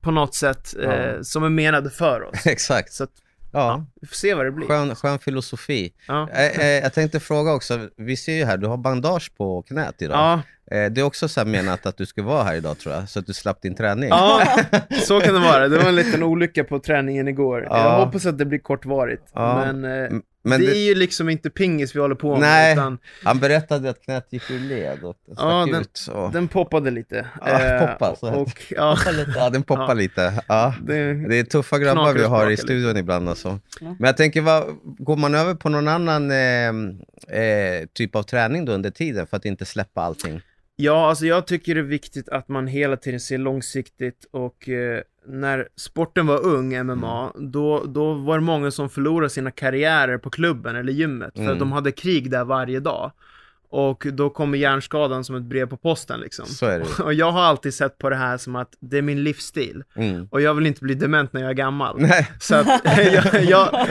på 0.01 0.11
något 0.11 0.35
sätt 0.35 0.75
eh, 0.83 0.91
Ja. 0.95 1.25
som 1.25 1.45
är 1.45 1.49
menad 1.49 1.93
för 1.93 2.23
oss. 2.23 2.47
Exakt. 2.47 2.93
Så 2.93 3.05
att, 3.05 3.11
Ja, 3.55 3.85
vi 4.01 4.07
får 4.07 4.15
se 4.15 4.35
vad 4.35 4.45
det 4.45 4.53
blir. 4.53 4.67
skön, 4.67 4.95
skön 4.97 5.19
filosofi. 5.19 5.93
Ja. 6.09 6.29
Eh, 6.31 6.61
eh, 6.61 6.67
jag 6.67 6.93
tänkte 6.93 7.21
fråga 7.21 7.53
också, 7.53 7.89
vi 7.97 8.17
ser 8.17 8.35
ju 8.35 8.45
här, 8.45 8.57
du 8.57 8.67
har 8.67 8.77
bandage 8.77 9.33
på 9.37 9.63
knät 9.63 10.03
idag. 10.03 10.19
Ja, 10.19 10.43
Eh, 10.71 10.91
det 10.91 11.01
är 11.01 11.03
också 11.03 11.29
så 11.29 11.45
menat 11.45 11.87
att 11.87 11.97
du 11.97 12.07
skulle 12.07 12.27
vara 12.27 12.43
här 12.43 12.55
idag 12.55 12.79
tror 12.79 12.95
jag, 12.95 13.09
så 13.09 13.19
att 13.19 13.27
du 13.27 13.33
slapp 13.35 13.63
din 13.63 13.75
träning. 13.75 14.09
ja, 14.09 14.43
så 15.07 15.21
kan 15.21 15.35
det 15.35 15.41
vara. 15.41 15.69
Det 15.69 15.79
var 15.79 15.89
en 15.89 15.97
liten 15.97 16.23
olycka 16.23 16.65
på 16.65 16.79
träningen 16.79 17.29
igår. 17.29 17.67
Ja. 17.71 17.79
Jag 17.99 18.05
hoppas 18.05 18.27
att 18.27 18.39
det 18.39 18.45
blir 18.45 18.59
kortvarigt. 18.59 19.23
Ja. 19.35 19.65
Men, 19.73 19.85
eh, 19.85 20.11
Men 20.45 20.61
det 20.61 20.67
det, 20.67 20.73
är 20.77 20.85
ju 20.89 20.95
liksom 20.95 21.29
inte 21.29 21.51
pingis 21.51 21.97
vi 21.97 22.01
håller 22.01 22.15
på 22.15 22.31
med, 22.33 22.41
Nej. 22.41 22.73
utan 22.73 22.99
han 23.25 23.39
berättade 23.39 23.91
att 23.91 24.03
knät 24.05 24.27
gick 24.31 24.51
ur 24.51 24.59
led 24.61 25.05
och 25.05 25.17
den 25.27 25.37
stack 25.37 25.47
Ja, 25.47 25.67
den- 25.73 25.81
ut. 25.81 26.07
Och, 26.13 26.33
den 26.33 26.49
poppade 26.49 26.91
lite. 26.91 27.27
Ja, 27.41 27.61
Eh, 27.61 27.81
poppa, 27.87 28.17
så 28.17 28.35
och, 28.35 28.63
ja, 28.71 28.99
lite. 29.13 29.33
ja, 29.37 29.51
den 29.51 29.63
poppar 29.63 29.89
Ja. 29.89 29.93
lite. 29.95 30.43
Ja. 30.49 30.75
det, 30.83 31.15
Det 31.29 31.39
är 31.39 31.45
tuffa 31.45 31.79
grabbar 31.79 32.13
vi 32.13 32.25
har 32.25 32.47
i 32.47 32.51
lite. 32.51 32.63
studion 32.63 32.97
ibland 32.97 33.29
alltså. 33.29 33.49
Ja. 33.81 33.87
Men 33.99 34.07
jag 34.07 34.17
tänker, 34.17 34.41
vad, 34.41 34.65
går 34.83 35.17
man 35.17 35.35
över 35.35 35.55
på 35.55 35.69
någon 35.69 35.89
annan 35.89 36.31
eh, 36.31 36.69
eh, 37.41 37.87
typ 37.93 38.17
av 38.17 38.23
träning 38.23 38.65
då 38.65 38.73
under 38.73 38.91
tiden 38.91 39.27
för 39.27 39.37
att 39.37 39.45
inte 39.45 39.65
släppa 39.65 40.01
allting? 40.03 40.41
Ja, 40.77 41.09
alltså 41.09 41.27
jag 41.27 41.47
tycker 41.47 41.75
det 41.75 41.81
är 41.81 41.83
viktigt 41.83 42.29
att 42.29 42.49
man 42.49 42.67
hela 42.67 42.97
tiden 42.97 43.21
ser 43.21 43.39
långsiktigt 43.39 44.27
och 44.31 44.69
eh, 44.69 45.01
när 45.27 45.69
sporten 45.77 46.27
var 46.27 46.45
ung, 46.47 46.85
MMA, 46.87 47.31
Mm. 47.37 47.51
då, 47.51 47.85
då 47.85 48.15
var 48.15 48.39
det 48.39 48.45
många 48.45 48.71
som 48.71 48.91
förlorade 48.91 49.31
sina 49.31 49.51
karriärer 49.51 50.19
på 50.19 50.31
klubben 50.31 50.77
eller 50.77 50.93
gymmet 50.93 51.31
för 51.35 51.41
Mm. 51.41 51.53
att 51.53 51.59
de 51.59 51.73
hade 51.73 51.93
krig 51.93 52.31
där 52.31 52.45
varje 52.45 52.81
dag. 52.81 53.13
Och 53.71 54.07
då 54.13 54.31
kommer 54.31 54.59
hjärnskadan 54.59 55.25
som 55.25 55.37
ett 55.37 55.43
brev 55.43 55.67
på 55.67 55.77
posten 55.77 56.21
liksom. 56.21 56.47
Så 56.47 56.67
är 56.67 56.79
det. 56.79 57.03
Och 57.05 57.15
jag 57.15 57.33
har 57.33 57.43
alltid 57.43 57.75
sett 57.75 57.99
på 57.99 58.11
det 58.11 58.17
här 58.17 58.37
som 58.39 58.57
att 58.57 58.69
det 58.81 58.99
är 58.99 59.03
min 59.03 59.23
livsstil. 59.25 59.83
Mm. 59.97 60.29
Och 60.31 60.41
jag 60.41 60.55
vill 60.55 60.67
inte 60.67 60.81
bli 60.85 60.95
dement 60.95 61.33
när 61.33 61.41
jag 61.41 61.51
är 61.51 61.55
gammal. 61.55 61.97
Nej. 61.99 62.31
Så 62.41 62.55
att 62.55 62.67
jag, 63.13 63.45
jag, 63.45 63.87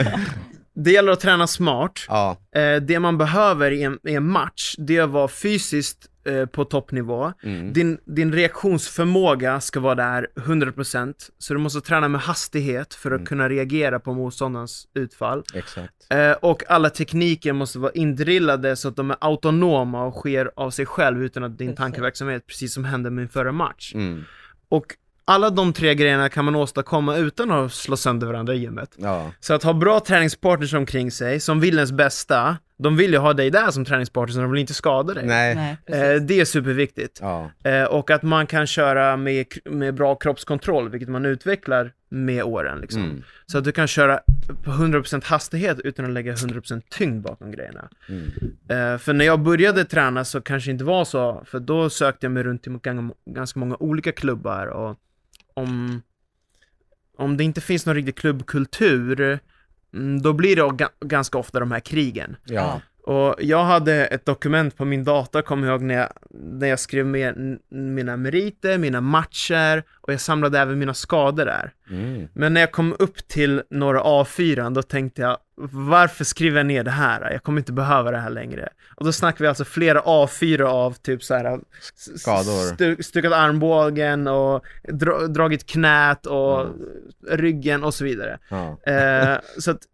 det 0.74 0.90
gäller 0.90 1.12
att 1.12 1.20
träna 1.20 1.46
smart. 1.46 2.00
Ja, 2.08 2.36
Eh, 2.56 2.76
det 2.82 2.98
man 3.00 3.18
behöver 3.18 3.70
i 3.70 3.82
en, 3.82 3.98
i 4.02 4.14
en 4.14 4.28
match, 4.30 4.74
det 4.78 4.96
är 4.96 5.02
att 5.02 5.10
vara 5.10 5.28
fysiskt 5.28 6.06
eh, 6.24 6.46
på 6.46 6.64
toppnivå. 6.64 7.32
mm. 7.42 7.72
Din, 7.72 7.98
din 8.04 8.32
reaktionsförmåga 8.32 9.60
ska 9.60 9.80
vara 9.80 9.94
där 9.94 10.26
100%, 10.36 11.14
så 11.38 11.54
du 11.54 11.60
måste 11.60 11.80
träna 11.80 12.08
med 12.08 12.20
hastighet 12.20 12.94
för 12.94 13.10
att 13.10 13.14
Mm. 13.18 13.26
kunna 13.26 13.48
reagera 13.48 14.00
på 14.00 14.14
motståndarens 14.14 14.88
utfall. 14.94 15.42
exakt. 15.54 15.94
Eh, 16.10 16.32
och 16.32 16.62
alla 16.70 16.90
tekniker 16.90 17.52
måste 17.52 17.78
vara 17.78 17.92
indrillade 17.92 18.76
så 18.76 18.88
att 18.88 18.96
de 18.96 19.10
är 19.10 19.16
autonoma 19.20 20.04
och 20.04 20.14
sker 20.14 20.50
av 20.56 20.70
sig 20.70 20.86
själv 20.86 21.22
utan 21.22 21.44
att 21.44 21.58
din 21.58 21.68
Precis. 21.68 21.78
tankeverksamhet, 21.78 22.46
precis 22.46 22.74
som 22.74 22.84
hände 22.84 23.10
med 23.10 23.22
min 23.22 23.28
förra 23.28 23.52
match. 23.52 23.92
Mm. 23.94 24.24
Och 24.68 24.86
alla 25.24 25.50
de 25.50 25.72
tre 25.72 25.94
grejerna 25.94 26.28
kan 26.28 26.44
man 26.44 26.54
åstadkomma 26.54 27.16
utan 27.16 27.50
att 27.50 27.72
slå 27.72 27.96
sönder 27.96 28.26
varandra 28.26 28.54
i 28.54 28.58
gymmet. 28.58 28.94
Ja, 28.96 29.30
Så 29.40 29.54
att 29.54 29.62
ha 29.62 29.72
bra 29.72 30.00
träningspartners 30.00 30.74
omkring 30.74 31.10
sig, 31.10 31.40
som 31.40 31.60
vill 31.60 31.74
ens 31.74 31.92
bästa, 31.92 32.56
de 32.76 32.96
vill 32.96 33.12
ju 33.12 33.18
ha 33.18 33.32
dig 33.32 33.50
där 33.50 33.70
som 33.70 33.84
träningspartner, 33.84 34.34
så 34.34 34.40
de 34.40 34.50
vill 34.50 34.60
inte 34.60 34.74
skada 34.74 35.14
dig. 35.14 35.26
nej. 35.26 35.54
Nej, 35.54 35.76
Eh, 35.86 36.22
det 36.22 36.40
är 36.40 36.44
superviktigt. 36.44 37.18
Ja, 37.22 37.50
Eh, 37.64 37.84
och 37.84 38.10
att 38.10 38.22
man 38.22 38.46
kan 38.46 38.66
köra 38.66 39.16
med, 39.16 39.46
med 39.64 39.94
bra 39.94 40.14
kroppskontroll, 40.14 40.88
vilket 40.88 41.08
man 41.08 41.24
utvecklar 41.24 41.92
med 42.08 42.42
åren. 42.44 42.80
Liksom. 42.80 43.02
mm. 43.02 43.22
Så 43.46 43.58
att 43.58 43.64
du 43.64 43.72
kan 43.72 43.86
köra 43.86 44.20
på 44.64 44.70
100% 44.70 45.24
hastighet 45.24 45.80
utan 45.80 46.04
att 46.04 46.10
lägga 46.10 46.34
100% 46.34 46.82
tyngd 46.90 47.22
bakom 47.22 47.50
grejerna. 47.50 47.88
Mm. 48.08 48.24
Eh, 48.68 48.98
för 48.98 49.12
när 49.12 49.24
jag 49.24 49.40
började 49.40 49.84
träna 49.84 50.24
så 50.24 50.40
kanske 50.40 50.70
det 50.70 50.72
inte 50.72 50.84
var 50.84 51.04
så, 51.04 51.42
för 51.46 51.60
då 51.60 51.90
sökte 51.90 52.26
jag 52.26 52.32
mig 52.32 52.42
runt 52.42 52.62
till 52.62 52.78
ganska 53.26 53.60
många 53.60 53.76
olika 53.80 54.12
klubbar 54.12 54.66
och 54.66 54.96
om, 55.54 56.02
om 57.16 57.36
det 57.36 57.44
inte 57.44 57.60
finns 57.60 57.86
någon 57.86 57.94
riktig 57.94 58.16
klubbkultur, 58.16 59.38
då 60.22 60.32
blir 60.32 60.56
det 60.56 60.62
ga- 60.62 60.88
ganska 61.00 61.38
ofta 61.38 61.60
de 61.60 61.72
här 61.72 61.80
krigen. 61.80 62.36
ja. 62.44 62.80
Och 63.06 63.34
jag 63.38 63.64
hade 63.64 64.06
ett 64.06 64.26
dokument 64.26 64.76
på 64.76 64.84
min 64.84 65.04
dator, 65.04 65.42
kommer 65.42 65.66
jag 65.66 65.72
ihåg, 65.74 65.82
när 65.82 65.94
jag, 65.94 66.08
när 66.30 66.66
jag 66.66 66.78
skrev 66.78 67.06
med 67.06 67.58
mina 67.68 68.16
meriter, 68.16 68.78
mina 68.78 69.00
matcher 69.00 69.82
och 70.00 70.12
jag 70.12 70.20
samlade 70.20 70.58
även 70.58 70.78
mina 70.78 70.94
skador 70.94 71.44
där. 71.44 71.72
Mm. 71.90 72.28
Men 72.32 72.54
när 72.54 72.60
jag 72.60 72.72
kom 72.72 72.96
upp 72.98 73.28
till 73.28 73.62
några 73.70 74.00
A4, 74.02 74.74
då 74.74 74.82
tänkte 74.82 75.22
jag 75.22 75.38
varför 75.72 76.24
skriver 76.24 76.56
jag 76.58 76.66
ner 76.66 76.84
det 76.84 76.90
här? 76.90 77.30
Jag 77.32 77.42
kommer 77.42 77.58
inte 77.60 77.72
behöva 77.72 78.10
det 78.10 78.18
här 78.18 78.30
längre. 78.30 78.68
Och 78.94 79.04
då 79.04 79.12
snackar 79.12 79.38
vi 79.44 79.48
alltså 79.48 79.64
flera 79.64 80.00
A4 80.02 80.62
av 80.62 80.92
typ 80.94 81.22
så 81.22 81.34
här 81.34 81.60
Skador. 82.16 82.76
stu- 82.76 83.02
stukat 83.02 83.32
armbågen 83.32 84.26
och 84.28 84.64
dra, 84.92 85.26
dragit 85.26 85.66
knät 85.66 86.26
och 86.26 86.60
Mm. 86.60 86.72
ryggen 87.30 87.84
och 87.84 87.94
så 87.94 88.04
vidare. 88.04 88.38
Ja. 88.48 88.78
Eh, 88.92 89.38
så 89.58 89.70
att 89.70 89.78
mm, 89.78 89.93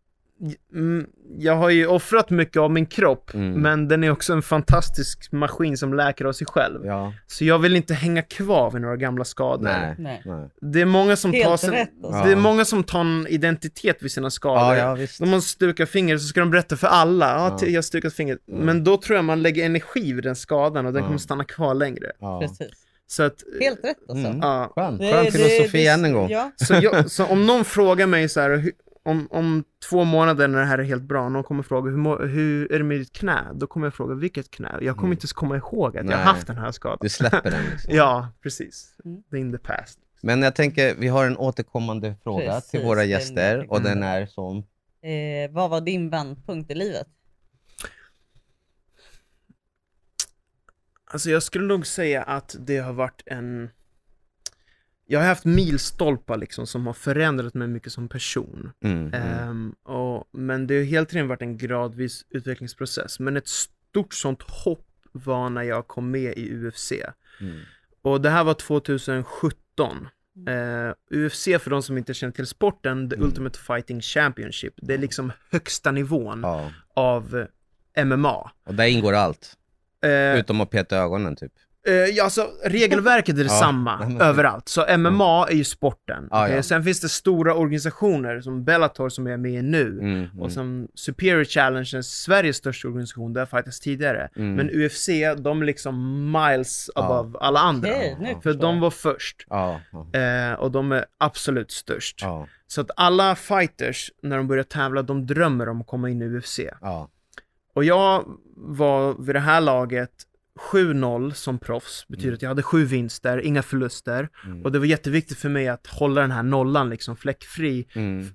jag 1.39 1.57
har 1.57 1.71
ju 1.71 1.87
offrat 1.87 2.31
mycket 2.31 2.57
av 2.61 2.71
min 2.71 2.87
kropp, 2.87 3.35
Mm. 3.35 3.53
men 3.63 3.89
den 3.89 4.05
är 4.05 4.11
också 4.11 4.33
en 4.33 4.43
fantastisk 4.43 5.33
maskin 5.33 5.77
som 5.77 5.95
läker 5.95 6.25
av 6.25 6.33
sig 6.33 6.47
själv. 6.47 6.87
ja. 6.87 7.13
Så 7.27 7.45
jag 7.45 7.59
vill 7.59 7.77
inte 7.77 7.95
hänga 7.95 8.23
kvar 8.23 8.71
vid 8.71 8.83
några 8.83 8.97
gamla 8.97 9.25
skador. 9.25 9.63
Nej. 9.65 9.95
Nej. 9.99 10.23
Det 10.61 10.81
är 10.81 10.85
många 10.85 11.17
som 11.17 11.33
tar 11.33 11.57
sin, 11.57 11.71
alltså. 11.75 11.85
Ja. 12.03 12.25
det 12.27 12.33
är 12.33 12.37
många 12.37 12.65
som 12.65 12.85
tar 12.85 13.01
en 13.01 13.27
identitet 13.31 13.97
vid 14.03 14.13
sina 14.13 14.31
skador. 14.31 14.77
Ja. 14.77 14.95
När 15.21 15.27
man 15.27 15.43
stukar 15.43 15.87
fingret 15.87 16.21
så 16.21 16.27
ska 16.27 16.41
de 16.41 16.51
berätta 16.51 16.77
för 16.77 16.87
alla, 16.87 17.27
ja, 17.61 17.67
jag 17.67 17.75
har 17.75 17.83
stukat 17.83 18.13
fingret. 18.15 18.39
Mm. 18.49 18.61
Men 18.67 18.85
då 18.85 18.97
tror 18.97 19.17
jag 19.17 19.25
man 19.25 19.43
lägger 19.43 19.65
energi 19.67 20.13
vid 20.13 20.25
den 20.25 20.37
skadan 20.37 20.87
och 20.87 20.93
den 20.93 21.03
Ja. 21.03 21.07
kommer 21.07 21.19
stanna 21.19 21.45
kvar 21.45 21.75
längre. 21.75 22.13
Ja. 22.21 22.41
Precis. 22.41 22.69
Så 23.07 23.23
att, 23.23 23.35
Helt 23.61 23.85
rätt 23.85 23.97
alltså. 24.09 24.27
Mm. 24.27 24.39
ja. 24.43 24.73
Skön 24.75 24.99
det- 24.99 25.31
filosofi 25.33 25.79
det- 25.79 25.87
än 25.87 26.05
en 26.05 26.13
gång. 26.13 26.31
Ja. 26.31 26.51
Så, 26.57 26.75
jag, 26.83 27.11
så 27.11 27.27
om 27.27 27.47
någon 27.47 27.65
frågar 27.65 28.07
mig 28.07 28.29
så 28.29 28.41
här, 28.41 28.71
om, 29.03 29.29
om 29.31 29.65
två 29.91 30.05
månader 30.05 30.49
när 30.49 30.59
det 30.59 30.65
här 30.67 30.79
är 30.79 30.83
helt 30.83 31.03
bra, 31.03 31.29
någon 31.29 31.45
kommer 31.45 31.63
fråga 31.63 31.91
hur, 31.91 32.27
hur 32.29 32.73
är 32.73 32.79
det 32.79 32.85
med 32.85 32.99
ditt 32.99 33.13
knä? 33.13 33.45
Då 33.55 33.67
kommer 33.67 33.87
jag 33.87 33.95
fråga 33.95 34.15
vilket 34.15 34.51
knä? 34.51 34.69
Jag 34.81 34.97
kommer 34.97 35.07
Mm. 35.09 35.13
inte 35.13 35.23
ens 35.25 35.33
komma 35.33 35.57
ihåg 35.57 35.89
att 35.89 35.95
jag 35.95 36.07
Nej. 36.07 36.17
har 36.17 36.23
haft 36.25 36.47
den 36.47 36.57
här 36.57 36.73
skadan. 36.73 36.99
Du 37.01 37.09
släpper 37.09 37.51
den 37.51 37.63
liksom. 37.71 37.95
Ja, 37.97 38.29
precis. 38.43 38.97
Mm. 39.05 39.23
The 39.31 39.39
in 39.39 39.53
the 39.53 39.59
past. 39.59 39.99
Men 40.23 40.43
jag 40.43 40.55
tänker, 40.55 40.95
vi 40.95 41.09
har 41.09 41.27
en 41.27 41.37
återkommande 41.37 42.15
fråga 42.23 42.47
Precis, 42.53 42.71
till 42.71 42.83
våra 42.83 43.05
gäster 43.05 43.59
och 43.59 43.63
återkommande. 43.65 43.89
den 43.89 44.03
är 44.03 44.27
som... 44.27 44.59
Eh, 45.03 45.51
vad 45.51 45.71
var 45.71 45.81
din 45.81 46.11
vändpunkt 46.11 46.71
i 46.71 46.75
livet? 46.75 47.07
Alltså 51.05 51.31
jag 51.31 51.43
skulle 51.43 51.65
nog 51.67 51.87
säga 51.87 52.23
att 52.23 52.57
det 52.59 52.79
har 52.79 52.93
varit 52.93 53.23
en... 53.27 53.71
Jag 55.13 55.21
har 55.21 55.27
haft 55.27 55.45
milstolpar 55.45 56.37
liksom 56.37 56.67
som 56.67 56.87
har 56.87 56.93
förändrat 56.95 57.55
mig 57.55 57.69
mycket 57.69 57.93
som 57.93 58.09
person. 58.09 58.73
Mm, 58.85 58.99
mm. 58.99 59.15
Ehm, 59.15 59.75
och, 59.83 60.29
men 60.33 60.67
det 60.67 60.77
har 60.77 60.83
hela 60.83 61.07
tiden 61.07 61.29
varit 61.29 61.43
en 61.43 61.57
gradvis 61.59 62.25
utvecklingsprocess. 62.31 63.21
Men 63.21 63.37
ett 63.37 63.49
stort 63.49 64.15
sånt 64.15 64.43
hopp 64.43 64.87
var 65.13 65.51
när 65.51 65.63
jag 65.63 65.89
kom 65.89 66.11
med 66.11 66.35
i 66.39 66.55
UFC. 66.55 66.93
Mm. 67.41 67.61
Och 68.03 68.21
det 68.21 68.31
här 68.31 68.45
var 68.45 68.55
2017. 68.55 70.09
Eh, 70.49 70.95
UFC, 71.27 71.45
för 71.45 71.71
de 71.71 71.83
som 71.83 71.99
inte 71.99 72.15
känner 72.15 72.33
till 72.33 72.47
sporten, 72.47 73.11
The 73.11 73.17
Mm. 73.17 73.29
Ultimate 73.29 73.59
Fighting 73.59 74.01
Championship, 74.01 74.75
det 74.77 74.95
är 74.95 74.99
liksom 74.99 75.33
högsta 75.51 75.91
nivån 75.91 76.41
Ja. 76.43 76.73
av 76.95 77.47
MMA. 78.05 78.51
Och 78.65 78.75
där 78.75 78.87
ingår 78.87 79.13
allt, 79.13 79.57
Eh, 80.03 80.39
utom 80.41 80.61
att 80.61 80.71
peta 80.71 80.97
ögonen 80.97 81.37
typ. 81.37 81.53
Eh, 81.89 81.93
ja, 81.95 82.25
alltså 82.25 82.51
regelverket 82.65 83.35
är 83.35 83.39
Ja, 83.43 83.45
detsamma 83.45 83.99
men- 83.99 84.21
överallt. 84.21 84.69
Så 84.69 84.99
MMA 84.99 85.47
är 85.49 85.55
ju 85.55 85.65
sporten. 85.65 86.29
Ja, 86.31 86.45
Okej, 86.45 86.57
ja. 86.57 86.63
Sen 86.63 86.85
finns 86.85 87.01
det 87.01 87.09
stora 87.09 87.55
organisationer 87.55 88.41
som 88.41 88.65
Bellator 88.65 89.09
som 89.09 89.27
jag 89.27 89.33
är 89.35 89.39
med 89.39 89.53
i 89.53 89.63
nu. 89.63 89.87
Mm, 89.89 90.05
mm. 90.15 90.41
Och 90.41 90.53
som 90.53 90.89
Superior 90.95 91.45
Challenge, 91.45 92.03
Sveriges 92.03 92.57
största 92.57 92.89
organisation, 92.89 93.33
där 93.33 93.47
fightas 93.47 93.81
tidigare. 93.81 94.29
Mm. 94.37 94.55
Men 94.55 94.71
UFC, 94.71 95.09
de 95.39 95.63
är 95.63 95.67
liksom 95.67 96.25
miles 96.33 96.91
Ja. 96.95 97.05
above 97.05 97.39
alla 97.39 97.61
andra. 97.61 97.89
Ja, 97.89 98.41
För 98.43 98.55
de 98.55 98.81
var 98.81 98.91
först. 98.91 99.47
Ja, 99.51 99.81
ja, 100.13 100.19
Eh, 100.21 100.53
och 100.55 100.71
de 100.71 100.93
är 100.93 101.05
absolut 101.19 101.71
störst. 101.71 102.19
ja, 102.23 102.47
Så 102.67 102.81
att 102.81 102.91
alla 102.97 103.35
fighters, 103.37 104.11
när 104.23 104.37
de 104.37 104.49
börjar 104.49 104.65
tävla, 104.65 105.03
de 105.03 105.27
drömmer 105.27 105.69
om 105.69 105.81
att 105.81 105.87
komma 105.87 106.11
in 106.11 106.23
i 106.23 106.25
UFC. 106.39 106.61
ja. 106.81 107.09
Och 107.75 107.85
jag 107.85 108.25
var 108.57 109.15
vid 109.27 109.35
det 109.35 109.41
här 109.41 109.61
laget 109.61 110.11
7-0 110.73 111.31
som 111.31 111.59
proffs, 111.59 112.09
betyder 112.09 112.29
Mm. 112.29 112.35
att 112.35 112.43
jag 112.43 112.49
hade 112.49 112.63
sju 112.63 112.85
vinster, 112.85 113.39
inga 113.41 113.63
förluster. 113.63 114.29
Mm. 114.47 114.63
Och 114.63 114.73
det 114.73 114.79
var 114.79 114.87
jätteviktigt 114.87 115.39
för 115.39 115.49
mig 115.49 115.69
att 115.69 115.87
hålla 115.87 116.21
den 116.21 116.31
här 116.31 116.43
nollan 116.43 116.91
liksom 116.91 117.17
fläckfri 117.17 117.87
Mm. 117.95 118.27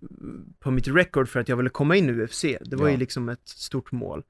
på 0.59 0.71
mitt 0.71 0.87
record 0.87 1.29
för 1.29 1.39
att 1.39 1.49
jag 1.49 1.57
ville 1.57 1.69
komma 1.69 1.95
in 1.95 2.09
i 2.09 2.13
UFC. 2.13 2.41
Det 2.61 2.75
var 2.75 2.85
Ja. 2.87 2.91
ju 2.91 2.97
liksom 2.97 3.29
ett 3.29 3.47
stort 3.49 3.91
mål. 3.91 4.23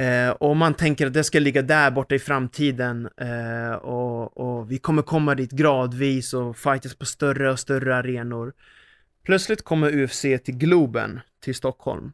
Eh, 0.00 0.30
och 0.30 0.56
man 0.56 0.74
tänker 0.74 1.06
att 1.06 1.12
det 1.12 1.24
ska 1.24 1.38
ligga 1.38 1.62
där 1.62 1.90
borta 1.90 2.14
i 2.14 2.18
framtiden 2.18 3.08
eh, 3.16 3.72
och, 3.72 4.36
och 4.58 4.70
vi 4.70 4.78
kommer 4.78 5.02
komma 5.02 5.34
dit 5.34 5.50
gradvis 5.50 6.34
och 6.34 6.56
fightas 6.56 6.94
på 6.94 7.06
större 7.06 7.50
och 7.50 7.58
större 7.58 7.96
arenor. 7.96 8.52
Plötsligt 9.24 9.62
kommer 9.64 10.02
UFC 10.04 10.20
till 10.44 10.56
Globen, 10.56 11.20
till 11.40 11.54
Stockholm. 11.54 12.12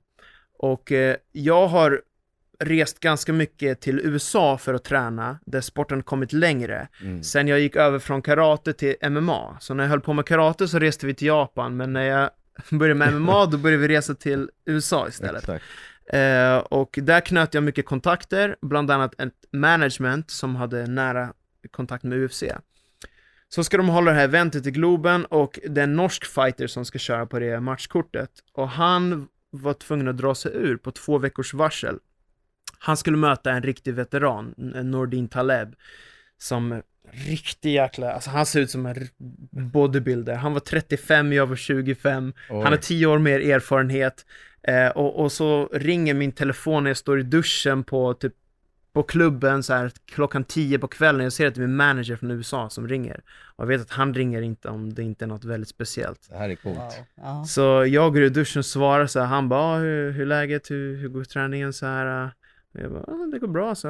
Och 0.58 0.92
eh, 0.92 1.16
jag 1.32 1.66
har 1.68 2.02
rest 2.58 3.00
ganska 3.00 3.32
mycket 3.32 3.80
till 3.80 4.00
USA 4.00 4.58
för 4.58 4.74
att 4.74 4.84
träna, 4.84 5.38
där 5.46 5.60
sporten 5.60 6.02
kommit 6.02 6.32
längre. 6.32 6.88
Mm. 7.00 7.22
Sen 7.22 7.48
jag 7.48 7.60
gick 7.60 7.76
över 7.76 7.98
från 7.98 8.22
karate 8.22 8.72
till 8.72 8.94
MMA. 9.10 9.56
Så 9.60 9.74
när 9.74 9.84
jag 9.84 9.88
höll 9.90 10.00
på 10.00 10.12
med 10.12 10.26
karate 10.26 10.68
så 10.68 10.78
reste 10.78 11.06
vi 11.06 11.14
till 11.14 11.26
Japan, 11.26 11.76
men 11.76 11.92
när 11.92 12.04
jag 12.04 12.30
började 12.70 12.98
med 12.98 13.20
MMA 13.20 13.46
då 13.46 13.58
började 13.58 13.82
vi 13.82 13.88
resa 13.88 14.14
till 14.14 14.50
USA 14.66 15.08
istället. 15.08 15.48
Eh, 16.12 16.56
och 16.56 16.98
där 17.02 17.20
knöt 17.20 17.54
jag 17.54 17.62
mycket 17.62 17.86
kontakter, 17.86 18.56
bland 18.62 18.90
annat 18.90 19.20
ett 19.20 19.34
management 19.52 20.30
som 20.30 20.56
hade 20.56 20.86
nära 20.86 21.32
kontakt 21.70 22.04
med 22.04 22.18
UFC. 22.18 22.44
Så 23.48 23.64
ska 23.64 23.76
de 23.76 23.88
hålla 23.88 24.10
det 24.10 24.16
här 24.16 24.24
eventet 24.24 24.66
i 24.66 24.70
Globen 24.70 25.24
och 25.24 25.58
det 25.68 25.80
är 25.80 25.84
en 25.84 25.96
norsk 25.96 26.24
fighter 26.24 26.66
som 26.66 26.84
ska 26.84 26.98
köra 26.98 27.26
på 27.26 27.38
det 27.38 27.60
matchkortet. 27.60 28.30
Och 28.52 28.68
han 28.68 29.28
var 29.50 29.74
tvungen 29.74 30.08
att 30.08 30.16
dra 30.16 30.34
sig 30.34 30.52
ur 30.54 30.76
på 30.76 30.90
två 30.90 31.18
veckors 31.18 31.54
varsel. 31.54 31.98
Han 32.84 32.96
skulle 32.96 33.16
möta 33.16 33.52
en 33.52 33.62
riktig 33.62 33.94
veteran, 33.94 34.54
Nordin 34.82 35.28
Taleb, 35.28 35.74
som 36.38 36.82
riktig 37.10 37.72
jäkla, 37.74 38.12
alltså 38.12 38.30
han 38.30 38.46
ser 38.46 38.60
ut 38.60 38.70
som 38.70 38.86
en 38.86 39.08
bodybuilder. 39.50 40.34
Han 40.34 40.52
var 40.52 40.60
35, 40.60 41.32
jag 41.32 41.46
var 41.46 41.56
25. 41.56 42.32
Oj. 42.50 42.62
Han 42.62 42.72
har 42.72 42.76
10 42.76 43.06
år 43.06 43.18
mer 43.18 43.40
erfarenhet. 43.40 44.26
Eh, 44.62 44.88
och, 44.88 45.20
och 45.20 45.32
så 45.32 45.68
ringer 45.72 46.14
min 46.14 46.32
telefon 46.32 46.82
när 46.82 46.90
jag 46.90 46.96
står 46.96 47.20
i 47.20 47.22
duschen 47.22 47.84
på 47.84 48.14
typ 48.14 48.32
på 48.92 49.02
klubben 49.02 49.62
så 49.62 49.74
här 49.74 49.92
klockan 50.06 50.44
10 50.44 50.78
på 50.78 50.88
kvällen. 50.88 51.24
Jag 51.24 51.32
ser 51.32 51.46
att 51.46 51.54
det 51.54 51.60
är 51.60 51.66
min 51.66 51.76
manager 51.76 52.16
från 52.16 52.30
USA 52.30 52.70
som 52.70 52.88
ringer. 52.88 53.20
Och 53.56 53.64
jag 53.64 53.66
vet 53.66 53.80
att 53.80 53.90
han 53.90 54.14
ringer 54.14 54.42
inte 54.42 54.68
om 54.68 54.94
det 54.94 55.02
inte 55.02 55.24
är 55.24 55.26
något 55.26 55.44
väldigt 55.44 55.68
speciellt. 55.68 56.28
Det 56.30 56.36
här 56.36 56.48
är 56.48 56.54
coolt. 56.54 57.02
Wow. 57.14 57.44
Så 57.44 57.86
jag 57.86 58.12
går 58.12 58.22
i 58.22 58.28
duschen 58.28 58.58
och 58.60 58.66
svarar 58.66 59.06
så 59.06 59.20
här, 59.20 59.26
han 59.26 59.48
bara, 59.48 59.60
ah, 59.60 59.78
hur, 59.78 60.10
hur 60.10 60.26
läget, 60.26 60.70
hur, 60.70 60.96
hur 60.96 61.08
går 61.08 61.24
träningen 61.24 61.72
så 61.72 61.86
här? 61.86 62.30
Jag 62.82 62.92
bara, 62.92 63.02
ah, 63.02 63.26
det 63.32 63.38
går 63.38 63.48
bra, 63.48 63.74
så 63.74 63.88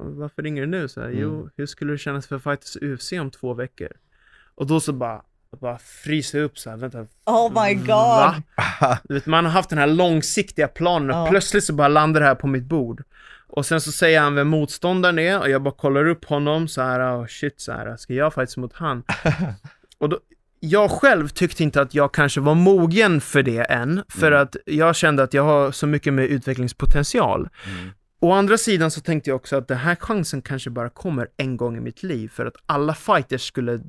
varför 0.00 0.42
ringer 0.42 0.60
du 0.62 0.66
nu? 0.68 0.88
Så 0.88 1.00
här, 1.00 1.10
Jo, 1.10 1.34
Mm. 1.34 1.50
hur 1.56 1.66
skulle 1.66 1.92
det 1.92 1.98
kännas 1.98 2.26
för 2.26 2.36
att 2.36 2.42
fightas 2.42 2.76
i 2.76 2.86
UFC 2.86 3.12
om 3.12 3.30
två 3.30 3.54
veckor? 3.54 3.88
Och 4.54 4.66
då 4.66 4.80
så 4.80 4.92
bara, 4.92 5.22
bara 5.60 5.78
fryser 5.78 6.38
jag 6.38 6.44
upp 6.44 6.58
så 6.58 6.70
här, 6.70 6.76
vänta, 6.76 7.06
Oh 7.26 7.64
my 7.64 7.74
god. 7.74 7.86
Va? 7.88 8.42
Du 9.04 9.14
vet, 9.14 9.26
man 9.26 9.44
har 9.44 9.52
haft 9.52 9.70
den 9.70 9.78
här 9.78 9.86
långsiktiga 9.86 10.68
planen 10.68 11.10
och 11.10 11.16
Ja. 11.16 11.26
plötsligt 11.30 11.64
så 11.64 11.72
bara 11.72 11.88
landar 11.88 12.20
det 12.20 12.26
här 12.26 12.34
på 12.34 12.46
mitt 12.46 12.64
bord. 12.64 13.02
Och 13.46 13.66
sen 13.66 13.80
så 13.80 13.92
säger 13.92 14.20
han 14.20 14.34
vem 14.34 14.48
motståndaren 14.48 15.18
är 15.18 15.40
och 15.40 15.50
jag 15.50 15.62
bara 15.62 15.74
kollar 15.74 16.06
upp 16.08 16.24
honom 16.24 16.68
så 16.68 16.82
här, 16.82 17.00
oh 17.22 17.26
shit 17.26 17.60
så 17.60 17.72
här, 17.72 17.96
ska 17.96 18.14
jag 18.14 18.34
fightas 18.34 18.56
mot 18.56 18.72
han? 18.74 19.02
och 19.98 20.08
då, 20.08 20.18
jag 20.60 20.90
själv 20.90 21.28
tyckte 21.28 21.62
inte 21.62 21.80
att 21.80 21.94
jag 21.94 22.14
kanske 22.14 22.40
var 22.40 22.54
mogen 22.54 23.20
för 23.20 23.42
det 23.42 23.58
än, 23.62 24.02
för 24.08 24.26
Mm. 24.26 24.42
att 24.42 24.56
jag 24.66 24.96
kände 24.96 25.22
att 25.22 25.34
jag 25.34 25.42
har 25.42 25.70
så 25.70 25.86
mycket 25.86 26.12
med 26.12 26.24
utvecklingspotential. 26.26 27.48
Mm. 27.66 27.90
Å 28.24 28.32
andra 28.32 28.58
sidan 28.58 28.90
så 28.90 29.00
tänkte 29.00 29.30
jag 29.30 29.36
också 29.36 29.56
att 29.56 29.68
den 29.68 29.78
här 29.78 29.94
chansen 29.96 30.42
kanske 30.42 30.70
bara 30.70 30.88
kommer 30.88 31.28
en 31.36 31.56
gång 31.56 31.76
i 31.76 31.80
mitt 31.80 32.02
liv, 32.02 32.28
för 32.28 32.46
att 32.46 32.56
alla 32.66 32.94
fighters 32.94 33.42
skulle 33.46 33.80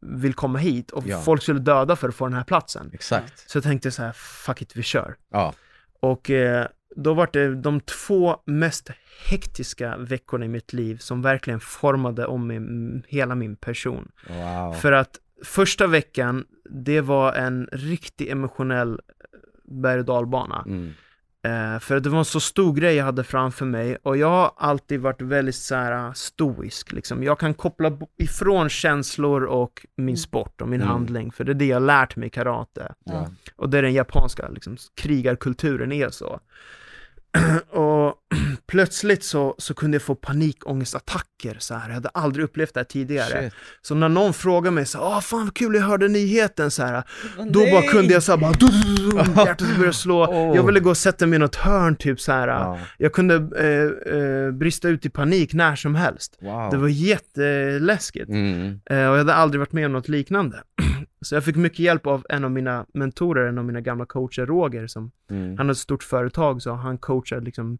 vill 0.00 0.34
komma 0.34 0.58
hit 0.58 0.90
och 0.90 1.06
Ja. 1.06 1.20
folk 1.20 1.42
skulle 1.42 1.60
döda 1.60 1.96
för 1.96 2.08
att 2.08 2.14
få 2.14 2.24
den 2.26 2.34
här 2.34 2.44
platsen. 2.44 2.90
Exakt. 2.92 3.50
Så 3.50 3.56
jag 3.56 3.64
tänkte 3.64 3.90
så 3.90 4.02
här, 4.02 4.12
fuck 4.12 4.62
it, 4.62 4.76
vi 4.76 4.82
kör. 4.82 5.16
Ja. 5.30 5.54
Och 6.00 6.30
eh, 6.30 6.66
då 6.96 7.14
var 7.14 7.28
det 7.32 7.54
de 7.54 7.80
två 7.80 8.36
mest 8.44 8.90
hektiska 9.30 9.96
veckorna 9.96 10.44
i 10.44 10.48
mitt 10.48 10.72
liv 10.72 10.96
som 10.96 11.22
verkligen 11.22 11.60
formade 11.60 12.26
om 12.26 12.46
min, 12.46 13.02
hela 13.08 13.34
min 13.34 13.56
person. 13.56 14.08
Wow. 14.28 14.72
För 14.72 14.92
att 14.92 15.18
första 15.44 15.86
veckan, 15.86 16.44
det 16.70 17.00
var 17.00 17.32
en 17.32 17.68
riktig 17.72 18.28
emotionell 18.28 19.00
berg 19.64 19.98
och 19.98 20.04
dalbana. 20.04 20.62
Mm. 20.66 20.92
Eh, 21.44 21.78
för 21.78 22.00
det 22.00 22.08
var 22.10 22.18
en 22.18 22.24
så 22.24 22.40
stor 22.40 22.72
grej 22.74 22.94
jag 22.94 23.04
hade 23.04 23.24
framför 23.24 23.66
mig 23.66 23.96
och 24.02 24.16
jag 24.16 24.28
har 24.28 24.52
alltid 24.56 25.00
varit 25.00 25.22
väldigt 25.22 25.54
så 25.54 25.74
här 25.74 26.12
stoisk 26.14 26.92
liksom. 26.92 27.22
Jag 27.22 27.38
kan 27.38 27.54
koppla 27.54 27.98
ifrån 28.18 28.68
känslor 28.68 29.42
och 29.44 29.86
min 29.96 30.16
sport 30.16 30.60
och 30.60 30.68
min 30.68 30.80
Mm. 30.80 30.92
handling, 30.92 31.32
för 31.32 31.44
det 31.44 31.52
är 31.52 31.54
det 31.54 31.66
jag 31.66 31.82
lärt 31.82 32.16
mig 32.16 32.26
i 32.26 32.30
karate. 32.30 32.94
Ja. 33.04 33.28
Och 33.56 33.68
det 33.70 33.78
är 33.78 33.82
den 33.82 33.92
japanska 33.92 34.48
liksom, 34.48 34.76
krigarkulturen 34.94 35.92
är 35.92 36.10
så. 36.10 36.40
och 37.70 38.03
plötsligt 38.66 39.24
så, 39.24 39.54
så 39.58 39.74
kunde 39.74 39.94
jag 39.94 40.02
få 40.02 40.14
panikångestattacker 40.14 41.56
så 41.58 41.74
här. 41.74 41.88
Jag 41.88 41.94
hade 41.94 42.08
aldrig 42.08 42.44
upplevt 42.44 42.74
det 42.74 42.80
här 42.80 42.84
tidigare. 42.84 43.42
Shit. 43.42 43.52
Så 43.82 43.94
när 43.94 44.08
någon 44.08 44.32
frågar 44.32 44.70
mig 44.70 44.86
så 44.86 45.00
åh 45.00 45.20
fan 45.20 45.44
vad 45.44 45.54
kul 45.54 45.74
jag 45.74 45.82
hörde 45.82 46.08
nyheten 46.08 46.70
så 46.70 46.82
här. 46.82 47.02
Då 47.50 47.60
Nej! 47.60 47.72
bara 47.72 47.82
kunde 47.82 48.12
jag 48.12 48.22
så 48.22 48.32
här, 48.32 48.38
bara, 48.38 48.52
du, 48.52 48.66
du, 48.66 49.10
du, 49.10 49.16
hjärtat 49.16 49.76
började 49.76 49.92
slå. 49.92 50.24
Oh. 50.26 50.56
Jag 50.56 50.66
ville 50.66 50.80
gå 50.80 50.90
och 50.90 50.96
sätta 50.96 51.26
mig 51.26 51.36
i 51.36 51.38
något 51.38 51.56
hörn 51.56 51.96
typ 51.96 52.20
så 52.20 52.32
här. 52.32 52.48
Ja. 52.48 52.78
Jag 52.98 53.12
kunde 53.12 53.34
eh, 53.34 54.14
eh, 54.16 54.50
brista 54.50 54.88
ut 54.88 55.06
i 55.06 55.10
panik 55.10 55.54
när 55.54 55.76
som 55.76 55.94
helst. 55.94 56.38
Wow. 56.40 56.70
Det 56.70 56.76
var 56.76 56.88
jätteläskigt. 56.88 58.28
Mm. 58.28 58.80
Eh, 58.90 58.96
och 58.96 59.14
jag 59.14 59.18
hade 59.18 59.34
aldrig 59.34 59.58
varit 59.58 59.72
med 59.72 59.86
om 59.86 59.92
något 59.92 60.08
liknande. 60.08 60.62
Så 61.20 61.34
jag 61.34 61.44
fick 61.44 61.56
mycket 61.56 61.78
hjälp 61.78 62.06
av 62.06 62.26
en 62.28 62.44
av 62.44 62.50
mina 62.50 62.86
mentorer, 62.94 63.46
en 63.46 63.58
av 63.58 63.64
mina 63.64 63.80
gamla 63.80 64.06
coacher, 64.06 64.46
Roger, 64.46 64.86
som 64.86 65.10
Mm. 65.30 65.58
han 65.58 65.66
har 65.66 65.72
ett 65.72 65.78
stort 65.78 66.02
företag 66.02 66.62
så 66.62 66.72
han 66.72 66.98
coachar 66.98 67.40
liksom 67.40 67.78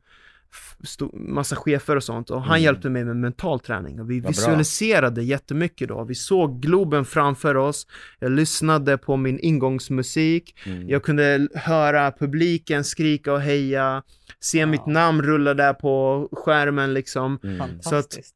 massa 1.12 1.56
chefer 1.56 1.96
och 1.96 2.04
sånt 2.04 2.30
och 2.30 2.40
han 2.42 2.50
Mm. 2.50 2.62
hjälpte 2.62 2.90
mig 2.90 3.04
med 3.04 3.16
mental 3.16 3.60
träning 3.60 4.00
och 4.00 4.10
vi 4.10 4.20
bra. 4.20 4.28
visualiserade 4.28 5.22
jättemycket 5.22 5.88
då. 5.88 6.04
Vi 6.04 6.14
såg 6.14 6.60
Globen 6.62 7.04
framför 7.04 7.56
oss, 7.56 7.86
jag 8.18 8.30
lyssnade 8.32 8.98
på 8.98 9.16
min 9.16 9.38
ingångsmusik, 9.38 10.56
Mm. 10.66 10.88
jag 10.88 11.02
kunde 11.02 11.48
höra 11.54 12.12
publiken 12.12 12.84
skrika 12.84 13.32
och 13.32 13.40
heja, 13.40 14.02
se 14.40 14.66
mitt 14.66 14.86
namn 14.86 15.22
rulla 15.22 15.54
där 15.54 15.72
på 15.74 16.28
skärmen 16.32 16.94
liksom. 16.94 17.38
Mm. 17.44 17.58
Fantastiskt. 17.58 18.34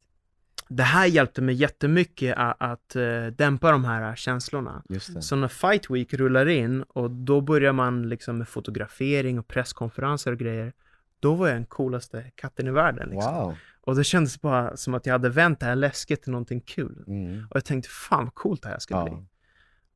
Det 0.71 0.83
här 0.83 1.07
hjälpte 1.07 1.43
mig 1.43 1.55
jättemycket 1.55 2.35
att, 2.39 2.57
att 2.59 2.97
eh, 2.97 3.27
dämpa 3.39 3.71
de 3.71 3.85
här 3.85 4.17
känslorna. 4.17 4.83
Så 5.21 5.37
när 5.37 5.49
Fight 5.49 5.91
Week 5.91 6.15
rullar 6.15 6.47
in 6.49 6.83
och 6.83 7.11
då 7.11 7.41
börjar 7.41 7.73
man 7.73 8.09
liksom 8.09 8.39
med 8.39 8.49
fotografering 8.49 9.39
och 9.39 9.49
presskonferenser 9.49 10.33
och 10.33 10.39
grejer. 10.39 10.73
Då 11.21 11.35
var 11.35 11.49
jag 11.49 11.57
den 11.57 11.67
coolaste 11.67 12.31
katten 12.35 12.67
i 12.67 12.71
världen 12.71 13.09
liksom. 13.11 13.35
Wow. 13.35 13.57
Och 13.81 13.97
det 13.97 14.05
kändes 14.05 14.41
bara 14.41 14.77
som 14.77 14.95
att 14.95 15.07
jag 15.07 15.13
hade 15.13 15.29
vänt 15.29 15.61
det 15.61 15.67
här 15.67 15.77
läskigt 15.77 16.23
till 16.23 16.33
någonting 16.33 16.61
kul. 16.61 17.05
Mm. 17.07 17.47
Och 17.51 17.57
jag 17.57 17.65
tänkte, 17.65 17.91
fan 17.91 18.25
vad 18.25 18.35
coolt 18.35 18.63
det 18.63 18.69
här 18.69 18.79
ska 18.79 19.05
bli. 19.05 19.13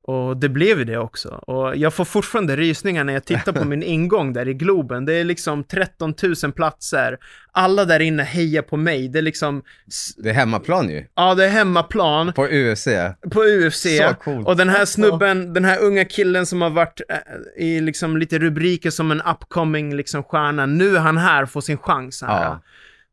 Och 0.05 0.36
det 0.36 0.48
blev 0.48 0.78
ju 0.78 0.84
det 0.84 0.98
också. 0.98 1.28
Och 1.28 1.76
jag 1.76 1.94
får 1.94 2.05
fortfarande 2.05 2.57
rysningar 2.57 3.05
när 3.05 3.12
jag 3.12 3.24
tittar 3.24 3.53
på 3.53 3.64
min 3.68 3.82
ingång 3.82 4.32
där 4.32 4.48
i 4.48 4.55
Globen. 4.55 5.05
Det 5.05 5.14
är 5.14 5.24
liksom 5.24 5.64
13 5.64 6.14
000 6.42 6.53
platser. 6.53 7.18
Alla 7.53 7.84
där 7.84 8.00
inne 8.00 8.22
hejar 8.22 8.62
på 8.62 8.76
mig. 8.76 9.09
Det 9.09 9.18
är 9.18 9.22
liksom, 9.22 9.62
Det 10.16 10.30
är 10.30 10.34
hemmaplan 10.34 10.88
ju. 10.90 11.07
ja 11.14 11.34
det 11.34 11.44
är 11.44 11.48
hemmaplan 11.48 12.32
På 12.32 12.46
UFC. 12.46 12.88
på 13.30 13.40
UFC. 13.42 13.82
Så 13.98 14.14
coolt. 14.24 14.46
Och 14.46 14.57
den 14.57 14.68
här 14.68 14.84
snubben, 14.84 15.53
den 15.55 15.64
här 15.64 15.82
unga 15.82 16.05
killen 16.05 16.46
som 16.46 16.62
har 16.62 16.70
varit 16.70 17.00
eh, 17.09 17.64
i 17.64 17.80
liksom 17.80 18.16
lite 18.16 18.38
rubriker 18.38 18.90
som 18.90 19.11
en 19.11 19.20
upcoming 19.22 19.96
liksom 19.96 20.22
stjärna. 20.22 20.66
Nu 20.66 20.96
är 20.96 21.00
han 21.00 21.16
här 21.18 21.42
och 21.42 21.50
får 21.50 21.61
sin 21.61 21.78
chans 21.78 22.22
här. 22.22 22.44
Ja. 22.44 22.62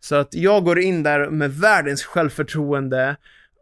Så 0.01 0.15
att 0.15 0.33
jag 0.33 0.63
går 0.63 0.79
in 0.79 1.03
där 1.03 1.29
med 1.29 1.53
världens 1.53 2.03
självförtroende. 2.03 3.15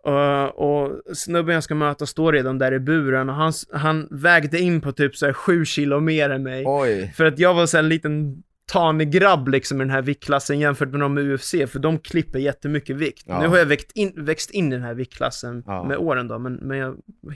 Uh, 0.07 0.43
och 0.45 1.01
snubben 1.17 1.53
jag 1.53 1.63
ska 1.63 1.75
möta 1.75 2.05
står 2.05 2.33
redan 2.33 2.57
där 2.57 2.71
i 2.73 2.79
buren 2.79 3.29
och 3.29 3.35
han, 3.35 3.53
han 3.73 4.07
vägde 4.11 4.59
in 4.59 4.81
på 4.81 4.91
typ 4.91 5.15
så 5.15 5.25
här 5.25 5.33
sju 5.33 5.65
kilo 5.65 5.99
mer 5.99 6.29
än 6.29 6.43
mig. 6.43 6.63
Oj. 6.67 7.13
För 7.17 7.25
att 7.25 7.39
jag 7.39 7.53
var 7.53 7.65
så 7.65 7.77
här 7.77 7.83
en 7.83 7.89
liten 7.89 8.43
tanig 8.71 9.11
grabb 9.11 9.47
liksom 9.47 9.81
i 9.81 9.83
den 9.83 9.89
här 9.89 10.01
viktklassen 10.01 10.59
jämfört 10.59 10.89
med 10.89 10.99
de 10.99 11.17
i 11.17 11.33
UFC, 11.33 11.51
för 11.51 11.79
de 11.79 11.99
klipper 11.99 12.39
jättemycket 12.39 12.95
vikt. 12.95 13.23
Ja. 13.27 13.41
Nu 13.41 13.47
har 13.47 13.57
jag 13.57 13.65
växt 13.65 13.91
in, 13.95 14.13
växt 14.15 14.51
in 14.51 14.67
i 14.73 14.75
den 14.75 14.85
här 14.85 14.93
viktklassen 14.93 15.63
Ja. 15.65 15.83
med 15.83 15.97
åren 15.97 16.27
då, 16.27 16.39
men, 16.39 16.53
men 16.53 16.77
jag, 16.77 16.95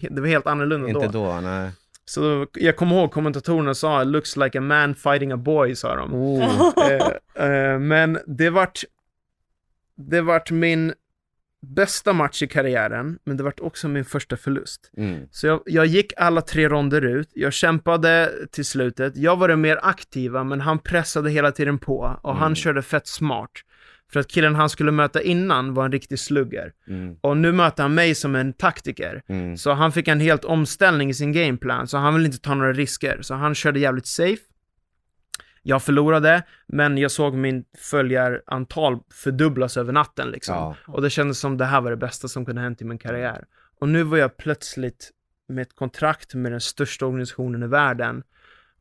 det 0.09 0.21
var 0.21 0.27
helt 0.27 0.47
annorlunda 0.47 0.87
Inte 0.89 1.07
då. 1.07 1.11
då, 1.25 1.39
nej. 1.41 1.71
Så 2.05 2.47
jag 2.53 2.75
kommer 2.75 2.95
ihåg 2.95 3.11
kommentatorerna 3.11 3.73
sa 3.73 4.03
“looks 4.03 4.37
like 4.37 4.57
a 4.57 4.61
man 4.61 4.95
fighting 4.95 5.31
a 5.31 5.37
boy” 5.37 5.75
sa 5.75 5.95
de. 5.95 6.13
Oh. 6.13 6.43
Eh, 7.35 7.47
eh, 7.47 7.79
men 7.79 8.19
det 8.27 8.49
vart, 8.49 8.79
det 9.95 10.21
vart 10.21 10.51
min 10.51 10.93
bästa 11.61 12.13
match 12.13 12.41
i 12.41 12.47
karriären, 12.47 13.19
men 13.23 13.37
det 13.37 13.43
vart 13.43 13.59
också 13.59 13.87
min 13.87 14.05
första 14.05 14.37
förlust. 14.37 14.91
Mm. 14.97 15.27
Så 15.31 15.47
jag, 15.47 15.61
jag 15.65 15.85
gick 15.85 16.13
alla 16.17 16.41
tre 16.41 16.69
ronder 16.69 17.01
ut, 17.01 17.29
jag 17.33 17.53
kämpade 17.53 18.31
till 18.51 18.65
slutet, 18.65 19.17
jag 19.17 19.35
var 19.37 19.47
den 19.47 19.61
mer 19.61 19.79
aktiva, 19.83 20.43
men 20.43 20.61
han 20.61 20.79
pressade 20.79 21.29
hela 21.29 21.51
tiden 21.51 21.77
på 21.79 22.19
och 22.21 22.35
han 22.35 22.45
Mm. 22.47 22.55
körde 22.55 22.81
fett 22.81 23.07
smart. 23.07 23.51
För 24.13 24.19
att 24.19 24.27
killen 24.27 24.55
han 24.55 24.69
skulle 24.69 24.91
möta 24.91 25.21
innan 25.21 25.73
var 25.73 25.85
en 25.85 25.91
riktig 25.91 26.19
slugger. 26.19 26.71
Mm. 26.87 27.15
Och 27.21 27.37
nu 27.37 27.51
möter 27.51 27.83
han 27.83 27.93
mig 27.93 28.15
som 28.15 28.35
en 28.35 28.53
taktiker. 28.53 29.21
Mm. 29.29 29.57
Så 29.57 29.71
han 29.71 29.91
fick 29.91 30.07
en 30.07 30.19
helt 30.19 30.45
omställning 30.45 31.09
i 31.09 31.13
sin 31.13 31.31
gameplan, 31.31 31.87
så 31.87 31.97
han 31.97 32.13
ville 32.13 32.25
inte 32.25 32.39
ta 32.39 32.53
några 32.55 32.73
risker. 32.73 33.17
Så 33.21 33.33
han 33.33 33.55
körde 33.55 33.79
jävligt 33.79 34.07
safe. 34.07 34.41
Jag 35.63 35.83
förlorade, 35.83 36.43
men 36.67 36.97
jag 36.97 37.11
såg 37.11 37.33
min 37.33 37.63
följarantal 37.77 38.99
fördubblas 39.13 39.77
över 39.77 39.93
natten 39.93 40.29
liksom. 40.31 40.55
Ja. 40.55 40.75
Och 40.87 41.01
det 41.01 41.09
kändes 41.09 41.39
som 41.39 41.57
det 41.57 41.65
här 41.65 41.81
var 41.81 41.89
det 41.91 41.97
bästa 41.97 42.27
som 42.27 42.45
kunde 42.45 42.61
hänt 42.61 42.81
i 42.81 42.85
min 42.85 42.97
karriär. 42.97 43.45
Och 43.79 43.89
nu 43.89 44.03
var 44.03 44.17
jag 44.17 44.37
plötsligt 44.37 45.11
med 45.47 45.61
ett 45.61 45.75
kontrakt 45.75 46.33
med 46.35 46.51
den 46.51 46.61
största 46.61 47.05
organisationen 47.05 47.63
i 47.63 47.67
världen. 47.67 48.23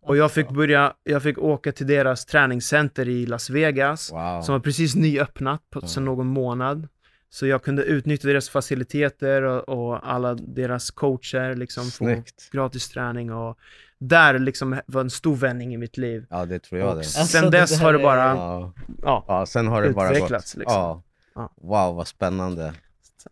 Och 0.02 0.16
jag 0.16 0.32
fick 0.32 0.50
börja, 0.50 0.94
jag 1.04 1.22
fick 1.22 1.38
åka 1.38 1.72
till 1.72 1.86
deras 1.86 2.26
träningscenter 2.26 3.08
i 3.08 3.26
Las 3.26 3.50
Vegas, 3.50 4.12
Wow. 4.12 4.42
som 4.42 4.52
var 4.52 4.60
precis 4.60 4.94
nyöppnat 4.94 5.70
på, 5.70 5.80
sedan 5.86 6.04
någon 6.04 6.26
månad. 6.26 6.88
Så 7.30 7.46
jag 7.46 7.62
kunde 7.64 7.82
utnyttja 7.82 8.28
deras 8.28 8.48
faciliteter 8.50 9.42
och, 9.42 9.68
och 9.68 10.10
alla 10.12 10.34
deras 10.34 10.90
coacher, 10.90 11.54
liksom 11.54 11.84
få 11.90 12.22
gratis 12.52 12.88
träning 12.88 13.32
och 13.32 13.58
där 14.00 14.38
liksom 14.38 14.80
var 14.86 15.00
en 15.00 15.10
stor 15.10 15.36
vändning 15.36 15.74
i 15.74 15.76
mitt 15.76 15.96
liv. 15.96 16.26
Ja, 16.30 16.44
det 16.44 16.58
tror 16.58 16.80
jag 16.80 16.88
Och 16.88 16.94
det. 16.94 16.98
Alltså, 17.00 17.24
sen 17.24 17.44
det 17.44 17.50
dess 17.50 17.70
där 17.78 17.84
har 17.84 17.92
det 17.92 17.98
är- 17.98 18.02
bara, 18.02 18.24
Ja. 18.24 18.72
ja, 19.02 19.24
ja, 19.28 19.46
sen 19.46 19.66
har 19.68 19.82
det 19.82 19.90
bara 19.90 20.18
gått. 20.18 20.30
Liksom. 20.30 20.62
Ja. 20.66 21.02
Wow, 21.62 21.94
vad 21.94 22.06
spännande. 22.08 22.72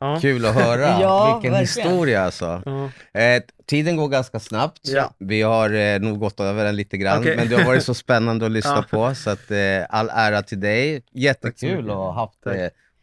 ja. 0.01 0.19
Kul 0.21 0.47
att 0.47 0.55
höra. 0.55 0.81
Ja, 1.01 1.35
Vilken 1.35 1.53
verkligen. 1.53 1.87
historia 1.91 2.23
alltså. 2.25 2.62
ja. 2.64 2.91
Eh, 3.21 3.43
tiden 3.66 3.97
går 3.97 4.09
ganska 4.09 4.41
snabbt. 4.41 4.81
Ja. 4.83 5.14
Vi 5.19 5.43
har 5.43 5.71
eh, 5.75 5.99
nog 6.01 6.19
gått 6.19 6.41
över 6.41 6.64
den 6.64 6.77
lite 6.77 6.97
grann, 6.97 7.19
Okej. 7.21 7.37
men 7.37 7.49
det 7.49 7.57
har 7.57 7.64
varit 7.64 7.83
så 7.85 7.95
spännande 8.05 8.47
att 8.47 8.53
lyssna 8.53 8.85
Ja. 8.91 9.09
på, 9.09 9.14
så 9.14 9.31
att, 9.31 9.51
eh, 9.51 9.59
all 9.89 10.11
ära 10.12 10.43
till 10.43 10.61
dig. 10.61 11.03
Jättekul 11.12 11.91
att 11.91 11.97
ha 11.97 12.12
haft 12.12 12.47
eh, 12.47 12.53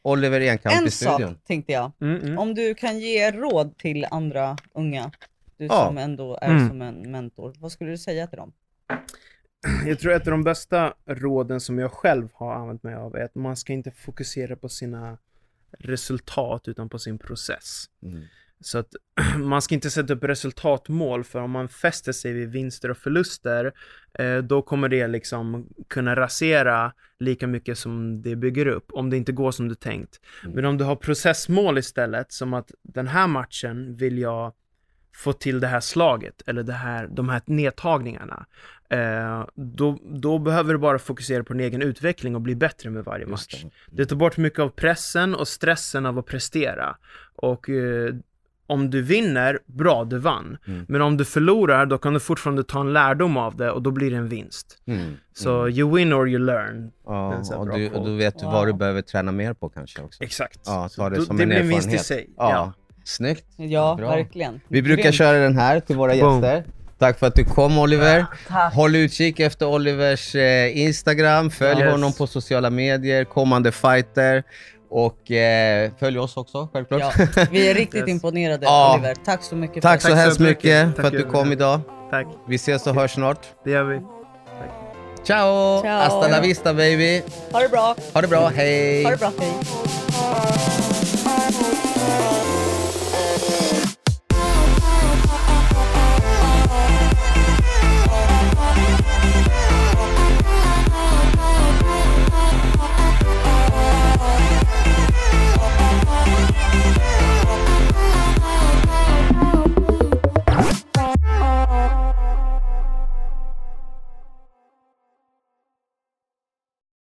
Oliver 0.02 0.42
Enkamp 0.42 0.76
En 0.76 0.88
i 0.88 0.92
studion. 0.92 1.20
sak 1.20 1.38
tänkte 1.48 1.72
jag. 1.72 1.92
Mm, 2.02 2.22
mm. 2.22 2.38
Om 2.40 2.56
du 2.56 2.74
kan 2.76 3.00
ge 3.00 3.32
råd 3.32 3.78
till 3.78 4.08
andra 4.12 4.58
unga, 4.76 5.12
du 5.58 5.66
Ja. 5.66 5.86
som 5.88 5.98
ändå 5.98 6.38
är 6.42 6.50
Mm. 6.52 6.68
som 6.68 6.82
en 6.82 7.12
mentor, 7.12 7.54
vad 7.60 7.72
skulle 7.72 7.92
du 7.92 7.98
säga 7.98 8.28
till 8.28 8.38
dem? 8.38 8.54
Jag 9.86 10.00
tror 10.00 10.14
att 10.14 10.22
ett 10.22 10.28
av 10.28 10.32
de 10.32 10.44
bästa 10.44 10.94
råden 11.06 11.60
som 11.62 11.80
jag 11.80 11.92
själv 11.92 12.30
har 12.34 12.54
använt 12.56 12.84
mig 12.84 12.96
av 12.96 13.16
är 13.16 13.24
att 13.24 13.36
man 13.36 13.56
ska 13.58 13.74
inte 13.74 13.92
fokusera 13.92 14.56
på 14.56 14.70
sina 14.70 15.18
resultat 15.80 16.68
utan 16.68 16.90
på 16.90 17.00
sin 17.00 17.18
process. 17.18 17.86
Mm. 18.04 18.24
Så 18.60 18.78
att 18.78 18.96
man 19.38 19.62
ska 19.62 19.76
inte 19.76 19.90
sätta 19.92 20.14
upp 20.14 20.24
resultatmål 20.24 21.24
för 21.24 21.40
om 21.42 21.52
man 21.52 21.68
fäster 21.68 22.12
sig 22.12 22.34
vid 22.34 22.50
vinster 22.50 22.92
och 22.92 22.98
förluster 22.98 23.74
eh, 24.14 24.38
då 24.38 24.62
kommer 24.62 24.90
det 24.90 25.08
liksom 25.08 25.68
kunna 25.88 26.16
rasera 26.16 26.94
lika 27.20 27.48
mycket 27.48 27.78
som 27.78 28.22
det 28.22 28.36
bygger 28.36 28.66
upp 28.68 28.92
om 28.92 29.10
det 29.10 29.18
inte 29.18 29.32
går 29.32 29.52
som 29.52 29.68
du 29.68 29.76
tänkt. 29.76 30.20
Mm. 30.44 30.56
Men 30.56 30.66
om 30.66 30.78
du 30.78 30.84
har 30.84 30.96
processmål 30.96 31.78
istället 31.78 32.32
som 32.32 32.54
att 32.54 32.72
den 32.82 33.08
här 33.08 33.28
matchen 33.28 33.96
vill 33.96 34.18
jag 34.18 34.54
få 35.16 35.34
till 35.34 35.60
det 35.60 35.68
här 35.68 35.80
slaget 35.80 36.42
eller 36.46 36.64
det 36.64 36.74
här, 36.74 37.08
de 37.08 37.30
här 37.30 37.42
nedtagningarna. 37.46 38.46
Eh, 38.90 39.46
då, 39.56 39.98
då 40.04 40.40
behöver 40.40 40.74
du 40.74 40.80
bara 40.80 41.00
fokusera 41.00 41.44
på 41.44 41.54
din 41.54 41.62
egen 41.62 41.82
utveckling 41.82 42.36
och 42.36 42.42
bli 42.42 42.56
bättre 42.56 42.90
med 42.90 43.04
varje 43.04 43.26
match. 43.26 43.64
det. 43.64 43.70
Det 43.98 44.06
tar 44.06 44.16
bort 44.16 44.38
mycket 44.38 44.60
av 44.60 44.70
pressen 44.70 45.36
och 45.36 45.48
stressen 45.48 46.06
av 46.06 46.20
att 46.20 46.26
prestera. 46.26 46.96
Och 47.36 47.70
eh, 47.70 48.16
om 48.68 48.90
du 48.90 49.02
vinner, 49.02 49.60
bra, 49.66 50.04
du 50.04 50.18
vann. 50.18 50.58
Mm. 50.68 50.86
Men 50.90 51.02
om 51.02 51.18
du 51.18 51.26
förlorar, 51.26 51.86
då 51.86 51.98
kan 51.98 52.14
du 52.14 52.20
fortfarande 52.20 52.64
ta 52.64 52.80
en 52.80 52.94
lärdom 52.94 53.38
av 53.38 53.56
det 53.58 53.72
och 53.72 53.82
då 53.82 53.92
blir 53.92 54.12
det 54.12 54.18
en 54.18 54.28
vinst. 54.28 54.78
Mm. 54.86 55.14
Så 55.34 55.60
Mm. 55.62 55.74
you 55.80 55.96
win 55.96 56.14
or 56.14 56.30
you 56.30 56.40
learn. 56.46 56.92
Ja, 57.06 57.42
och 57.56 57.70
du, 57.78 57.90
och 57.90 58.06
du 58.06 58.16
vet 58.18 58.44
Wow. 58.44 58.52
vad 58.52 58.68
du 58.68 58.74
behöver 58.74 59.02
träna 59.02 59.32
mer 59.32 59.54
på 59.54 59.70
kanske 59.70 60.02
också. 60.02 60.24
Exakt. 60.24 60.60
Ja, 60.66 60.90
ta 60.96 61.10
det 61.10 61.16
Då- 61.16 61.22
som 61.26 61.38
det 61.38 61.44
en 61.44 61.50
blir 61.50 61.60
en 61.60 61.68
vinst 61.68 61.94
i 61.94 61.98
sig. 61.98 62.30
Ja, 62.38 62.74
snyggt. 63.06 63.46
Ja, 63.58 63.96
Bra. 63.98 64.10
verkligen. 64.10 64.62
Vi 64.68 64.82
brukar 64.82 65.04
Grymt. 65.04 65.16
köra 65.16 65.38
den 65.38 65.58
här 65.58 65.80
till 65.80 65.96
våra 65.96 66.16
Boom. 66.16 66.44
gäster. 66.44 66.64
Tack 67.00 67.20
för 67.20 67.28
att 67.28 67.36
du 67.36 67.46
kom 67.46 67.78
Oliver. 67.78 68.26
Tack. 68.48 68.74
Håll 68.74 68.96
utkik 68.96 69.40
efter 69.40 69.66
Olivers 69.68 70.36
eh, 70.36 70.78
Instagram, 70.78 71.52
följ 71.52 71.82
Yes. 71.82 71.92
honom 71.92 72.14
på 72.14 72.28
sociala 72.28 72.70
medier, 72.70 73.24
kommande 73.24 73.72
fighter 73.72 74.44
och 74.90 75.32
eh, 75.32 75.92
följ 76.00 76.20
oss 76.20 76.38
också 76.38 76.70
självklart. 76.74 77.02
Ja, 77.18 77.46
vi 77.52 77.70
är 77.70 77.74
riktigt 77.74 78.00
Yes. 78.00 78.10
imponerade 78.10 78.66
Ja. 78.66 78.94
Oliver. 78.96 79.16
Tack 79.26 79.44
så 79.44 79.56
mycket 79.56 79.84
Tack 79.84 80.02
så 80.02 80.08
Tack 80.08 80.18
så 80.18 80.22
hemskt 80.24 80.40
mycket. 80.40 80.64
mycket 80.64 80.96
Tack 80.96 81.02
för 81.02 81.08
att 81.08 81.24
du 81.24 81.32
kom 81.32 81.52
idag. 81.52 81.80
Tack. 82.12 82.28
Vi 82.48 82.56
ses 82.56 82.88
och 82.88 82.96
hörs 82.96 83.12
snart. 83.14 83.40
Det 83.66 83.72
gör 83.72 83.84
vi. 83.84 84.02
Ciao! 85.24 85.82
Ciao. 85.82 86.00
Hasta 86.00 86.28
la 86.28 86.42
vista 86.42 86.74
baby! 86.74 87.22
Ha 87.52 87.60
det 87.60 87.70
bra. 87.70 87.96
Ha 88.14 88.22
det 88.22 88.28
bra, 88.28 88.48
hej! 88.56 89.04
Ha 89.04 89.12
det 89.12 89.18
bra, 89.18 89.32
hej. 89.40 89.54